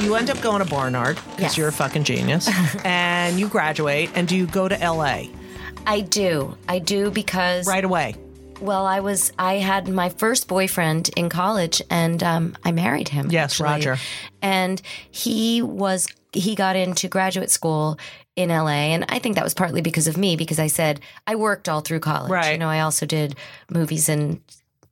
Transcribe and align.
You 0.00 0.14
end 0.14 0.30
up 0.30 0.40
going 0.40 0.62
to 0.62 0.68
Barnard 0.70 1.16
because 1.16 1.40
Yes. 1.40 1.58
you're 1.58 1.68
a 1.68 1.72
fucking 1.72 2.04
genius. 2.04 2.48
and 2.84 3.38
you 3.38 3.48
graduate. 3.48 4.10
And 4.14 4.28
do 4.28 4.36
you 4.36 4.46
go 4.46 4.68
to 4.68 4.76
LA 4.76 5.24
I 5.86 6.00
do. 6.02 6.56
I 6.68 6.78
do 6.78 7.10
because 7.10 7.66
right 7.66 7.84
away? 7.84 8.14
well, 8.60 8.86
I 8.86 9.00
was 9.00 9.32
I 9.38 9.54
had 9.54 9.88
my 9.88 10.08
first 10.10 10.46
boyfriend 10.48 11.10
in 11.16 11.28
college 11.28 11.80
and 11.90 12.22
um, 12.22 12.56
I 12.64 12.72
married 12.72 13.08
him. 13.08 13.30
Yes, 13.30 13.52
actually. 13.60 13.64
Roger. 13.64 13.96
And 14.42 14.80
he 15.10 15.62
was 15.62 16.06
he 16.32 16.54
got 16.54 16.76
into 16.76 17.08
graduate 17.08 17.50
school 17.50 17.98
in 18.36 18.50
LA 18.50 18.92
and 18.94 19.04
I 19.08 19.18
think 19.18 19.34
that 19.34 19.44
was 19.44 19.54
partly 19.54 19.80
because 19.80 20.06
of 20.06 20.16
me 20.16 20.36
because 20.36 20.58
I 20.60 20.66
said 20.68 21.00
I 21.26 21.34
worked 21.36 21.68
all 21.68 21.80
through 21.80 22.00
college. 22.00 22.30
Right. 22.30 22.52
You 22.52 22.58
know, 22.58 22.68
I 22.68 22.80
also 22.80 23.04
did 23.06 23.34
movies 23.70 24.08
and 24.08 24.40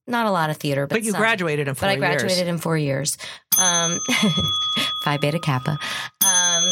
not 0.06 0.26
a 0.26 0.30
lot 0.30 0.50
of 0.50 0.56
theater, 0.56 0.86
but, 0.86 0.96
But 0.96 1.02
you 1.04 1.12
some. 1.12 1.20
graduated 1.20 1.68
in 1.68 1.74
four 1.74 1.88
years. 1.88 1.98
But 2.00 2.04
I 2.04 2.08
graduated 2.08 2.38
years. 2.38 2.48
in 2.48 2.58
four 2.58 2.76
years. 2.78 3.18
Um, 3.60 3.98
Phi 5.04 5.16
Beta 5.18 5.38
Kappa. 5.38 5.78
Um, 6.24 6.64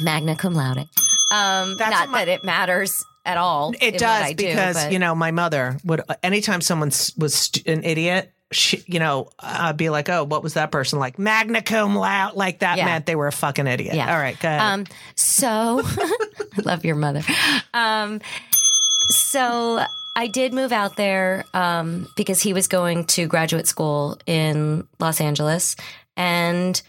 magna 0.00 0.36
cum 0.36 0.54
laude. 0.54 0.88
Um, 1.30 1.76
not 1.76 2.08
my- 2.10 2.24
that 2.24 2.28
it 2.28 2.44
matters 2.44 3.04
at 3.24 3.36
all. 3.36 3.72
It 3.80 3.98
does 3.98 4.30
do, 4.30 4.46
because 4.46 4.90
you 4.90 4.98
know 4.98 5.14
my 5.14 5.30
mother 5.30 5.78
would 5.84 6.02
anytime 6.22 6.60
someone 6.60 6.88
was 7.16 7.34
st- 7.34 7.66
an 7.68 7.84
idiot, 7.84 8.32
she, 8.50 8.82
you 8.86 8.98
know, 8.98 9.30
I'd 9.38 9.76
be 9.76 9.88
like, 9.90 10.08
"Oh, 10.10 10.24
what 10.24 10.42
was 10.42 10.54
that 10.54 10.70
person 10.72 10.98
like?" 10.98 11.18
Magna 11.18 11.62
cum 11.62 11.94
laude, 11.96 12.34
like 12.34 12.58
that 12.58 12.76
Yeah. 12.78 12.84
meant 12.86 13.06
they 13.06 13.14
were 13.16 13.28
a 13.28 13.32
fucking 13.32 13.66
idiot. 13.66 13.94
Yeah. 13.94 14.12
All 14.12 14.18
right, 14.18 14.38
go 14.40 14.48
ahead. 14.48 14.60
Um, 14.60 14.84
so 15.14 15.80
I 15.86 16.60
love 16.64 16.84
your 16.84 16.96
mother. 16.96 17.22
Um, 17.72 18.20
so 19.08 19.84
I 20.14 20.26
did 20.26 20.52
move 20.52 20.72
out 20.72 20.96
there 20.96 21.44
um, 21.54 22.08
because 22.16 22.40
he 22.42 22.52
was 22.52 22.68
going 22.68 23.04
to 23.06 23.26
graduate 23.26 23.66
school 23.66 24.18
in 24.26 24.86
Los 25.00 25.20
Angeles, 25.20 25.74
and 26.16 26.80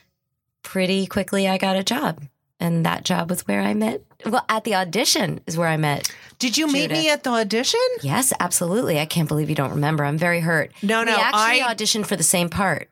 pretty 0.64 1.08
quickly 1.08 1.48
I 1.48 1.58
got 1.58 1.76
a 1.78 1.84
job, 1.84 2.22
and 2.60 2.86
that 2.86 3.06
job 3.06 3.30
was 3.30 3.48
where 3.48 3.62
I 3.62 3.74
met. 3.74 4.02
Well, 4.26 4.44
at 4.50 4.64
the 4.66 4.76
audition 4.76 5.40
is 5.48 5.58
where 5.58 5.68
I 5.68 5.78
met. 5.78 6.10
Did 6.40 6.58
you 6.58 6.68
meet 6.72 6.92
me 6.92 7.10
at 7.10 7.24
the 7.24 7.30
audition? 7.30 7.80
Yes, 8.02 8.34
absolutely. 8.40 9.00
I 9.00 9.06
can't 9.06 9.28
believe 9.28 9.50
you 9.50 9.56
don't 9.56 9.72
remember. 9.72 10.04
I'm 10.06 10.18
very 10.18 10.40
hurt. 10.42 10.72
No, 10.82 11.04
no, 11.04 11.16
We 11.16 11.22
actually 11.22 11.62
I- 11.62 11.74
auditioned 11.74 12.06
for 12.06 12.16
the 12.16 12.24
same 12.24 12.50
part. 12.50 12.90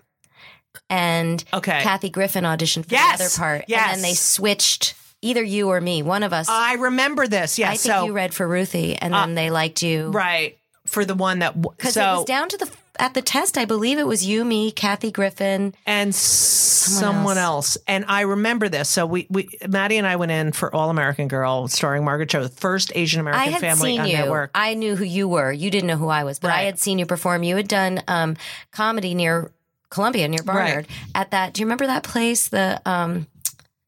And 0.89 1.43
Okay. 1.53 1.81
Kathy 1.81 2.09
Griffin 2.09 2.43
auditioned 2.43 2.85
for 2.85 2.93
Yes, 2.95 3.17
the 3.17 3.25
other 3.25 3.33
part. 3.37 3.65
yes. 3.67 3.81
And 3.87 3.95
then 3.95 4.01
they 4.09 4.13
switched 4.13 4.93
either 5.21 5.43
you 5.43 5.69
or 5.69 5.79
me, 5.81 6.03
one 6.03 6.23
of 6.23 6.33
us. 6.33 6.47
I 6.49 6.73
remember 6.75 7.27
this. 7.27 7.59
Yeah, 7.59 7.67
I 7.67 7.71
think 7.71 7.93
so 7.93 8.05
you 8.05 8.13
read 8.13 8.33
for 8.33 8.47
Ruthie, 8.47 8.95
and 8.95 9.13
then 9.13 9.35
they 9.35 9.49
liked 9.49 9.81
you. 9.81 10.09
right 10.09 10.57
for 10.85 11.05
the 11.05 11.15
one 11.15 11.39
that 11.39 11.59
Because 11.61 11.93
so 11.93 12.01
it 12.01 12.17
was 12.17 12.25
down 12.25 12.49
to 12.49 12.57
the 12.57 12.69
at 12.99 13.13
the 13.13 13.21
test. 13.21 13.57
I 13.57 13.65
believe 13.65 13.97
it 13.97 14.05
was 14.05 14.25
you, 14.25 14.43
me, 14.43 14.71
Kathy 14.71 15.11
Griffin. 15.11 15.73
and 15.85 16.13
someone, 16.13 17.37
else. 17.37 17.77
else. 17.77 17.85
And 17.87 18.05
I 18.07 18.21
remember 18.21 18.67
this. 18.67 18.89
So 18.89 19.05
we, 19.05 19.27
we 19.29 19.49
Maddie 19.67 19.97
and 19.97 20.05
I 20.05 20.17
went 20.17 20.31
in 20.31 20.51
for 20.51 20.73
All 20.75 20.89
American 20.89 21.27
Girl, 21.27 21.67
starring 21.67 22.03
Margaret 22.03 22.29
Cho, 22.29 22.43
the 22.43 22.49
first 22.49 22.91
Asian 22.95 23.19
I 23.19 23.21
American 23.21 23.53
had 23.53 23.61
family 23.61 23.91
seen 23.91 24.01
on 24.01 24.07
you. 24.07 24.17
network. 24.17 24.51
I 24.53 24.73
knew 24.73 24.95
who 24.95 25.05
you 25.05 25.27
were. 25.27 25.51
You 25.51 25.71
didn't 25.71 25.87
know 25.87 25.97
who 25.97 26.09
I 26.09 26.23
was, 26.23 26.39
but 26.39 26.51
I 26.51 26.63
had 26.63 26.79
seen 26.79 26.99
you 26.99 27.05
perform. 27.05 27.43
You 27.43 27.55
had 27.55 27.67
done 27.67 28.03
um, 28.07 28.35
comedy 28.71 29.15
near 29.15 29.51
Columbia, 29.89 30.27
near 30.27 30.43
Barnard. 30.43 30.87
At 31.15 31.31
that, 31.31 31.53
do 31.53 31.61
you 31.61 31.65
remember 31.65 31.87
that 31.87 32.03
place? 32.03 32.49
The 32.49 32.81
um, 32.85 33.27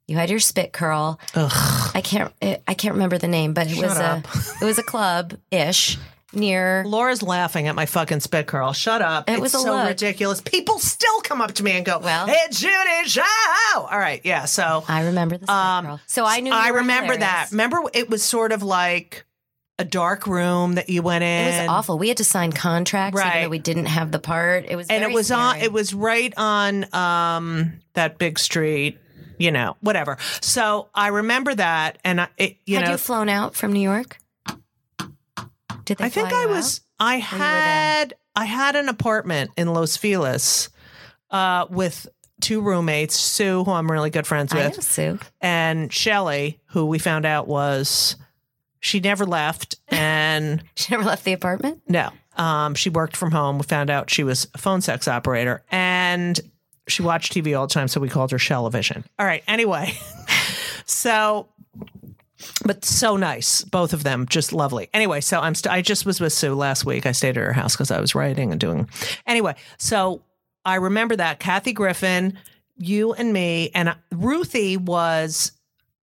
you 0.08 0.16
had 0.18 0.30
your 0.30 0.40
spit 0.40 0.74
curl. 0.74 1.20
Ugh. 1.36 1.92
I 1.96 2.02
can't. 2.02 2.34
I 2.42 2.74
can't 2.74 2.94
remember 2.96 3.18
the 3.18 3.28
name, 3.28 3.54
but 3.54 3.68
it 3.72 3.78
was 3.78 3.98
up. 3.98 4.26
a 4.26 4.40
it 4.62 4.66
was 4.66 4.78
a 4.80 4.84
club 4.84 5.36
ish 5.52 5.98
near. 6.34 6.84
Laura's 6.86 7.22
laughing 7.22 7.68
at 7.68 7.76
my 7.76 7.86
fucking 7.86 8.20
spit 8.20 8.48
curl. 8.48 8.74
Shut 8.74 9.02
up. 9.02 9.30
It 9.30 9.34
it's 9.34 9.42
was 9.42 9.54
a 9.54 9.60
so 9.60 9.72
look. 9.72 9.88
ridiculous. 9.88 10.42
People 10.42 10.80
still 10.80 11.22
come 11.22 11.42
up 11.42 11.54
to 11.54 11.64
me 11.64 11.72
and 11.72 11.86
go, 11.86 12.00
Well- 12.00 12.28
"Hey, 12.28 12.48
Judy, 12.52 13.06
show!" 13.08 13.22
All 13.76 13.98
right, 14.00 14.22
yeah. 14.24 14.46
So 14.46 14.84
I 14.88 15.06
remember 15.06 15.38
the 15.38 15.46
spit 15.46 15.56
Um, 15.56 15.86
curl. 15.86 16.00
So 16.08 16.26
I 16.26 16.40
knew. 16.42 16.52
I 16.52 16.70
remember 16.70 17.16
that. 17.16 17.50
Remember, 17.52 17.80
it 17.94 18.10
was 18.10 18.24
sort 18.24 18.52
of 18.52 18.62
like 18.64 19.26
a 19.80 19.86
dark 19.86 20.28
room 20.28 20.74
that 20.76 20.88
you 20.90 21.02
went 21.02 21.24
in. 21.24 21.48
It 21.48 21.62
was 21.62 21.70
awful. 21.70 21.98
We 21.98 22.08
had 22.08 22.18
to 22.18 22.24
sign 22.24 22.52
contracts 22.52 23.18
even 23.20 23.28
Right. 23.28 23.44
though 23.44 23.50
we 23.50 23.58
didn't 23.60 23.88
have 23.88 24.12
the 24.12 24.20
part. 24.20 24.66
It 24.68 24.76
was 24.76 24.88
and 24.88 25.04
it 25.04 25.12
was 25.12 25.32
on 25.32 25.58
it 25.58 25.72
was 25.74 25.94
right 25.96 26.32
on 26.38 26.86
um 26.94 27.74
that 27.94 28.20
big 28.20 28.38
street 28.38 29.00
you 29.44 29.52
know 29.52 29.76
whatever 29.82 30.18
so 30.42 30.88
i 30.96 31.08
remember 31.08 31.54
that 31.54 31.98
and 32.06 32.22
I, 32.22 32.28
it, 32.38 32.58
you 32.66 32.78
Had 32.78 32.86
know 32.86 32.92
you 32.92 32.98
flown 32.98 33.28
out 33.30 33.56
from 33.56 33.74
New 33.74 33.82
York? 33.82 34.18
Did 35.86 35.98
they 35.98 36.06
i 36.06 36.10
think 36.10 36.32
i 36.32 36.46
was 36.46 36.82
i 37.00 37.18
had 37.18 38.14
i 38.36 38.46
had 38.46 38.76
an 38.76 38.88
apartment 38.88 39.52
in 39.58 39.68
los 39.74 39.98
feliz 39.98 40.70
uh 41.30 41.66
with 41.70 42.08
two 42.40 42.62
roommates 42.62 43.16
sue 43.16 43.64
who 43.66 43.72
i'm 43.72 43.92
really 43.92 44.10
good 44.10 44.26
friends 44.26 44.54
out? 44.54 44.60
I 44.60 44.64
know, 44.64 44.70
with 44.70 44.86
Sue. 44.86 45.20
and 45.42 45.92
shelly 45.92 46.60
who 46.68 46.86
we 46.86 47.00
found 47.00 47.26
out 47.26 47.48
was 47.48 48.16
she 48.80 49.00
never 49.02 49.26
left 49.26 49.76
and 49.90 50.64
She 50.76 50.94
never 50.94 51.04
left 51.04 51.24
the 51.26 51.34
apartment? 51.34 51.82
No. 51.88 52.12
Um, 52.36 52.74
she 52.76 52.90
worked 52.90 53.16
from 53.16 53.32
home. 53.32 53.58
We 53.60 53.64
found 53.64 53.90
out 53.90 54.10
she 54.10 54.24
was 54.24 54.48
a 54.56 54.58
phone 54.58 54.82
sex 54.82 55.08
operator 55.08 55.64
and 55.72 56.40
she 56.88 57.02
watched 57.02 57.34
TV 57.34 57.58
all 57.58 57.68
the 57.68 57.74
time, 57.74 57.88
so 57.88 58.00
we 58.00 58.10
called 58.10 58.32
her 58.32 58.38
Shellavision. 58.38 59.04
All 59.20 59.26
right. 59.26 59.44
Anyway, 59.48 59.94
so 60.86 61.48
but 62.66 62.84
so 62.84 63.16
nice, 63.16 63.64
both 63.64 63.94
of 63.94 64.04
them, 64.04 64.26
just 64.28 64.52
lovely. 64.52 64.90
Anyway, 64.94 65.22
so 65.22 65.40
I'm 65.40 65.56
st- 65.56 65.72
I 65.74 65.82
just 65.82 66.06
was 66.06 66.20
with 66.20 66.34
Sue 66.34 66.54
last 66.54 66.86
week. 66.86 67.06
I 67.06 67.14
stayed 67.14 67.38
at 67.38 67.44
her 67.44 67.54
house 67.54 67.76
because 67.76 67.90
I 67.92 68.00
was 68.02 68.16
writing 68.16 68.52
and 68.52 68.60
doing. 68.60 68.90
Anyway, 69.26 69.56
so 69.78 70.22
I 70.66 70.76
remember 70.76 71.16
that 71.16 71.40
Kathy 71.40 71.72
Griffin, 71.74 72.38
you 72.78 73.14
and 73.14 73.32
me, 73.32 73.72
and 73.74 73.96
Ruthie 74.12 74.78
was. 74.78 75.52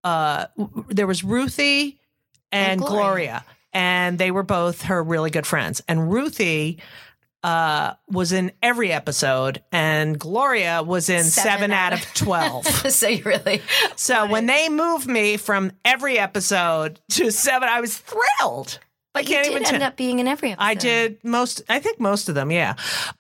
Uh, 0.02 0.46
there 0.88 1.06
was 1.08 1.26
Ruthie 1.26 2.00
and, 2.54 2.72
And 2.72 2.80
Gloria. 2.80 2.94
Gloria. 2.96 3.46
and 3.74 4.18
they 4.18 4.32
were 4.32 4.44
both 4.44 4.84
her 4.84 5.04
really 5.04 5.30
good 5.30 5.46
friends. 5.46 5.82
And 5.90 6.10
Ruthie 6.10 6.80
uh, 7.44 7.94
was 8.10 8.32
in 8.32 8.52
every 8.62 8.92
episode, 8.92 9.64
and 9.72 10.20
Gloria 10.20 10.84
was 10.84 11.10
in 11.10 11.24
seven, 11.24 11.52
Seven 11.52 11.72
out 11.72 11.94
out 11.94 12.00
of 12.00 12.14
twelve. 12.14 12.66
so 12.92 13.08
you 13.08 13.24
really 13.24 13.62
So 13.96 14.26
when 14.28 14.46
they 14.46 14.70
moved 14.70 15.08
me 15.08 15.38
from 15.38 15.72
every 15.86 16.20
episode 16.20 17.00
to 17.12 17.32
seven, 17.32 17.70
I 17.70 17.82
was 17.82 17.98
thrilled. 17.98 18.80
But 19.14 19.24
you 19.24 19.30
can't 19.36 19.46
did 19.46 19.52
even 19.52 19.66
end 19.66 19.78
tell- 19.78 19.84
up 19.84 19.98
being 19.98 20.20
in 20.20 20.28
every 20.28 20.52
episode. 20.52 20.64
I 20.66 20.74
did 20.76 21.24
most, 21.24 21.64
I 21.68 21.80
think 21.80 22.00
most 22.00 22.30
of 22.30 22.36
them, 22.36 22.52
yeah. 22.52 22.76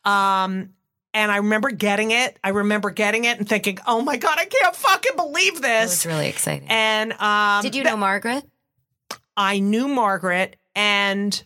Um, 0.06 0.69
and 1.13 1.31
I 1.31 1.38
remember 1.38 1.72
getting 1.72 2.12
it. 2.12 2.38
I 2.44 2.50
remember 2.50 2.92
getting 2.92 3.24
it 3.24 3.39
and 3.39 3.50
thinking, 3.50 3.80
"Oh 3.88 4.01
my 4.01 4.18
god, 4.18 4.38
I 4.39 4.45
can't 4.45 4.75
fucking 4.75 5.15
believe 5.15 5.56
this!" 5.56 5.60
It 5.60 5.62
this!" 5.62 5.89
was 5.89 6.06
really 6.06 6.27
exciting. 6.30 6.68
and 6.69 7.13
um, 7.13 7.63
did 7.63 7.74
you 7.75 7.83
know 7.83 7.98
Margaret? 7.98 8.45
I 9.36 9.60
knew 9.60 9.88
Margaret, 9.88 10.57
and 10.75 11.44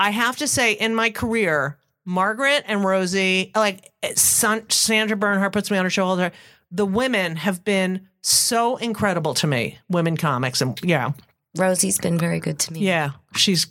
I 0.00 0.10
have 0.10 0.36
to 0.38 0.48
say, 0.48 0.72
in 0.72 0.94
my 0.94 1.10
career, 1.10 1.78
Margaret 2.04 2.64
and 2.66 2.82
Rosie, 2.84 3.52
like 3.54 3.92
San- 4.16 4.68
Sandra 4.70 5.16
Bernhard 5.16 5.52
puts 5.52 5.70
me 5.70 5.76
on 5.78 5.84
her 5.84 5.90
shoulder. 5.90 6.32
The 6.72 6.86
women 6.86 7.36
have 7.36 7.62
been 7.64 8.08
so 8.22 8.76
incredible 8.78 9.34
to 9.34 9.46
me, 9.46 9.78
women 9.88 10.16
comics, 10.16 10.60
and 10.60 10.78
yeah, 10.82 11.12
Rosie's 11.56 11.98
been 11.98 12.18
very 12.18 12.40
good 12.40 12.58
to 12.60 12.72
me. 12.72 12.80
yeah, 12.80 13.10
she's 13.36 13.66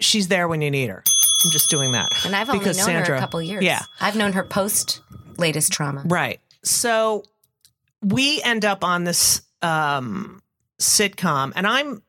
she's 0.00 0.28
there 0.28 0.48
when 0.48 0.60
you 0.62 0.70
need 0.70 0.88
her. 0.90 1.02
I'm 1.44 1.50
just 1.52 1.70
doing 1.70 1.92
that, 1.92 2.10
And 2.26 2.36
I've 2.36 2.48
only 2.50 2.58
known 2.58 2.64
Because 2.64 2.78
her 2.78 2.84
Sandra- 2.84 3.16
a 3.16 3.20
couple 3.20 3.40
years. 3.40 3.64
Yeah, 3.64 3.80
I've 4.00 4.16
known 4.16 4.32
her 4.34 4.44
post 4.44 5.00
latest 5.38 5.72
trauma. 5.72 6.02
Right. 6.04 6.40
So 6.64 7.22
we 8.02 8.42
end 8.42 8.64
up 8.64 8.84
on 8.84 9.04
this 9.04 9.42
um 9.62 10.42
sitcom 10.78 11.52
and 11.54 11.66
I'm 11.66 12.02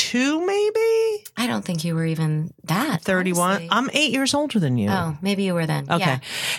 32 0.00 0.46
maybe? 0.46 1.24
I 1.36 1.46
don't 1.46 1.64
think 1.64 1.84
you 1.84 1.94
were 1.94 2.04
even 2.04 2.52
that. 2.64 3.02
31. 3.02 3.50
honestly. 3.50 3.68
I'm 3.70 3.90
8 3.92 4.12
years 4.12 4.34
older 4.34 4.58
than 4.58 4.78
you. 4.78 4.88
Oh, 4.90 5.16
maybe 5.22 5.44
you 5.44 5.54
were 5.54 5.66
then. 5.66 5.84
Okay. 5.90 5.98
Yeah. 5.98 6.18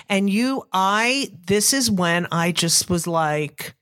And 0.10 0.30
you 0.30 0.68
I 0.72 1.32
this 1.48 1.74
is 1.74 1.90
when 1.90 2.28
I 2.32 2.52
just 2.52 2.90
was 2.90 3.08
like 3.08 3.76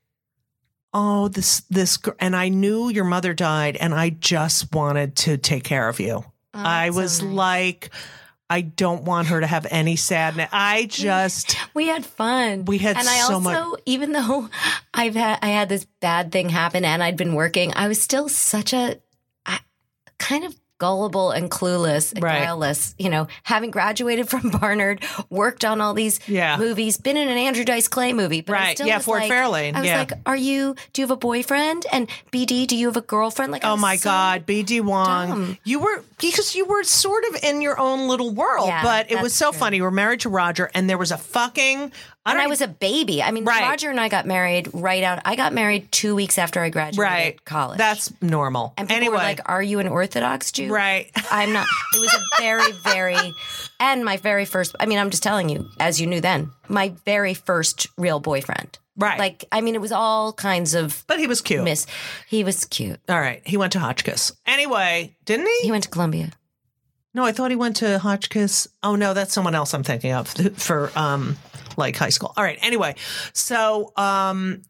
oh 0.92 1.28
this 1.28 1.60
this 1.70 1.98
and 2.18 2.34
I 2.34 2.48
knew 2.48 2.88
your 2.88 3.04
mother 3.04 3.34
died 3.34 3.76
and 3.76 3.94
I 3.94 4.10
just 4.10 4.74
wanted 4.74 5.16
to 5.16 5.36
take 5.36 5.64
care 5.64 5.88
of 5.88 6.00
you. 6.00 6.24
Oh, 6.24 6.24
I 6.54 6.86
that's 6.86 6.96
so 6.96 7.02
was 7.02 7.22
nice. 7.22 7.32
like 7.34 7.90
I 8.52 8.62
don't 8.62 9.04
want 9.04 9.28
her 9.28 9.40
to 9.40 9.46
have 9.46 9.64
any 9.70 9.94
sadness. 9.94 10.48
I 10.52 10.86
just 10.90 11.56
we 11.74 11.86
had 11.86 12.04
fun. 12.04 12.64
We 12.64 12.78
had 12.78 12.96
and 12.96 13.08
I 13.08 13.18
so 13.20 13.34
also, 13.34 13.40
much- 13.40 13.80
even 13.86 14.12
though 14.12 14.48
I've 14.94 15.14
had 15.14 15.38
I 15.42 15.48
had 15.48 15.68
this 15.68 15.84
bad 16.00 16.32
thing 16.32 16.48
happen 16.48 16.84
and 16.84 17.02
I'd 17.02 17.16
been 17.16 17.34
working, 17.34 17.72
I 17.74 17.86
was 17.88 18.02
still 18.02 18.28
such 18.28 18.72
a 18.72 18.96
kind 20.20 20.44
of 20.44 20.54
gullible 20.78 21.30
and 21.30 21.50
clueless, 21.50 22.14
and 22.14 22.22
Right. 22.24 22.40
guileless. 22.40 22.94
You 22.98 23.10
know, 23.10 23.26
having 23.42 23.70
graduated 23.70 24.30
from 24.30 24.48
Barnard, 24.60 25.04
worked 25.28 25.62
on 25.62 25.78
all 25.82 25.92
these 25.92 26.20
Yeah. 26.26 26.56
movies, 26.56 26.96
been 26.96 27.18
in 27.18 27.28
an 27.28 27.36
Andrew 27.36 27.64
Dice 27.64 27.86
Clay 27.86 28.14
movie, 28.14 28.40
but 28.40 28.54
Right. 28.54 28.80
Yeah, 28.82 28.98
Ford 28.98 29.20
like, 29.24 29.30
Fairlane. 29.30 29.74
I 29.76 29.80
was 29.80 29.86
Yeah. 29.88 29.98
like, 29.98 30.12
"Are 30.24 30.36
you? 30.36 30.74
Do 30.94 31.02
you 31.02 31.06
have 31.06 31.10
a 31.10 31.16
boyfriend?" 31.18 31.84
And 31.92 32.08
BD, 32.32 32.66
do 32.66 32.74
you 32.76 32.86
have 32.86 32.96
a 32.96 33.02
girlfriend? 33.02 33.52
Like, 33.52 33.62
Oh 33.64 33.76
my 33.76 33.96
so- 33.96 34.08
God, 34.08 34.46
BD 34.46 34.80
Wong. 34.80 35.28
dumb. 35.28 35.58
You 35.64 35.80
were 35.80 36.02
because 36.18 36.54
you 36.54 36.64
were 36.64 36.82
sort 36.84 37.24
of 37.24 37.42
in 37.44 37.60
your 37.60 37.78
own 37.78 38.08
little 38.08 38.30
world, 38.30 38.68
Yeah, 38.68 38.82
but 38.82 39.10
it 39.10 39.20
was 39.20 39.34
so 39.34 39.50
true. 39.50 39.58
funny. 39.58 39.76
You 39.78 39.82
were 39.82 39.90
married 39.90 40.20
to 40.20 40.30
Roger, 40.30 40.70
and 40.74 40.88
there 40.88 40.98
was 40.98 41.10
a 41.12 41.18
fucking. 41.18 41.92
I 42.26 42.32
And 42.32 42.40
I 42.40 42.48
was 42.48 42.60
a 42.60 42.68
baby. 42.68 43.22
I 43.22 43.30
mean, 43.30 43.44
Right. 43.44 43.62
Roger 43.62 43.88
and 43.88 43.98
I 43.98 44.08
got 44.10 44.26
married 44.26 44.68
right 44.74 45.02
out. 45.02 45.22
I 45.24 45.36
got 45.36 45.54
married 45.54 45.90
two 45.90 46.14
weeks 46.14 46.36
after 46.36 46.60
I 46.60 46.68
graduated 46.68 46.98
right 46.98 47.44
college. 47.46 47.78
That's 47.78 48.12
normal. 48.20 48.74
And 48.76 48.86
people 48.88 48.96
anyway, 48.98 49.16
were 49.16 49.22
like, 49.22 49.40
"Are 49.46 49.62
you 49.62 49.78
an 49.78 49.88
Orthodox 49.88 50.52
Jew?" 50.52 50.72
right. 50.72 51.10
I'm 51.30 51.52
not. 51.52 51.66
It 51.94 52.00
was 52.00 52.12
a 52.12 52.20
very, 52.42 52.72
very, 52.84 53.32
and 53.80 54.04
my 54.04 54.18
very 54.18 54.44
first. 54.44 54.76
I 54.78 54.84
mean, 54.86 54.98
I'm 54.98 55.08
just 55.10 55.22
telling 55.22 55.48
you, 55.48 55.66
as 55.80 55.98
you 56.00 56.06
knew 56.06 56.20
then, 56.20 56.50
my 56.68 56.92
very 57.06 57.32
first 57.34 57.86
real 57.96 58.20
boyfriend. 58.20 58.78
Right. 58.96 59.18
Like, 59.18 59.46
I 59.50 59.62
mean, 59.62 59.74
it 59.74 59.80
was 59.80 59.92
all 59.92 60.34
kinds 60.34 60.74
of 60.74 61.04
But 61.06 61.18
he 61.20 61.26
was 61.26 61.40
cute. 61.40 61.64
miss. 61.64 61.86
He 62.28 62.44
was 62.44 62.66
cute. 62.66 63.00
All 63.08 63.18
right, 63.18 63.40
he 63.46 63.56
went 63.56 63.72
to 63.72 63.78
Hotchkiss. 63.78 64.32
Anyway, 64.46 65.16
didn't 65.24 65.46
he? 65.46 65.60
He 65.62 65.70
went 65.70 65.84
to 65.84 65.88
Columbia. 65.88 66.32
No, 67.14 67.24
I 67.24 67.32
thought 67.32 67.50
he 67.50 67.56
went 67.56 67.76
to 67.76 67.98
Hotchkiss. 67.98 68.68
Oh 68.82 68.94
no, 68.94 69.14
that's 69.14 69.32
someone 69.32 69.54
else 69.54 69.72
I'm 69.72 69.82
thinking 69.82 70.12
of 70.12 70.28
for 70.58 70.92
um 70.94 71.38
like 71.80 71.96
high 71.96 72.10
school. 72.10 72.32
All 72.36 72.44
right. 72.44 72.58
Anyway, 72.62 72.94
so 73.32 73.92
um 73.96 74.62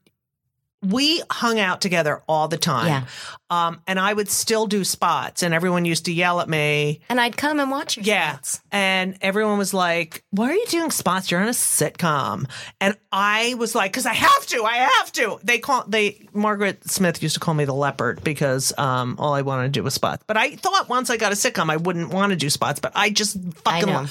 we 0.82 1.22
hung 1.30 1.58
out 1.60 1.82
together 1.82 2.22
all 2.26 2.48
the 2.48 2.56
time. 2.56 2.86
Yeah. 2.86 3.04
Um 3.50 3.82
and 3.86 4.00
I 4.00 4.14
would 4.14 4.30
still 4.30 4.66
do 4.66 4.82
spots 4.82 5.42
and 5.42 5.52
everyone 5.52 5.84
used 5.84 6.06
to 6.06 6.12
yell 6.12 6.40
at 6.40 6.48
me. 6.48 7.00
And 7.10 7.20
I'd 7.20 7.36
come 7.36 7.60
and 7.60 7.70
watch 7.70 7.98
your 7.98 8.04
Yeah. 8.06 8.30
spots. 8.32 8.60
And 8.72 9.18
everyone 9.20 9.58
was 9.58 9.74
like, 9.74 10.24
"Why 10.30 10.48
are 10.48 10.54
you 10.54 10.64
doing 10.68 10.90
spots? 10.90 11.30
You're 11.30 11.42
on 11.42 11.48
a 11.48 11.50
sitcom." 11.50 12.48
And 12.80 12.96
I 13.12 13.56
was 13.58 13.74
like, 13.74 13.92
"Cuz 13.92 14.06
I 14.06 14.14
have 14.14 14.46
to. 14.46 14.64
I 14.64 14.76
have 14.76 15.12
to." 15.12 15.38
They 15.44 15.58
call 15.58 15.84
they 15.86 16.26
Margaret 16.32 16.90
Smith 16.90 17.22
used 17.22 17.34
to 17.34 17.40
call 17.40 17.52
me 17.52 17.66
the 17.66 17.74
leopard 17.74 18.24
because 18.24 18.72
um 18.78 19.16
all 19.18 19.34
I 19.34 19.42
wanted 19.42 19.64
to 19.64 19.68
do 19.68 19.82
was 19.82 19.92
spots. 19.92 20.24
But 20.26 20.38
I 20.38 20.56
thought 20.56 20.88
once 20.88 21.10
I 21.10 21.18
got 21.18 21.30
a 21.30 21.34
sitcom 21.34 21.68
I 21.70 21.76
wouldn't 21.76 22.08
want 22.08 22.30
to 22.30 22.36
do 22.36 22.48
spots, 22.48 22.80
but 22.80 22.92
I 22.94 23.10
just 23.10 23.36
I 23.66 23.82
fucking 23.82 23.86
know. 23.86 24.06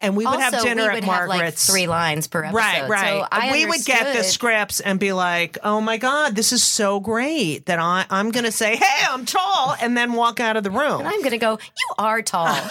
And 0.00 0.16
we 0.16 0.24
would 0.24 0.34
also, 0.34 0.56
have 0.56 0.62
dinner 0.62 0.82
we 0.82 0.88
at 0.88 0.94
would 0.94 1.04
have 1.04 1.28
Margaret's. 1.28 1.68
like 1.68 1.74
three 1.74 1.86
lines 1.86 2.26
per 2.26 2.44
episode. 2.44 2.56
Right, 2.56 2.88
right. 2.88 3.20
So 3.20 3.28
I 3.30 3.52
we 3.52 3.66
would 3.66 3.84
get 3.84 4.16
the 4.16 4.24
scripts 4.24 4.80
and 4.80 4.98
be 4.98 5.12
like, 5.12 5.58
"Oh 5.62 5.80
my 5.80 5.96
god, 5.98 6.34
this 6.36 6.52
is 6.52 6.62
so 6.62 7.00
great 7.00 7.66
that 7.66 7.78
I, 7.78 8.06
I'm 8.10 8.30
going 8.30 8.44
to 8.44 8.52
say, 8.52 8.76
hey, 8.76 9.06
I'm 9.08 9.26
tall,' 9.26 9.76
and 9.80 9.96
then 9.96 10.14
walk 10.14 10.40
out 10.40 10.56
of 10.56 10.64
the 10.64 10.70
room." 10.70 11.00
And 11.00 11.08
I'm 11.08 11.20
going 11.20 11.32
to 11.32 11.38
go, 11.38 11.58
You 11.60 11.94
are 11.98 12.22
tall. 12.22 12.46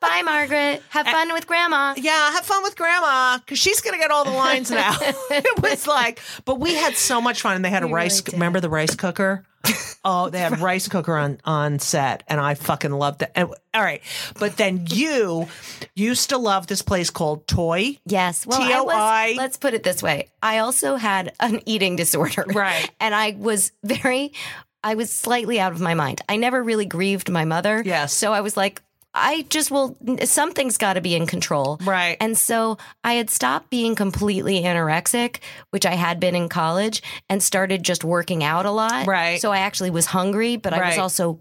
Bye, 0.00 0.22
Margaret. 0.24 0.82
Have 0.90 1.06
fun 1.06 1.32
with 1.32 1.46
grandma. 1.46 1.94
yeah, 1.96 2.32
have 2.32 2.44
fun 2.44 2.62
with 2.62 2.76
grandma 2.76 3.38
because 3.38 3.58
she's 3.58 3.80
gonna 3.80 3.98
get 3.98 4.10
all 4.10 4.24
the 4.24 4.30
lines 4.30 4.70
now. 4.70 4.96
it 5.00 5.62
was 5.62 5.86
like, 5.86 6.20
but 6.44 6.60
we 6.60 6.74
had 6.74 6.94
so 6.94 7.20
much 7.20 7.42
fun, 7.42 7.56
and 7.56 7.64
they 7.64 7.70
had 7.70 7.82
a 7.82 7.86
rice. 7.86 8.22
really 8.26 8.36
remember 8.36 8.60
the 8.60 8.70
rice 8.70 8.94
cooker? 8.94 9.44
Oh, 10.04 10.30
they 10.30 10.38
had 10.38 10.60
rice 10.60 10.88
cooker 10.88 11.16
on 11.16 11.38
on 11.44 11.80
set, 11.80 12.22
and 12.28 12.40
I 12.40 12.54
fucking 12.54 12.92
loved 12.92 13.22
it. 13.22 13.32
And, 13.34 13.48
all 13.74 13.82
right, 13.82 14.00
but 14.38 14.56
then 14.56 14.86
you 14.88 15.48
used 15.94 16.30
to 16.30 16.38
love 16.38 16.66
this 16.66 16.82
place 16.82 17.10
called 17.10 17.46
Toi. 17.46 17.98
Yes. 18.06 18.46
Well, 18.46 18.62
I 18.62 18.68
TOI. 18.68 18.84
was, 18.84 19.36
let's 19.36 19.56
put 19.56 19.74
it 19.74 19.82
this 19.82 20.02
way. 20.02 20.28
I 20.42 20.58
also 20.58 20.96
had 20.96 21.32
an 21.40 21.60
eating 21.66 21.96
disorder. 21.96 22.44
Right. 22.46 22.88
And 23.00 23.14
I 23.14 23.36
was 23.38 23.72
very, 23.84 24.32
I 24.82 24.94
was 24.94 25.10
slightly 25.12 25.60
out 25.60 25.72
of 25.72 25.80
my 25.80 25.94
mind. 25.94 26.20
I 26.28 26.36
never 26.36 26.62
really 26.62 26.86
grieved 26.86 27.30
my 27.30 27.44
mother. 27.44 27.82
Yes. 27.84 28.12
So 28.12 28.32
I 28.32 28.40
was 28.40 28.56
like, 28.56 28.82
I 29.20 29.42
just 29.48 29.70
will, 29.70 29.96
something's 30.24 30.78
got 30.78 30.94
to 30.94 31.00
be 31.00 31.14
in 31.14 31.26
control. 31.26 31.78
Right. 31.84 32.16
And 32.20 32.36
so 32.36 32.78
I 33.04 33.14
had 33.14 33.30
stopped 33.30 33.70
being 33.70 33.94
completely 33.94 34.62
anorexic, 34.62 35.38
which 35.70 35.84
I 35.86 35.94
had 35.94 36.20
been 36.20 36.34
in 36.34 36.48
college, 36.48 37.02
and 37.28 37.42
started 37.42 37.82
just 37.82 38.04
working 38.04 38.42
out 38.44 38.66
a 38.66 38.70
lot. 38.70 39.06
Right. 39.06 39.40
So 39.40 39.52
I 39.52 39.58
actually 39.58 39.90
was 39.90 40.06
hungry, 40.06 40.56
but 40.56 40.72
I 40.72 40.78
was 40.78 40.96
Right. 40.96 40.98
also 40.98 41.38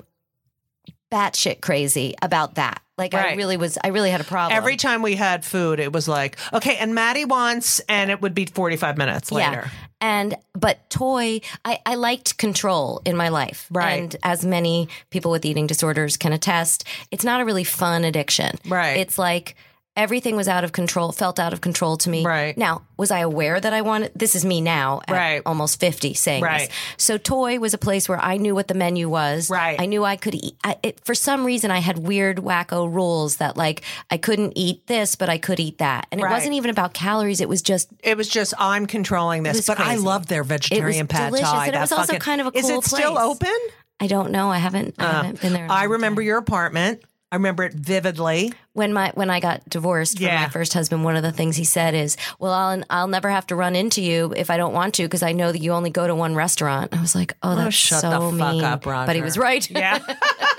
batshit 1.12 1.62
crazy 1.62 2.16
about 2.22 2.56
that. 2.56 2.82
Like 2.98 3.14
I 3.14 3.36
really 3.36 3.58
was. 3.58 3.78
I 3.84 3.90
really 3.90 4.10
had 4.10 4.22
a 4.22 4.24
problem. 4.24 4.58
Every 4.58 4.76
time 4.76 5.02
we 5.02 5.16
had 5.16 5.46
food, 5.46 5.80
it 5.80 5.94
was 5.94 6.08
like, 6.08 6.38
okay, 6.52 6.78
and 6.78 6.96
Maddie 6.96 7.26
wants, 7.26 7.80
and 7.82 8.10
it 8.10 8.22
would 8.22 8.34
be 8.34 8.46
45 8.46 8.98
minutes 8.98 9.32
later. 9.32 9.64
Yeah. 9.66 9.70
And 10.02 10.36
but 10.54 10.90
Toi, 10.90 11.40
I, 11.64 11.80
I 11.86 11.96
liked 11.96 12.38
control 12.38 13.02
in 13.06 13.16
my 13.16 13.30
life. 13.30 13.68
Right. 13.72 14.00
And 14.00 14.16
as 14.24 14.46
many 14.46 14.90
people 15.10 15.32
with 15.32 15.46
eating 15.46 15.68
disorders 15.68 16.18
can 16.18 16.34
attest, 16.34 16.86
it's 17.12 17.24
not 17.24 17.42
a 17.42 17.46
really 17.46 17.64
fun 17.64 18.04
addiction. 18.04 18.56
Right. 18.68 18.98
It's 18.98 19.18
like 19.18 19.56
everything 19.98 20.36
was 20.38 20.48
out 20.48 20.64
of 20.64 20.72
control, 20.72 21.12
felt 21.12 21.40
out 21.40 21.52
of 21.52 21.60
control 21.60 21.98
to 21.98 22.10
me. 22.10 22.24
Right. 22.24 22.58
Now, 22.58 22.84
was 22.96 23.12
I 23.12 23.20
aware 23.20 23.60
that 23.60 23.74
I 23.74 23.82
wanted 23.82 24.12
this 24.16 24.36
is 24.36 24.46
me 24.46 24.62
now 24.62 25.02
at 25.08 25.14
Right. 25.14 25.42
almost 25.46 25.80
50 25.80 26.14
saying 26.14 26.44
Right. 26.44 26.70
this. 26.70 26.78
So 26.98 27.18
Toi 27.18 27.60
was 27.60 27.74
a 27.74 27.78
place 27.78 28.08
where 28.08 28.20
I 28.24 28.38
knew 28.38 28.56
what 28.56 28.68
the 28.70 28.74
menu 28.76 29.10
was. 29.10 29.50
Right. 29.50 29.80
I 29.80 29.86
knew 29.88 30.06
I 30.06 30.16
could 30.16 30.36
eat 30.36 30.56
I, 30.64 30.78
it, 30.84 31.04
for 31.04 31.14
some 31.16 31.44
reason 31.44 31.72
I 31.72 31.80
had 31.80 31.98
weird 31.98 32.38
wacko 32.38 32.92
rules 32.92 33.38
that 33.38 33.58
like 33.58 33.82
I 34.10 34.18
couldn't 34.18 34.54
eat 34.56 34.88
this 34.88 35.16
but 35.16 35.28
I 35.30 35.38
could 35.38 35.60
eat 35.60 35.80
that. 35.80 36.08
And 36.12 36.22
it 36.22 36.26
wasn't 36.30 36.54
even 36.54 36.70
about 36.70 36.94
calories, 36.94 37.42
it 37.42 37.50
was 37.50 37.62
just 37.62 37.90
It 38.04 38.16
was 38.16 38.30
just 38.30 38.54
I'm 38.60 38.86
controlling 38.86 39.44
this, 39.44 39.66
but 39.68 39.80
I 39.80 39.96
love 39.96 40.28
their 40.28 40.44
vegetarian 40.44 41.08
pad 41.08 41.30
delicious, 41.32 41.50
thai. 41.50 41.68
and 41.68 41.76
it 41.76 41.80
was 41.80 41.92
also 41.92 42.06
fucking- 42.14 42.20
kind 42.22 42.42
of 42.42 42.48
a 42.48 42.52
cool 42.52 42.60
Is 42.60 42.70
it 42.70 42.84
still 42.84 43.14
place. 43.16 43.24
open? 43.26 43.58
I 44.00 44.06
don't 44.06 44.30
know. 44.32 44.52
I 44.52 44.60
haven't. 44.60 44.94
I 45.00 45.06
haven't 45.12 45.42
been 45.42 45.54
there. 45.54 45.66
Uh, 45.70 45.74
I 45.74 45.86
remember 45.86 46.22
time. 46.22 46.28
your 46.28 46.38
apartment. 46.38 47.02
I 47.32 47.36
remember 47.36 47.64
it 47.64 47.74
vividly. 47.74 48.54
when 48.72 48.94
my 48.94 49.12
when 49.16 49.30
I 49.30 49.40
got 49.42 49.68
divorced 49.68 50.18
from 50.18 50.28
Yeah. 50.28 50.44
my 50.44 50.50
first 50.50 50.74
husband. 50.74 51.04
One 51.04 51.16
of 51.18 51.24
the 51.24 51.32
things 51.32 51.56
he 51.58 51.66
said 51.66 51.94
is, 51.94 52.16
"Well, 52.40 52.54
I'll 52.54 52.84
I'll 52.90 53.08
never 53.08 53.30
have 53.30 53.46
to 53.48 53.56
run 53.56 53.76
into 53.76 54.02
you 54.02 54.34
if 54.38 54.50
I 54.50 54.56
don't 54.56 54.74
want 54.74 54.94
to 54.96 55.04
because 55.04 55.24
I 55.24 55.34
know 55.34 55.52
that 55.52 55.60
you 55.60 55.74
only 55.74 55.90
go 55.90 56.08
to 56.08 56.16
one 56.16 56.36
restaurant." 56.36 56.96
I 56.96 57.02
was 57.02 57.16
like, 57.16 57.36
"Oh, 57.44 57.56
that's 57.56 57.76
shut 57.76 58.02
so 58.02 58.32
the 58.32 58.38
fuck 58.38 58.54
mean." 58.54 58.64
up, 58.64 58.84
But 58.84 59.16
he 59.16 59.22
was 59.22 59.38
right. 59.38 59.70
Yeah. 59.70 60.00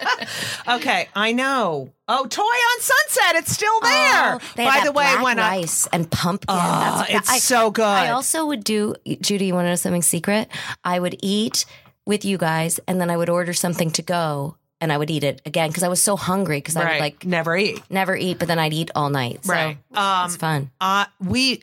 okay, 0.69 1.09
I 1.15 1.33
know. 1.33 1.93
Oh, 2.07 2.27
Toi 2.27 2.43
on 2.43 2.81
Sunset. 2.81 3.37
It's 3.37 3.53
still 3.53 3.73
oh, 3.73 3.81
there. 3.83 4.35
Oh, 4.35 4.53
they 4.57 4.65
By 4.67 4.83
the 4.85 4.93
way, 4.93 5.15
when 5.23 5.39
I 5.39 5.59
rice 5.59 5.87
and 5.93 6.11
pumpkin. 6.11 6.47
Oh, 6.51 7.05
it's 7.09 7.31
I, 7.31 7.39
so 7.39 7.71
good. 7.71 7.85
I 7.85 8.11
also 8.11 8.45
would 8.47 8.63
do. 8.65 8.95
Judy, 9.21 9.47
you 9.47 9.55
want 9.55 9.65
to 9.67 9.71
know 9.71 9.77
something 9.77 10.03
secret? 10.03 10.49
I 10.85 10.99
would 11.01 11.17
eat 11.23 11.65
with 12.05 12.25
you 12.27 12.37
guys, 12.37 12.79
and 12.87 13.01
then 13.01 13.09
I 13.11 13.17
would 13.17 13.29
order 13.31 13.55
something 13.55 13.91
to 13.93 14.03
go, 14.03 14.57
and 14.81 14.93
I 14.93 14.97
would 14.99 15.11
eat 15.11 15.25
it 15.25 15.41
again 15.47 15.69
because 15.71 15.83
I 15.83 15.89
was 15.89 16.01
so 16.03 16.17
hungry 16.17 16.59
because 16.59 16.77
I 16.77 16.85
right, 16.85 16.93
would 16.95 17.01
like 17.01 17.25
never 17.27 17.57
eat. 17.57 17.83
never 17.91 18.17
eat, 18.17 18.39
but 18.39 18.49
then 18.49 18.59
I'd 18.59 18.73
eat 18.73 18.91
all 18.95 19.11
night. 19.11 19.45
So 19.45 19.53
Right. 19.53 19.79
it's 19.91 19.99
Um, 19.99 20.31
fun. 20.39 20.71
uh, 20.81 21.07
we. 21.21 21.63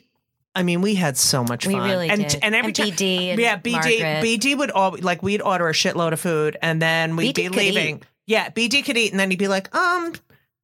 I 0.54 0.62
mean, 0.62 0.80
we 0.80 0.94
had 0.94 1.18
so 1.18 1.44
much 1.44 1.66
We 1.66 1.74
fun. 1.74 1.82
really 1.86 2.08
and, 2.08 2.22
did. 2.28 2.38
And 2.42 2.54
every 2.54 2.68
And 2.68 2.76
time, 2.76 2.86
BD 2.88 3.28
and 3.30 3.38
yeah, 3.38 3.58
BD, 3.58 3.72
Margaret. 3.72 4.24
BD 4.24 4.56
would 4.56 4.70
all 4.70 4.96
like 5.00 5.22
we'd 5.22 5.42
order 5.42 5.68
a 5.68 5.72
shitload 5.72 6.12
of 6.12 6.20
food, 6.20 6.56
and 6.62 6.80
then 6.80 7.14
we'd 7.16 7.34
BD 7.34 7.36
be 7.36 7.48
could 7.48 7.56
leaving. 7.56 7.96
eat. 7.96 8.02
Yeah, 8.26 8.48
BD 8.48 8.82
could 8.84 8.96
eat, 8.96 9.10
and 9.10 9.20
then 9.20 9.28
he'd 9.30 9.38
be 9.38 9.48
like, 9.48 9.74
"Um, 9.76 10.14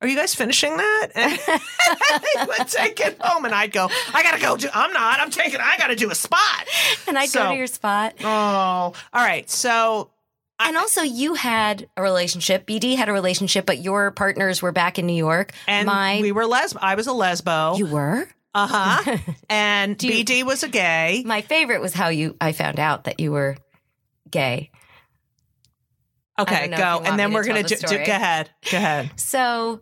are 0.01 0.09
you 0.09 0.17
guys 0.17 0.35
finishing 0.35 0.79
that?" 0.79 1.09
And 1.15 1.33
he 2.23 2.47
would 2.47 2.69
take 2.69 3.01
it 3.01 3.19
home, 3.21 3.45
and 3.45 3.55
I'd 3.55 3.71
go, 3.73 3.89
"I 4.15 4.23
gotta 4.23 4.41
go. 4.41 4.57
Do, 4.57 4.69
I'm 4.73 4.93
not. 4.95 5.21
I'm 5.21 5.31
taking. 5.31 5.61
I 5.61 5.77
gotta 5.77 5.95
do 5.97 6.11
a 6.11 6.15
spot." 6.15 6.41
And 7.07 7.19
I'd 7.19 7.29
so- 7.29 7.43
go 7.45 7.51
to 7.51 7.57
your 7.59 7.67
spot. 7.67 8.15
Oh, 8.25 8.27
all 8.29 8.95
right. 9.13 9.49
So 9.51 10.09
And 10.69 10.77
also, 10.77 11.03
you 11.03 11.35
had 11.35 11.89
a 11.97 12.03
relationship. 12.03 12.67
BD 12.67 12.97
had 12.97 13.09
a 13.09 13.13
relationship, 13.13 13.67
but 13.67 13.79
your 13.79 14.11
partners 14.11 14.63
were 14.63 14.73
back 14.73 14.99
in 14.99 15.07
New 15.07 15.13
York. 15.15 15.53
and 15.67 15.87
My, 15.87 16.19
we 16.23 16.33
were 16.33 16.45
lesb. 16.45 16.77
I 16.81 16.95
was 16.95 17.07
a 17.07 17.11
lesbo. 17.11 17.79
you 17.79 17.87
were. 17.87 18.29
uh 18.55 18.67
huh. 19.05 19.17
and 19.51 20.03
you- 20.03 20.25
BD 20.25 20.45
was 20.45 20.63
a 20.63 20.69
gay. 20.69 21.23
My 21.27 21.41
favorite 21.43 21.81
was 21.81 21.93
how 21.95 22.09
you. 22.09 22.37
I 22.41 22.53
found 22.53 22.79
out 22.81 23.05
that 23.05 23.19
you 23.21 23.33
were 23.33 23.57
gay. 24.31 24.71
Okay, 26.39 26.55
know 26.55 26.63
if 26.65 26.71
you 26.71 26.77
go. 26.79 26.95
want 26.97 27.07
And 27.09 27.19
then 27.19 27.29
me 27.31 27.35
to 27.35 27.39
we're 27.41 27.45
gonna 27.47 27.63
do, 27.63 27.69
do. 27.77 27.87
story. 27.87 28.05
Go 28.05 28.13
ahead. 28.13 28.51
Go 28.71 28.77
ahead. 28.79 29.11
So, 29.17 29.81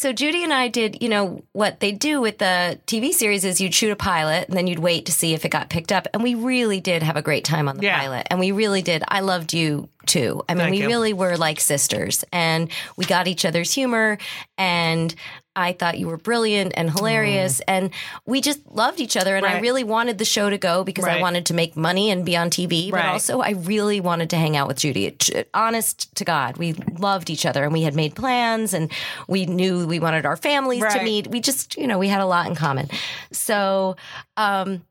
so 0.00 0.14
Judy 0.14 0.42
and 0.42 0.50
I 0.50 0.68
did, 0.68 1.02
you 1.02 1.10
know, 1.10 1.44
what 1.52 1.80
they 1.80 1.92
do 1.92 2.22
with 2.22 2.38
the 2.38 2.80
TV 2.86 3.12
series 3.12 3.44
is 3.44 3.60
you'd 3.60 3.74
shoot 3.74 3.90
a 3.92 3.96
pilot 3.96 4.48
and 4.48 4.56
then 4.56 4.66
you'd 4.66 4.78
wait 4.78 5.04
to 5.04 5.12
see 5.12 5.34
if 5.34 5.44
it 5.44 5.50
got 5.50 5.68
picked 5.68 5.92
up. 5.92 6.08
And 6.14 6.22
we 6.22 6.34
really 6.34 6.80
did 6.80 7.02
have 7.02 7.16
a 7.18 7.22
great 7.22 7.44
time 7.44 7.68
on 7.68 7.76
the 7.76 7.82
Yeah. 7.84 7.98
pilot. 8.00 8.26
And 8.30 8.40
we 8.40 8.50
really 8.50 8.80
did. 8.80 9.04
I 9.08 9.20
loved 9.20 9.52
you 9.52 9.90
too. 10.06 10.42
I 10.48 10.54
mean, 10.54 10.60
Thank 10.68 10.70
we 10.76 10.80
you. 10.80 10.86
really 10.86 11.12
were 11.12 11.36
like 11.36 11.60
sisters 11.60 12.24
and 12.32 12.70
we 12.96 13.04
got 13.04 13.28
each 13.28 13.44
other's 13.44 13.74
humor. 13.74 14.16
And 14.56 15.14
I 15.60 15.72
thought 15.72 15.98
you 15.98 16.06
were 16.08 16.16
brilliant 16.16 16.72
and 16.76 16.90
hilarious. 16.90 17.60
And 17.68 17.90
we 18.26 18.40
just 18.40 18.60
loved 18.70 18.98
each 19.00 19.16
other. 19.16 19.36
And 19.36 19.44
I 19.46 19.60
really 19.60 19.84
wanted 19.84 20.18
the 20.18 20.24
show 20.24 20.48
to 20.50 20.58
go 20.58 20.82
because 20.84 21.04
I 21.04 21.20
wanted 21.20 21.46
to 21.46 21.54
make 21.54 21.76
money 21.76 22.10
and 22.10 22.24
be 22.24 22.36
on 22.36 22.50
TV. 22.50 22.90
But 22.90 22.96
Right. 23.00 23.06
also, 23.08 23.40
I 23.40 23.50
really 23.50 24.00
wanted 24.00 24.30
to 24.30 24.36
hang 24.36 24.56
out 24.56 24.66
with 24.68 24.78
Judy. 24.78 25.16
Honest 25.54 26.14
to 26.16 26.24
God, 26.24 26.56
we 26.56 26.72
loved 26.98 27.30
each 27.30 27.44
other 27.46 27.62
and 27.64 27.72
we 27.72 27.82
had 27.82 27.94
made 27.94 28.14
plans 28.14 28.72
and 28.74 28.90
we 29.28 29.46
knew 29.46 29.86
we 29.86 30.00
wanted 30.00 30.24
our 30.26 30.36
families 30.36 30.82
to 30.92 31.02
meet. 31.02 31.26
We 31.28 31.40
just, 31.40 31.76
you 31.76 31.86
know, 31.86 31.98
we 31.98 32.08
had 32.08 32.20
a 32.20 32.26
lot 32.26 32.46
in 32.46 32.54
common. 32.54 32.88
So, 33.32 33.96
um, 34.36 34.82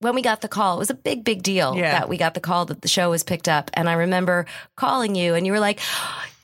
when 0.00 0.14
we 0.14 0.22
got 0.22 0.42
the 0.42 0.48
call, 0.48 0.76
it 0.76 0.78
was 0.78 0.90
a 0.90 0.94
big, 0.94 1.24
big 1.24 1.42
deal 1.42 1.74
Yeah. 1.76 1.90
that 1.90 2.08
we 2.08 2.16
got 2.16 2.34
the 2.34 2.40
call 2.40 2.66
that 2.66 2.82
the 2.82 2.88
show 2.88 3.10
was 3.10 3.24
picked 3.24 3.48
up. 3.48 3.68
And 3.74 3.88
I 3.88 3.94
remember 3.94 4.46
calling 4.76 5.16
you 5.16 5.34
and 5.34 5.44
you 5.44 5.52
were 5.52 5.58
like, 5.58 5.80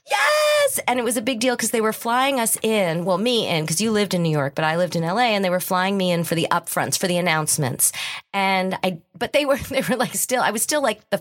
Yes. 0.08 0.80
And 0.87 0.99
it 0.99 1.04
was 1.04 1.16
a 1.16 1.23
big 1.23 1.40
deal 1.40 1.56
because 1.56 1.70
they 1.70 1.80
were 1.80 1.92
flying 1.92 2.38
us 2.38 2.58
in, 2.62 3.04
well, 3.04 3.18
me 3.18 3.49
in, 3.49 3.64
because 3.64 3.80
you 3.80 3.90
lived 3.90 4.14
in 4.14 4.23
New 4.23 4.30
York, 4.30 4.54
but 4.54 4.64
I 4.64 4.76
lived 4.76 4.96
in 4.96 5.02
LA, 5.02 5.32
and 5.32 5.44
they 5.44 5.50
were 5.50 5.61
flying 5.61 5.96
me 5.96 6.11
in 6.11 6.25
for 6.25 6.34
the 6.34 6.46
upfronts, 6.50 6.99
for 6.99 7.06
the 7.06 7.16
announcements. 7.16 7.92
And 8.32 8.78
I, 8.82 8.99
but 9.16 9.32
they 9.32 9.46
were, 9.46 9.56
they 9.70 9.82
were 9.88 9.96
like 9.96 10.14
still, 10.14 10.42
I 10.42 10.50
was 10.50 10.62
still 10.62 10.82
like 10.82 11.08
the 11.11 11.18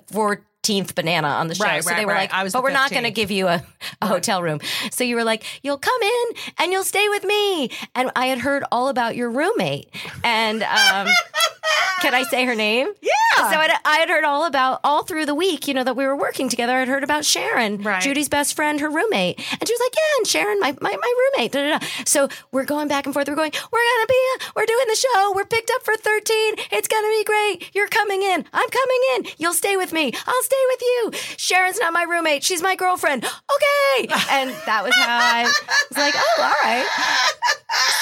14th 0.63 0.95
banana 0.95 1.27
on 1.27 1.47
the 1.47 1.55
show. 1.55 1.63
Right, 1.63 1.83
so 1.83 1.89
right, 1.89 1.97
they 1.97 2.05
were 2.05 2.13
right. 2.13 2.21
like, 2.21 2.33
I 2.33 2.43
was 2.43 2.53
but 2.53 2.63
we're 2.63 2.71
not 2.71 2.91
going 2.91 3.03
to 3.03 3.11
give 3.11 3.31
you 3.31 3.47
a, 3.47 3.63
a 4.01 4.07
hotel 4.07 4.41
room. 4.41 4.59
So 4.91 5.03
you 5.03 5.15
were 5.15 5.23
like, 5.23 5.43
you'll 5.63 5.77
come 5.77 6.01
in 6.01 6.25
and 6.57 6.71
you'll 6.71 6.83
stay 6.83 7.07
with 7.09 7.23
me. 7.23 7.69
And 7.95 8.11
I 8.15 8.27
had 8.27 8.39
heard 8.39 8.63
all 8.71 8.87
about 8.89 9.15
your 9.15 9.29
roommate. 9.29 9.89
And, 10.23 10.63
um, 10.63 11.07
can 12.01 12.13
I 12.13 12.23
say 12.23 12.45
her 12.45 12.55
name? 12.55 12.87
Yeah. 13.01 13.11
So 13.37 13.57
I, 13.57 13.77
I 13.85 13.97
had 13.97 14.09
heard 14.09 14.23
all 14.23 14.45
about 14.45 14.79
all 14.83 15.03
through 15.03 15.25
the 15.25 15.33
week, 15.33 15.67
you 15.67 15.73
know, 15.73 15.83
that 15.83 15.95
we 15.95 16.05
were 16.05 16.15
working 16.15 16.49
together. 16.49 16.73
I'd 16.73 16.87
heard 16.87 17.03
about 17.03 17.25
Sharon. 17.25 17.81
Judy's 18.01 18.29
best 18.29 18.55
friend, 18.55 18.79
her 18.79 18.89
roommate, 18.89 19.37
and 19.37 19.67
she 19.67 19.73
was 19.73 19.79
like, 19.79 19.95
"Yeah, 19.95 20.17
and 20.17 20.27
Sharon, 20.27 20.59
my 20.59 20.75
my, 20.81 20.95
my 20.95 21.13
roommate." 21.37 21.51
Da, 21.51 21.61
da, 21.61 21.79
da. 21.79 21.85
So 22.05 22.27
we're 22.51 22.65
going 22.65 22.87
back 22.87 23.05
and 23.05 23.13
forth. 23.13 23.27
We're 23.27 23.35
going. 23.35 23.51
We're 23.71 23.79
gonna 23.79 24.07
be. 24.07 24.45
We're 24.55 24.65
doing 24.65 24.85
the 24.87 24.95
show. 24.95 25.33
We're 25.35 25.45
picked 25.45 25.71
up 25.73 25.83
for 25.83 25.95
thirteen. 25.95 26.55
It's 26.71 26.87
gonna 26.87 27.07
be 27.07 27.23
great. 27.23 27.71
You're 27.73 27.87
coming 27.87 28.21
in. 28.21 28.45
I'm 28.53 28.69
coming 28.69 29.01
in. 29.15 29.25
You'll 29.37 29.53
stay 29.53 29.77
with 29.77 29.93
me. 29.93 30.11
I'll 30.27 30.43
stay 30.43 30.52
with 30.69 30.81
you. 30.81 31.11
Sharon's 31.37 31.79
not 31.79 31.93
my 31.93 32.03
roommate. 32.03 32.43
She's 32.43 32.61
my 32.61 32.75
girlfriend. 32.75 33.23
Okay. 33.25 34.07
And 34.31 34.49
that 34.65 34.83
was 34.83 34.93
how 34.95 35.19
I 35.21 35.43
was 35.43 35.97
like, 35.97 36.13
"Oh, 36.15 36.41
all 36.41 36.53
right." 36.63 36.85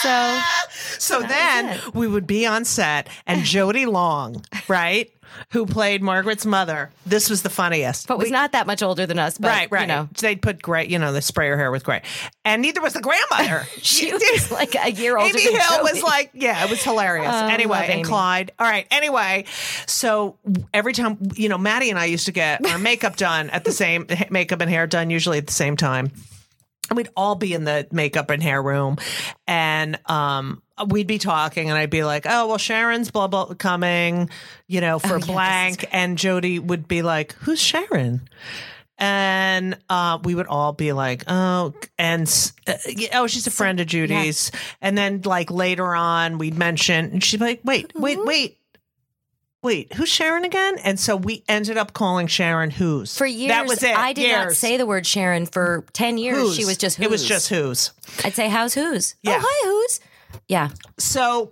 So 0.02 0.42
So 1.00 1.22
That 1.22 1.30
then 1.30 1.92
we 1.94 2.08
would 2.08 2.28
be 2.28 2.46
on 2.46 2.66
set, 2.66 3.10
and 3.26 3.44
Jodi 3.44 3.86
Long, 3.86 4.44
right, 4.68 5.12
who 5.52 5.66
played 5.66 6.02
Margaret's 6.02 6.46
mother. 6.46 6.92
This 7.06 7.30
was 7.30 7.42
the 7.42 7.50
funniest. 7.50 8.08
but 8.08 8.18
was 8.18 8.32
not 8.32 8.52
that 8.52 8.68
much 8.68 8.82
older 8.84 9.06
than 9.06 9.20
us. 9.20 9.38
But, 9.38 9.48
right, 9.48 9.72
right. 9.72 9.82
You 9.82 9.88
know, 9.88 10.10
They'd 10.20 10.42
put 10.42 10.62
gray, 10.62 10.88
you 10.88 11.00
know, 11.00 11.14
they 11.14 11.22
spray 11.22 11.48
her 11.50 11.58
hair 11.58 11.72
with 11.72 11.84
gray, 11.84 12.02
and 12.46 12.62
neither 12.62 12.82
was 12.82 12.94
the 12.94 13.02
grandmother. 13.02 13.66
she 13.82 14.12
was 14.12 14.52
like 14.52 14.76
a 14.76 14.92
year 14.92 15.18
older. 15.18 15.30
Amy 15.38 15.42
Hill 15.42 15.84
was 15.84 16.04
like, 16.04 16.32
yeah, 16.34 16.64
it 16.64 16.70
was 16.70 16.84
hilarious. 16.84 17.32
Oh, 17.34 17.48
anyway, 17.48 17.88
and. 17.90 18.06
Clyde. 18.06 18.52
All 18.60 18.68
right. 18.68 18.86
Anyway, 18.92 19.46
so 19.88 20.38
every 20.74 20.94
time, 20.94 21.18
you 21.36 21.50
know, 21.50 21.58
Maddie 21.58 21.90
and 21.90 22.00
I 22.00 22.06
used 22.06 22.26
to 22.26 22.32
get 22.32 22.66
our 22.66 22.78
makeup 22.80 23.16
done 23.16 23.50
at 23.50 23.64
the 23.64 23.72
same 23.72 24.08
makeup 24.30 24.62
and 24.62 24.70
hair 24.70 24.88
done 24.88 25.10
usually 25.10 25.38
at 25.38 25.48
the 25.48 25.54
same 25.54 25.78
time. 25.78 26.12
And 26.90 26.98
we'd 26.98 27.10
all 27.16 27.36
be 27.36 27.54
in 27.54 27.64
the 27.64 27.88
makeup 27.92 28.30
and 28.32 28.44
hair 28.44 28.62
room, 28.62 28.98
and 29.48 29.98
um, 30.10 30.62
we'd 30.90 31.08
be 31.08 31.18
talking, 31.18 31.70
and 31.70 31.78
I'd 31.78 31.90
be 31.90 32.04
like, 32.04 32.26
"Oh, 32.28 32.48
well, 32.48 32.58
Sharon's 32.58 33.12
blah 33.12 33.28
blah 33.28 33.54
coming, 33.54 34.30
you 34.68 34.82
know, 34.82 35.00
for 35.00 35.16
Oh, 35.16 35.18
yeah, 35.18 35.26
blank," 35.26 35.86
and 35.92 36.18
Jodi 36.18 36.60
would 36.60 36.88
be 36.88 37.02
like, 37.02 37.34
"Who's 37.34 37.60
Sharon?" 37.62 38.28
And 38.98 39.80
uh, 39.90 40.20
we 40.24 40.36
would 40.36 40.46
all 40.46 40.74
be 40.74 40.94
like, 40.94 41.24
oh, 41.28 41.74
and 41.98 42.52
uh, 42.68 42.74
oh, 43.14 43.26
she's 43.26 43.48
a 43.48 43.52
friend 43.52 43.80
of 43.80 43.88
Judy's. 43.88 44.52
And 44.80 44.96
then, 44.96 45.22
like 45.26 45.50
later 45.50 45.96
on, 45.96 46.38
we'd 46.38 46.56
mention, 46.56 47.06
and 47.06 47.24
she'd 47.24 47.40
be 47.40 47.46
like, 47.48 47.62
wait, 47.64 47.92
wait, 47.96 48.24
wait, 48.24 48.60
wait, 49.64 49.94
who's 49.94 50.10
Sharon 50.10 50.44
again? 50.44 50.78
And 50.84 51.00
so 51.00 51.16
we 51.16 51.44
ended 51.48 51.78
up 51.78 51.94
calling 51.94 52.28
Sharon 52.28 52.70
Who's. 52.70 53.18
For 53.18 53.26
years, 53.26 53.50
that 53.50 53.66
was 53.66 53.82
it. 53.82 53.98
I 53.98 54.14
did 54.14 54.32
not 54.32 54.52
say 54.54 54.78
the 54.78 54.86
word 54.86 55.08
Sharon 55.08 55.48
for 55.48 55.84
ten 55.94 56.20
years. 56.20 56.38
Who's. 56.38 56.56
She 56.56 56.66
was 56.66 56.78
just 56.78 56.98
who's. 56.98 57.06
It 57.06 57.10
was 57.10 57.26
just 57.26 57.50
Who's. 57.50 57.92
I'd 58.24 58.34
say 58.34 58.50
how's 58.50 58.76
who's. 58.76 59.16
Yeah. 59.24 59.40
Oh 59.42 59.44
hi 59.44 59.68
who's. 59.68 60.00
Yeah, 60.48 60.70
So, 60.98 61.52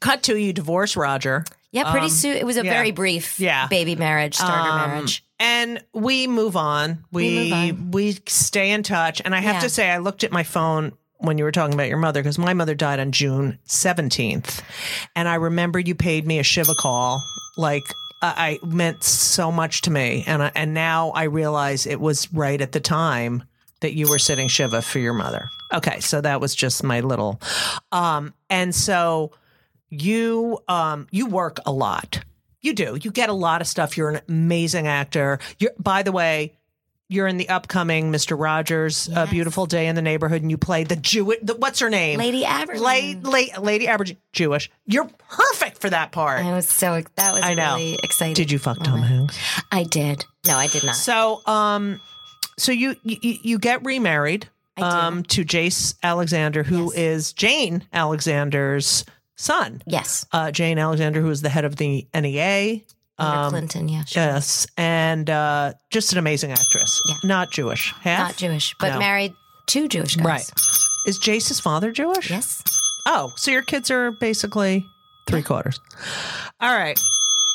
cut 0.00 0.22
to 0.24 0.36
you 0.36 0.52
divorce 0.52 0.96
Roger. 0.96 1.44
yeah. 1.70 1.90
Pretty 1.90 2.06
Um, 2.06 2.10
soon. 2.10 2.36
It 2.36 2.46
was 2.46 2.56
a 2.56 2.64
yeah. 2.64 2.72
very 2.72 2.90
brief 2.90 3.38
Yeah. 3.40 3.66
baby 3.68 3.94
marriage, 3.96 4.34
starter 4.36 4.70
Um, 4.70 4.90
marriage. 4.90 5.24
And 5.40 5.82
we 5.92 6.26
move 6.26 6.56
on. 6.56 7.04
We 7.10 7.50
move 7.50 7.94
we, 7.94 8.18
stay 8.28 8.70
in 8.70 8.82
touch. 8.82 9.20
And 9.24 9.34
I 9.34 9.40
have 9.40 9.56
Yeah. 9.56 9.60
to 9.60 9.68
say, 9.70 9.90
I 9.90 9.98
looked 9.98 10.22
at 10.24 10.30
my 10.32 10.42
phone 10.44 10.92
when 11.18 11.38
you 11.38 11.44
were 11.44 11.52
talking 11.52 11.74
about 11.74 11.88
your 11.88 11.98
mother 11.98 12.20
because 12.22 12.38
my 12.38 12.52
mother 12.54 12.74
died 12.74 12.98
on 13.00 13.12
June 13.12 13.58
seventeenth, 13.64 14.60
and 15.14 15.28
I 15.28 15.36
remember 15.36 15.78
you 15.78 15.94
paid 15.94 16.26
me 16.26 16.38
a 16.40 16.42
shiva 16.42 16.74
call. 16.74 17.22
Like 17.56 17.84
I, 18.20 18.58
I 18.62 18.66
meant 18.66 19.04
so 19.04 19.52
much 19.52 19.82
to 19.82 19.90
me, 19.90 20.24
and 20.26 20.42
I, 20.42 20.52
and 20.56 20.74
now 20.74 21.10
I 21.10 21.24
realize 21.24 21.86
it 21.86 22.00
was 22.00 22.32
right 22.32 22.60
at 22.60 22.72
the 22.72 22.80
time 22.80 23.44
that 23.82 23.94
you 23.94 24.08
were 24.08 24.18
sitting 24.18 24.48
Shiva 24.48 24.82
for 24.82 24.98
your 24.98 25.12
mother. 25.14 25.48
Okay, 25.72 26.00
so 26.00 26.20
that 26.20 26.40
was 26.40 26.54
just 26.54 26.82
my 26.82 27.00
little 27.00 27.40
um 27.92 28.34
and 28.50 28.74
so 28.74 29.32
you 29.90 30.58
um 30.68 31.06
you 31.10 31.26
work 31.26 31.58
a 31.66 31.72
lot. 31.72 32.24
You 32.60 32.74
do. 32.74 32.96
You 33.00 33.10
get 33.10 33.28
a 33.28 33.32
lot 33.34 33.60
of 33.60 33.66
stuff. 33.66 33.96
You're 33.96 34.10
an 34.10 34.20
amazing 34.28 34.86
actor. 34.86 35.38
You're 35.58 35.72
by 35.78 36.02
the 36.02 36.12
way, 36.12 36.54
you're 37.08 37.26
in 37.26 37.36
the 37.36 37.48
upcoming 37.50 38.10
Mr. 38.10 38.38
Rogers 38.40 39.08
A 39.14 39.26
Beautiful 39.26 39.66
Day 39.66 39.86
in 39.88 39.94
the 39.96 40.00
Neighborhood 40.02 40.40
and 40.42 40.50
you 40.50 40.56
play 40.56 40.84
the 40.84 40.96
Jewish 40.96 41.38
the, 41.42 41.54
what's 41.54 41.80
her 41.80 41.90
name? 41.90 42.18
Lady 42.18 42.44
Aberlin. 42.44 43.22
La- 43.22 43.30
La- 43.30 43.60
Lady 43.60 43.86
Aberlin 43.86 44.16
Jewish. 44.32 44.70
You're 44.86 45.10
perfect 45.28 45.78
for 45.80 45.90
that 45.90 46.12
part. 46.12 46.40
I 46.44 46.52
was 46.54 46.68
so 46.68 47.02
that 47.16 47.34
was 47.34 47.42
I 47.42 47.54
know. 47.54 47.74
really 47.76 47.98
exciting. 48.02 48.34
Did 48.34 48.50
you 48.50 48.58
fuck 48.58 48.82
Tom. 48.82 49.00
Hanks? 49.02 49.38
I 49.70 49.82
did. 49.84 50.24
No, 50.46 50.56
I 50.56 50.68
did 50.68 50.84
not. 50.84 50.94
So, 50.96 51.42
um, 51.46 52.00
so 52.62 52.72
you 52.72 52.96
you, 53.02 53.16
you 53.42 53.58
get 53.58 53.84
remarried 53.84 54.48
um 54.78 55.22
to 55.24 55.44
Jace 55.44 55.94
Alexander, 56.02 56.62
who 56.62 56.84
Yes. 56.94 56.94
is 56.98 57.32
Jane 57.34 57.84
Alexander's 57.92 59.04
son. 59.36 59.82
yes, 59.86 60.24
Uh, 60.32 60.50
Jane 60.50 60.78
Alexander, 60.78 61.20
who 61.20 61.30
is 61.30 61.42
the 61.42 61.48
head 61.48 61.64
of 61.64 61.76
the 61.76 62.06
NEA. 62.14 62.80
Um, 63.18 63.50
Clinton. 63.50 63.88
Yeah, 63.88 64.04
she 64.04 64.18
yes, 64.18 64.66
and 64.76 65.28
uh, 65.28 65.74
just 65.90 66.12
an 66.12 66.18
amazing 66.18 66.50
actress. 66.52 67.00
Yeah. 67.08 67.16
Not 67.24 67.50
Jewish. 67.50 67.92
Half? 68.00 68.18
not 68.28 68.36
Jewish, 68.36 68.74
but 68.80 68.90
No. 68.94 68.98
married 68.98 69.32
two 69.66 69.86
Jewish 69.88 70.16
guys. 70.16 70.24
Right. 70.24 70.50
Is 71.06 71.18
Jace's 71.18 71.60
father 71.60 71.92
Jewish? 71.92 72.30
Yes. 72.30 72.62
Oh, 73.06 73.32
so 73.36 73.50
your 73.50 73.62
kids 73.62 73.90
are 73.90 74.12
basically 74.12 74.84
three 75.26 75.42
quarters. 75.42 75.80
All 76.60 76.74
right. 76.74 76.98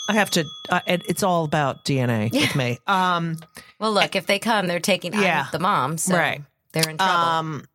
I 0.09 0.13
have 0.13 0.29
to. 0.31 0.45
Uh, 0.69 0.79
it, 0.87 1.01
it's 1.07 1.23
all 1.23 1.43
about 1.45 1.83
DNA 1.83 2.31
with 2.31 2.55
me. 2.55 2.77
Um, 2.87 3.37
Well, 3.79 3.91
look, 3.93 4.15
if 4.15 4.25
they 4.25 4.39
come, 4.39 4.67
they're 4.67 4.79
taking 4.79 5.13
Yeah. 5.13 5.47
the 5.51 5.59
mom, 5.59 5.97
so 5.97 6.15
Right. 6.15 6.41
they're 6.73 6.89
in 6.89 6.97
trouble. 6.97 7.13
Um, 7.13 7.65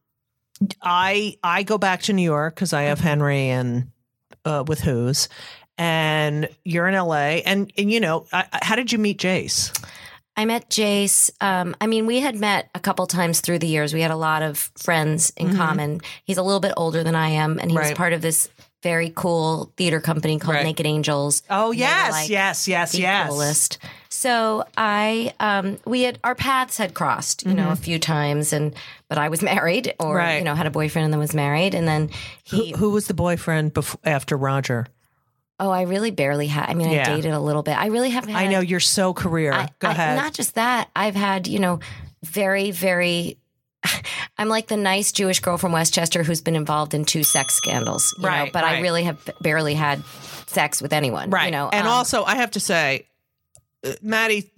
I 0.83 1.37
I 1.43 1.63
go 1.63 1.79
back 1.79 2.03
to 2.03 2.13
New 2.13 2.23
York 2.23 2.55
because 2.55 2.73
I 2.73 2.83
have 2.83 2.99
Mm-hmm. 2.99 3.07
Henry 3.09 3.49
and 3.49 3.91
uh, 4.45 4.65
with 4.67 4.81
who's, 4.81 5.29
and 5.79 6.49
you're 6.65 6.89
in 6.89 6.95
LA, 6.95 7.41
and 7.47 7.73
and 7.77 7.91
you 7.91 8.01
know, 8.01 8.27
I, 8.33 8.45
I- 8.53 8.59
how 8.63 8.77
did 8.77 8.93
you 8.93 8.99
meet 8.99 9.19
Jace? 9.19 9.73
I 10.37 10.47
met 10.47 10.71
Jace. 10.71 11.31
Um, 11.43 11.77
I 11.81 11.87
mean, 11.87 12.07
we 12.07 12.21
had 12.21 12.37
met 12.37 12.71
a 12.75 12.81
couple 12.81 13.07
times 13.07 13.41
through 13.41 13.59
the 13.59 13.67
years. 13.67 13.93
We 13.93 14.01
had 14.01 14.11
a 14.11 14.17
lot 14.17 14.43
of 14.43 14.71
friends 14.79 15.31
in 15.37 15.55
common. 15.57 16.01
He's 16.25 16.39
a 16.39 16.43
little 16.43 16.59
bit 16.61 16.73
older 16.77 17.05
than 17.05 17.15
I 17.15 17.29
am, 17.31 17.59
and 17.59 17.71
he 17.71 17.77
was 17.77 17.89
Mm-hmm. 17.89 17.97
Part 17.97 18.13
of 18.15 18.23
this 18.23 18.49
very 18.83 19.13
cool 19.15 19.73
theater 19.77 20.01
company 20.01 20.39
called 20.39 20.57
Right. 20.57 20.65
Naked 20.65 20.87
Angels. 20.87 21.43
Oh 21.49 21.71
And 21.71 21.79
yes, 21.79 22.11
like, 22.13 22.29
yes, 22.31 22.67
yes, 22.69 22.93
the 22.93 22.99
yes. 23.01 23.29
coolest. 23.29 23.79
So 24.09 24.65
I, 24.77 25.33
um, 25.41 25.79
we 25.87 26.03
had 26.03 26.19
our 26.25 26.35
paths 26.35 26.77
had 26.77 26.93
crossed, 26.95 27.47
you 27.47 27.55
know, 27.55 27.71
a 27.71 27.77
few 27.77 27.99
times, 27.99 28.53
and 28.53 28.75
but 29.09 29.19
I 29.19 29.29
was 29.29 29.43
married, 29.53 29.95
or 30.01 30.07
Mm-hmm. 30.09 30.17
Right. 30.17 30.39
you 30.39 30.45
know, 30.45 30.55
had 30.55 30.67
a 30.67 30.71
boyfriend 30.71 31.05
and 31.05 31.13
then 31.13 31.21
was 31.21 31.35
married, 31.35 31.75
and 31.75 31.87
then 31.89 32.11
Who, 32.51 32.57
he. 32.63 32.71
who 32.73 32.91
was 32.91 33.07
the 33.07 33.15
boyfriend 33.15 33.73
before 33.75 34.01
after 34.05 34.37
Roger? 34.37 34.87
oh, 35.61 35.71
I 35.71 35.83
really 35.83 36.11
barely 36.11 36.49
had. 36.49 36.69
I 36.69 36.75
mean, 36.75 36.91
Yeah. 36.91 37.03
I 37.03 37.15
dated 37.15 37.31
a 37.33 37.39
little 37.39 37.63
bit. 37.63 37.79
I 37.79 37.87
really 37.87 38.11
haven't. 38.11 38.31
Had, 38.31 38.43
I 38.45 38.49
know 38.49 38.59
you're 38.59 38.81
so 38.81 39.15
career. 39.15 39.53
I- 39.53 39.69
go 39.79 39.87
I- 39.89 39.93
ahead. 39.93 40.17
Not 40.17 40.33
just 40.35 40.57
that. 40.57 40.91
I've 40.97 41.15
had, 41.15 41.47
you 41.47 41.61
know, 41.61 41.79
very, 42.25 42.73
very. 42.73 43.39
I'm 44.39 44.49
like 44.49 44.69
the 44.69 44.77
nice 44.77 45.13
Jewish 45.13 45.41
girl 45.41 45.59
from 45.59 45.73
Westchester 45.73 46.23
who's 46.23 46.41
been 46.41 46.57
involved 46.57 46.95
in 46.95 47.05
two 47.05 47.23
sex 47.23 47.55
scandals, 47.55 48.15
you 48.17 48.23
know, 48.23 48.29
Right, 48.29 48.53
but 48.53 48.65
I 48.65 48.81
really 48.81 49.05
have 49.05 49.19
barely 49.41 49.75
had 49.75 50.05
sex 50.47 50.81
with 50.83 50.93
anyone, 50.93 51.31
right. 51.31 51.47
You 51.47 51.51
know, 51.51 51.69
and 51.73 51.87
um, 51.87 51.93
also, 51.93 52.25
I 52.25 52.37
have 52.37 52.53
to 52.53 52.61
say, 52.61 53.07
uh, 53.85 53.93
Maddie 54.03 54.53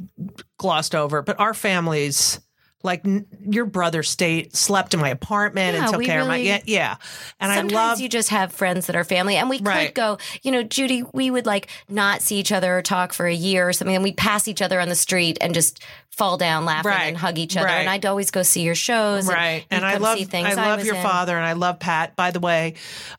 glossed 0.58 0.94
over, 0.94 1.22
but 1.22 1.40
our 1.40 1.54
families. 1.54 2.40
Like 2.84 3.04
n- 3.04 3.26
your 3.40 3.64
brother 3.64 4.02
stayed, 4.02 4.54
slept 4.54 4.94
in 4.94 5.00
my 5.00 5.08
apartment 5.08 5.74
and 5.74 5.84
Yeah, 5.84 5.90
took 5.90 5.98
we 5.98 6.04
care 6.06 6.20
of 6.20 6.28
my 6.28 6.36
yeah, 6.36 6.60
yeah. 6.66 6.96
And 7.40 7.50
I 7.50 7.62
love 7.62 7.98
you 7.98 8.08
just 8.08 8.28
have 8.28 8.52
friends 8.52 8.86
that 8.86 8.94
are 8.94 9.04
family, 9.04 9.36
and 9.36 9.48
we 9.50 9.58
Right. 9.58 9.86
could 9.86 9.94
go. 9.94 10.18
You 10.42 10.52
know, 10.52 10.62
Judy, 10.62 11.02
we 11.14 11.30
would 11.30 11.46
like 11.46 11.68
not 11.88 12.20
see 12.22 12.36
each 12.36 12.52
other 12.52 12.76
or 12.78 12.82
talk 12.82 13.12
for 13.14 13.26
a 13.26 13.34
year 13.34 13.66
or 13.68 13.72
something, 13.72 13.94
and 13.94 14.04
we'd 14.04 14.16
pass 14.18 14.46
each 14.46 14.60
other 14.62 14.80
on 14.80 14.88
the 14.90 14.94
street 14.94 15.38
and 15.40 15.54
just 15.54 15.82
fall 16.10 16.36
down 16.36 16.64
laughing 16.64 16.90
Right, 16.92 17.06
and 17.08 17.16
hug 17.16 17.38
each 17.38 17.56
other. 17.56 17.66
right. 17.66 17.80
And 17.80 17.88
I'd 17.88 18.06
always 18.06 18.30
go 18.30 18.42
see 18.44 18.60
your 18.60 18.76
shows, 18.76 19.26
right. 19.26 19.64
And, 19.70 19.82
And 19.82 19.86
I 19.86 19.96
love 19.96 20.16
see 20.18 20.24
things 20.24 20.46
I 20.46 20.54
love 20.68 20.78
was 20.78 20.86
your 20.86 20.94
in. 20.94 21.02
father 21.02 21.36
and 21.36 21.44
I 21.44 21.54
love 21.54 21.80
Pat. 21.80 22.14
By 22.14 22.30
the 22.30 22.38
way, 22.38 22.74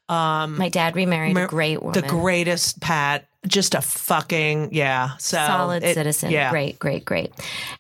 um, 0.08 0.58
My 0.58 0.70
dad 0.70 0.96
remarried 0.96 1.36
a 1.38 1.48
great 1.48 1.82
woman, 1.82 2.00
the 2.00 2.08
greatest 2.08 2.80
Pat, 2.80 3.26
just 3.48 3.76
a 3.76 3.82
fucking 3.82 4.70
yeah. 4.72 5.18
So 5.18 5.38
solid 5.38 5.84
it- 5.84 5.94
citizen. 5.96 6.32
Yeah, 6.32 6.50
Great, 6.52 6.80
great, 6.80 7.04
great. 7.04 7.34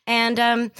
And 0.06 0.38
um 0.40 0.72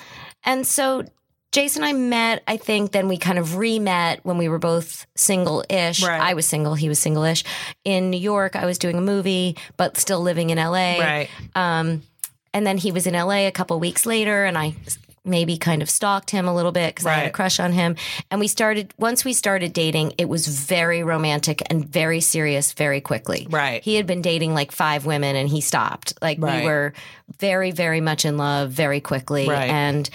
and 0.46 0.66
so 0.66 1.04
Jason 1.52 1.84
and 1.84 1.90
I 1.90 1.94
met, 1.94 2.44
I 2.48 2.58
think 2.58 2.92
then 2.92 3.08
we 3.08 3.18
kind 3.18 3.40
of 3.40 3.56
re-met 3.56 4.20
when 4.24 4.38
we 4.38 4.50
were 4.50 4.60
both 4.60 5.08
single-ish. 5.16 6.04
Right. 6.04 6.20
I 6.20 6.34
was 6.34 6.46
single, 6.46 6.76
he 6.76 6.90
was 6.90 7.00
single-ish. 7.00 7.46
In 7.86 8.10
New 8.10 8.20
York, 8.20 8.58
I 8.58 8.66
was 8.66 8.78
doing 8.78 8.98
a 8.98 9.02
movie, 9.02 9.56
but 9.78 9.96
still 9.98 10.20
living 10.20 10.50
in 10.50 10.58
LA. 10.58 11.00
Right. 11.00 11.30
Um 11.56 12.04
and 12.54 12.66
then 12.66 12.78
he 12.78 12.92
was 12.92 13.06
in 13.06 13.14
LA 13.14 13.48
a 13.48 13.52
couple 13.52 13.80
weeks 13.80 14.06
later 14.06 14.46
and 14.46 14.58
I 14.58 14.76
maybe 15.26 15.58
kind 15.58 15.82
of 15.82 15.90
stalked 15.90 16.30
him 16.32 16.48
a 16.48 16.54
little 16.54 16.72
bit 16.72 16.94
because 16.96 17.06
I 17.06 17.14
had 17.14 17.28
a 17.28 17.32
crush 17.32 17.60
on 17.60 17.74
him. 17.74 17.96
And 18.32 18.40
we 18.40 18.48
started 18.48 18.94
once 18.98 19.26
we 19.26 19.34
started 19.34 19.74
dating, 19.74 20.14
it 20.18 20.30
was 20.30 20.48
very 20.48 21.04
romantic 21.04 21.62
and 21.70 21.88
very 21.88 22.22
serious 22.22 22.74
very 22.74 23.02
quickly. 23.02 23.48
Right. 23.50 23.84
He 23.84 23.96
had 23.96 24.06
been 24.08 24.22
dating 24.22 24.54
like 24.54 24.72
five 24.72 25.06
women 25.06 25.36
and 25.36 25.50
he 25.50 25.62
stopped. 25.62 26.14
Like 26.22 26.38
Right. 26.40 26.62
we 26.62 26.68
were 26.68 26.94
very, 27.40 27.72
very 27.72 28.02
much 28.02 28.26
in 28.26 28.38
love 28.38 28.72
very 28.72 29.02
quickly. 29.02 29.48
Right. 29.48 29.70
And 29.70 30.10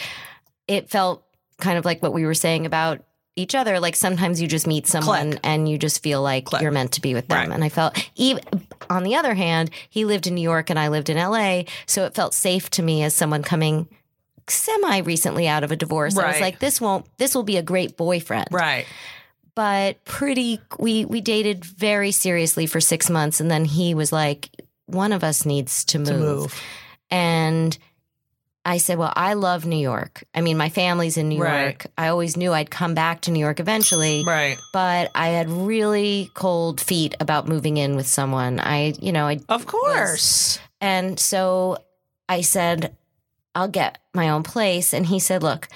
it 0.68 0.90
felt 0.90 1.24
kind 1.58 1.76
of 1.78 1.84
like 1.84 2.02
what 2.02 2.12
we 2.12 2.24
were 2.24 2.34
saying 2.34 2.66
about 2.66 3.02
each 3.36 3.54
other. 3.54 3.80
Like 3.80 3.96
sometimes 3.96 4.40
you 4.40 4.48
just 4.48 4.66
meet 4.66 4.86
someone 4.86 5.30
Click. 5.32 5.40
and 5.44 5.68
you 5.68 5.78
just 5.78 6.02
feel 6.02 6.20
like 6.22 6.46
Click. 6.46 6.62
you're 6.62 6.72
meant 6.72 6.92
to 6.92 7.00
be 7.00 7.14
with 7.14 7.28
them. 7.28 7.38
Right. 7.48 7.54
And 7.54 7.62
I 7.64 7.68
felt 7.68 7.96
even 8.16 8.42
on 8.90 9.02
the 9.04 9.14
other 9.14 9.34
hand, 9.34 9.70
he 9.88 10.04
lived 10.04 10.26
in 10.26 10.34
New 10.34 10.40
York 10.42 10.68
and 10.70 10.78
I 10.78 10.88
lived 10.88 11.08
in 11.10 11.16
LA. 11.16 11.62
So 11.86 12.04
it 12.04 12.14
felt 12.14 12.34
safe 12.34 12.68
to 12.70 12.82
me 12.82 13.02
as 13.02 13.14
someone 13.14 13.42
coming 13.42 13.88
semi 14.50 14.98
recently 14.98 15.46
out 15.48 15.64
of 15.64 15.72
a 15.72 15.76
divorce. 15.76 16.16
I 16.18 16.28
was 16.28 16.40
like, 16.40 16.58
this 16.58 16.80
won't 16.80 17.06
this 17.18 17.34
will 17.34 17.42
be 17.44 17.56
a 17.56 17.62
great 17.62 17.96
boyfriend 17.96 18.48
Right. 18.50 18.86
but 19.54 20.04
pretty 20.04 20.60
we 20.78 21.04
we 21.04 21.20
dated 21.20 21.64
very 21.64 22.12
seriously 22.12 22.66
for 22.66 22.80
six 22.80 23.10
months 23.10 23.40
and 23.40 23.50
then 23.50 23.64
he 23.64 23.94
was 23.94 24.12
like 24.12 24.48
one 24.86 25.12
of 25.12 25.22
us 25.24 25.44
needs 25.46 25.84
to 25.86 25.98
move, 25.98 26.08
To 26.08 26.14
move. 26.18 26.62
and 27.10 27.76
i 28.64 28.76
said 28.78 28.98
well 28.98 29.12
i 29.16 29.34
love 29.34 29.64
new 29.66 29.76
york 29.76 30.22
i 30.34 30.40
mean 30.40 30.56
my 30.56 30.68
family's 30.68 31.16
in 31.16 31.28
new 31.30 31.40
Right. 31.42 31.62
york 31.62 31.86
i 31.96 32.08
always 32.08 32.36
knew 32.36 32.52
i'd 32.52 32.70
come 32.70 32.94
back 32.94 33.22
to 33.22 33.30
new 33.30 33.40
york 33.40 33.58
eventually 33.60 34.22
Right. 34.24 34.58
but 34.72 35.10
i 35.14 35.28
had 35.28 35.48
really 35.50 36.30
cold 36.34 36.80
feet 36.80 37.14
about 37.20 37.48
moving 37.48 37.76
in 37.76 37.96
with 37.96 38.06
someone 38.06 38.60
i 38.60 38.92
you 39.00 39.12
know 39.12 39.26
i 39.26 39.40
Of 39.48 39.66
course. 39.66 40.58
and 40.80 41.18
so 41.18 41.78
I 42.28 42.42
said, 42.42 42.96
I'll 43.54 43.68
get 43.68 43.98
my 44.14 44.28
own 44.30 44.42
place. 44.42 44.92
And 44.92 45.06
he 45.06 45.18
said, 45.18 45.42
Look, 45.42 45.68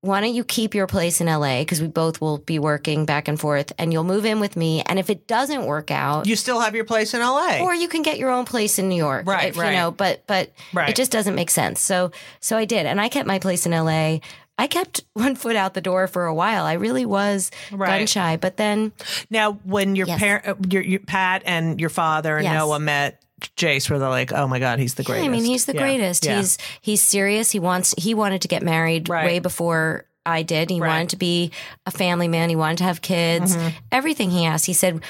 why 0.00 0.20
don't 0.20 0.34
you 0.34 0.42
keep 0.42 0.74
your 0.74 0.86
place 0.88 1.20
in 1.20 1.28
LA? 1.28 1.60
Because 1.60 1.80
we 1.80 1.86
both 1.86 2.20
will 2.20 2.38
be 2.38 2.58
working 2.58 3.06
back 3.06 3.28
and 3.28 3.38
forth 3.38 3.72
and 3.78 3.92
you'll 3.92 4.02
move 4.04 4.24
in 4.24 4.40
with 4.40 4.56
me. 4.56 4.82
And 4.86 4.98
if 4.98 5.08
it 5.08 5.26
doesn't 5.28 5.64
work 5.64 5.90
out, 5.92 6.26
You 6.26 6.34
still 6.36 6.58
have 6.60 6.74
your 6.74 6.84
place 6.84 7.14
in 7.14 7.20
LA. 7.20 7.60
or 7.62 7.72
you 7.74 7.86
can 7.88 8.02
get 8.02 8.18
your 8.18 8.30
own 8.30 8.44
place 8.44 8.78
in 8.80 8.88
New 8.88 8.96
York. 8.96 9.26
Right, 9.28 9.50
if, 9.50 9.56
right. 9.56 9.70
You 9.72 9.76
know, 9.78 9.90
but 9.92 10.24
but 10.26 10.50
Right. 10.72 10.90
it 10.90 10.96
just 10.96 11.12
doesn't 11.12 11.34
make 11.36 11.50
sense. 11.50 11.80
So 11.80 12.10
so 12.40 12.56
I 12.56 12.64
did. 12.64 12.84
And 12.86 13.00
I 13.00 13.08
kept 13.08 13.28
my 13.28 13.38
place 13.38 13.64
in 13.64 13.72
LA. 13.72 14.18
I 14.58 14.66
kept 14.66 15.02
one 15.14 15.36
foot 15.36 15.54
out 15.56 15.74
the 15.74 15.80
door 15.80 16.08
for 16.08 16.26
a 16.26 16.34
while. 16.34 16.64
I 16.64 16.72
really 16.74 17.06
was 17.06 17.52
Right. 17.70 17.98
gun 17.98 18.06
shy. 18.08 18.36
But 18.36 18.56
then 18.56 18.90
now, 19.30 19.52
when 19.64 19.94
your 19.94 20.08
Yes. 20.08 20.18
parent, 20.18 20.46
uh, 20.48 20.54
your, 20.68 20.82
your 20.82 21.00
Pat 21.00 21.42
and 21.46 21.80
your 21.80 21.90
father 21.90 22.36
and 22.36 22.44
Yes. 22.44 22.54
Noah 22.54 22.80
met 22.80 23.22
Jace, 23.56 23.88
where 23.90 23.98
they're 23.98 24.08
like, 24.08 24.32
"Oh 24.32 24.46
my 24.48 24.58
God, 24.58 24.78
he's 24.78 24.94
the 24.94 25.02
Yeah, 25.02 25.06
greatest"? 25.06 25.28
I 25.28 25.32
mean, 25.32 25.44
he's 25.44 25.64
the 25.66 25.74
Yeah. 25.74 25.80
greatest. 25.80 26.24
Yeah. 26.24 26.36
He's 26.38 26.58
he's 26.80 27.00
serious. 27.02 27.50
He 27.50 27.58
wants 27.58 27.94
he 27.98 28.14
wanted 28.14 28.42
to 28.42 28.48
get 28.48 28.62
married 28.62 29.08
Right. 29.08 29.24
way 29.24 29.38
before 29.38 30.04
I 30.24 30.42
did. 30.42 30.70
He 30.70 30.80
Right. 30.80 30.88
wanted 30.88 31.10
to 31.10 31.16
be 31.16 31.50
a 31.86 31.90
family 31.90 32.28
man. 32.28 32.48
He 32.48 32.56
wanted 32.56 32.78
to 32.78 32.84
have 32.84 33.00
kids. 33.02 33.56
Mm-hmm. 33.56 33.68
Everything 33.90 34.30
he 34.30 34.46
asked. 34.46 34.66
He 34.66 34.72
said, 34.72 35.00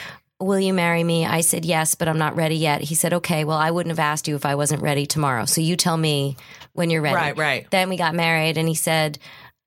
"Will 0.41 0.59
you 0.61 0.73
marry 0.73 1.05
me?" 1.05 1.27
I 1.27 1.41
said, 1.43 1.65
"Yes, 1.65 1.95
but 1.95 2.09
I'm 2.09 2.19
not 2.19 2.35
ready 2.37 2.57
yet." 2.57 2.81
He 2.83 2.95
said, 2.95 3.13
"Okay, 3.13 3.45
well, 3.45 3.59
I 3.59 3.71
wouldn't 3.71 3.91
have 3.97 3.99
asked 4.13 4.27
you 4.29 4.35
if 4.37 4.47
I 4.47 4.55
wasn't 4.55 4.83
ready 4.83 5.07
tomorrow. 5.07 5.45
So 5.45 5.61
you 5.61 5.77
tell 5.77 5.97
me 5.97 6.37
when 6.73 6.91
you're 6.91 7.03
ready." 7.03 7.17
Right, 7.17 7.37
right. 7.39 7.67
Then 7.71 7.89
we 7.91 7.97
got 7.97 8.15
married 8.15 8.57
and 8.59 8.67
he 8.69 8.75
said, 8.75 9.19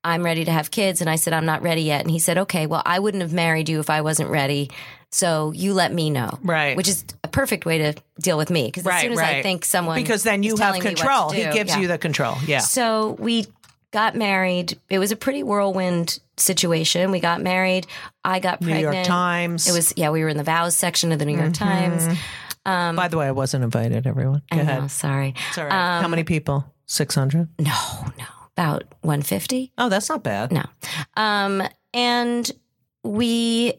I'm 0.03 0.23
ready 0.23 0.45
to 0.45 0.51
have 0.51 0.69
kids. 0.69 1.01
And 1.01 1.09
I 1.09 1.15
said, 1.15 1.33
I'm 1.33 1.47
not 1.47 1.63
ready 1.63 1.81
yet. 1.81 2.01
And 2.01 2.11
he 2.11 2.19
said, 2.19 2.37
Okay, 2.37 2.67
well, 2.67 2.83
I 2.85 2.99
wouldn't 2.99 3.23
have 3.23 3.33
married 3.33 3.69
you 3.69 3.79
if 3.79 3.89
I 3.89 4.01
wasn't 4.01 4.29
ready. 4.29 4.69
So 5.11 5.51
you 5.53 5.73
let 5.73 5.93
me 5.93 6.09
know. 6.09 6.39
Right. 6.43 6.75
Which 6.75 6.87
is 6.87 7.05
a 7.23 7.27
perfect 7.27 7.65
way 7.65 7.77
to 7.77 7.93
deal 8.19 8.37
with 8.37 8.49
me. 8.49 8.65
Because 8.67 8.81
as 8.83 8.87
Right, 8.87 9.01
soon 9.03 9.11
as 9.13 9.17
right. 9.19 9.35
I 9.37 9.41
think 9.43 9.63
someone 9.65 9.95
because 10.01 10.23
then 10.23 10.43
you 10.43 10.51
have 10.57 10.59
telling 10.59 10.83
me 10.83 10.89
what 10.89 10.97
to 10.97 11.03
control. 11.03 11.29
He 11.31 11.43
gives 11.51 11.71
yeah. 11.71 11.79
you 11.79 11.87
the 11.87 11.97
control. 11.97 12.35
Yeah. 12.45 12.59
So 12.59 13.15
we 13.19 13.47
got 13.91 14.15
married. 14.15 14.77
It 14.89 14.99
was 14.99 15.11
a 15.11 15.15
pretty 15.15 15.41
whirlwind 15.43 16.19
situation. 16.37 17.11
We 17.11 17.19
got 17.21 17.41
married. 17.41 17.87
I 18.25 18.39
got 18.39 18.59
New 18.61 18.67
pregnant. 18.67 18.93
York 18.95 19.05
Times. 19.05 19.67
It 19.69 19.71
was 19.73 19.93
yeah. 19.95 20.09
We 20.09 20.21
were 20.23 20.29
in 20.29 20.37
the 20.37 20.43
vows 20.43 20.75
section 20.75 21.11
of 21.13 21.19
the 21.19 21.25
New 21.25 21.37
York 21.37 21.53
Times. 21.53 22.07
By 22.65 23.07
the 23.07 23.17
way, 23.17 23.27
I 23.27 23.31
wasn't 23.31 23.63
invited. 23.63 24.05
Everyone, 24.07 24.41
go 24.51 24.57
I 24.57 24.61
ahead. 24.61 24.81
know. 24.81 24.87
Sorry. 24.87 25.33
All 25.57 25.63
right. 25.63 25.71
How 25.71 26.05
Um, 26.05 26.11
many 26.11 26.23
people? 26.23 26.65
Six 26.87 27.15
hundred. 27.15 27.47
No, 27.59 27.71
no. 28.17 28.25
about 28.57 28.83
150. 29.01 29.71
Oh, 29.77 29.89
that's 29.89 30.09
not 30.09 30.23
bad. 30.23 30.51
No. 30.51 30.63
Um, 31.17 31.63
and 31.93 32.49
we, 33.03 33.73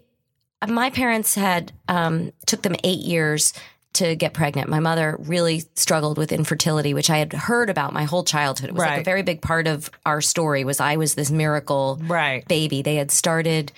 my 0.66 0.90
parents 0.90 1.34
had, 1.34 1.72
um, 1.88 2.32
took 2.46 2.62
them 2.62 2.74
eight 2.84 3.00
years 3.00 3.52
to 3.94 4.14
get 4.14 4.34
pregnant. 4.34 4.68
My 4.68 4.80
mother 4.80 5.16
really 5.20 5.64
struggled 5.74 6.18
with 6.18 6.30
infertility, 6.30 6.92
which 6.92 7.08
I 7.08 7.16
had 7.18 7.32
heard 7.32 7.70
about 7.70 7.92
my 7.94 8.04
whole 8.04 8.24
childhood. 8.24 8.68
It 8.70 8.74
was 8.74 8.82
like 8.82 9.00
a 9.00 9.04
very 9.04 9.22
big 9.22 9.40
part 9.40 9.66
of 9.66 9.90
our 10.04 10.20
story 10.20 10.64
was 10.64 10.80
I 10.80 10.96
was 10.96 11.14
this 11.14 11.30
miracle 11.30 11.98
Right. 12.02 12.46
baby. 12.46 12.82
They 12.82 12.96
had 12.96 13.10
started 13.10 13.72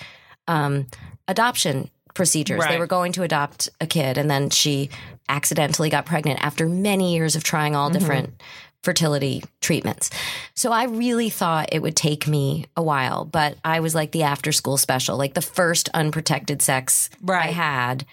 um, 0.48 0.86
adoption 1.28 1.88
procedures. 2.14 2.64
They 2.66 2.78
were 2.78 2.86
going 2.88 3.12
to 3.12 3.22
adopt 3.22 3.68
a 3.80 3.86
kid, 3.86 4.18
and 4.18 4.28
then 4.28 4.50
she 4.50 4.90
accidentally 5.28 5.88
got 5.90 6.04
pregnant 6.06 6.40
after 6.42 6.68
many 6.68 7.14
years 7.14 7.36
of 7.36 7.44
trying 7.44 7.76
all 7.76 7.90
Mm-hmm. 7.90 7.98
different 7.98 8.42
fertility 8.82 9.42
treatments. 9.60 10.10
So 10.54 10.70
I 10.72 10.84
really 10.84 11.30
thought 11.30 11.70
it 11.72 11.82
would 11.82 11.96
take 11.96 12.28
me 12.28 12.66
a 12.76 12.82
while, 12.82 13.24
but 13.24 13.58
I 13.64 13.80
was 13.80 13.94
like 13.94 14.12
the 14.12 14.22
after 14.22 14.52
school 14.52 14.76
special, 14.76 15.16
like 15.16 15.34
the 15.34 15.42
first 15.42 15.88
unprotected 15.94 16.62
sex 16.62 17.10
I 17.28 17.48
had 17.48 18.06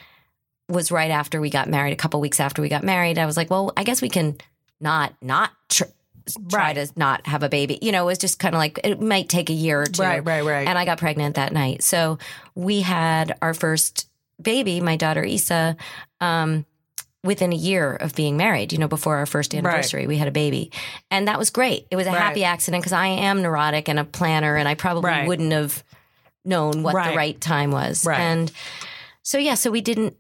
was 0.67 0.91
right 0.91 1.12
after 1.12 1.39
we 1.39 1.49
got 1.51 1.69
married, 1.69 1.93
a 1.93 1.95
couple 1.95 2.19
weeks 2.19 2.39
after 2.39 2.62
we 2.62 2.69
got 2.69 2.84
married. 2.84 3.19
I 3.19 3.25
was 3.28 3.38
like, 3.38 3.51
well, 3.51 3.71
I 3.78 3.84
guess 3.84 4.01
we 4.01 4.10
can 4.10 4.38
not 4.82 5.13
not 5.21 5.51
tr- 5.69 5.84
try 6.49 6.73
Right. 6.73 6.73
to 6.75 6.91
not 6.95 7.28
have 7.28 7.43
a 7.43 7.49
baby. 7.49 7.78
You 7.84 7.91
know, 7.91 8.01
it 8.04 8.08
was 8.08 8.17
just 8.17 8.39
kind 8.39 8.56
of 8.56 8.60
like 8.60 8.80
it 8.84 8.99
might 8.99 9.30
take 9.30 9.51
a 9.51 9.54
year 9.54 9.84
or 9.84 9.86
two. 9.86 10.01
Right, 10.01 10.25
right, 10.25 10.43
right. 10.43 10.67
And 10.67 10.78
I 10.78 10.84
got 10.86 10.97
pregnant 10.97 11.36
that 11.36 11.54
night. 11.54 11.84
So 11.84 12.17
we 12.56 12.82
had 12.82 13.38
our 13.43 13.54
first 13.54 14.10
baby, 14.41 14.82
my 14.82 14.97
daughter 14.97 15.23
Issa, 15.23 15.78
um, 16.19 16.65
within 17.25 17.51
a 17.51 17.55
year 17.55 17.93
of 17.95 18.15
being 18.15 18.38
married, 18.38 18.71
you 18.71 18.77
know, 18.79 18.88
before 18.88 19.17
our 19.17 19.25
first 19.25 19.53
anniversary, 19.53 20.07
we 20.07 20.17
had 20.17 20.27
a 20.27 20.31
baby. 20.31 20.71
And 21.11 21.27
that 21.27 21.38
was 21.38 21.49
great. 21.49 21.88
It 21.91 21.95
was 21.97 22.07
a 22.07 22.11
Right. 22.11 22.19
happy 22.21 22.43
accident 22.43 22.81
because 22.83 22.93
I 22.93 23.07
am 23.07 23.41
neurotic 23.41 23.89
and 23.89 23.99
a 23.99 24.03
planner, 24.05 24.55
and 24.55 24.67
I 24.67 24.75
probably 24.75 25.09
Right. 25.09 25.27
wouldn't 25.27 25.51
have 25.51 25.83
known 26.45 26.83
what 26.83 26.93
Right. 26.93 27.11
the 27.11 27.17
right 27.17 27.41
time 27.41 27.71
was. 27.71 28.05
Right. 28.05 28.19
And 28.19 28.51
so, 29.23 29.38
yeah, 29.38 29.55
so 29.55 29.71
we 29.71 29.81
didn't 29.81 30.15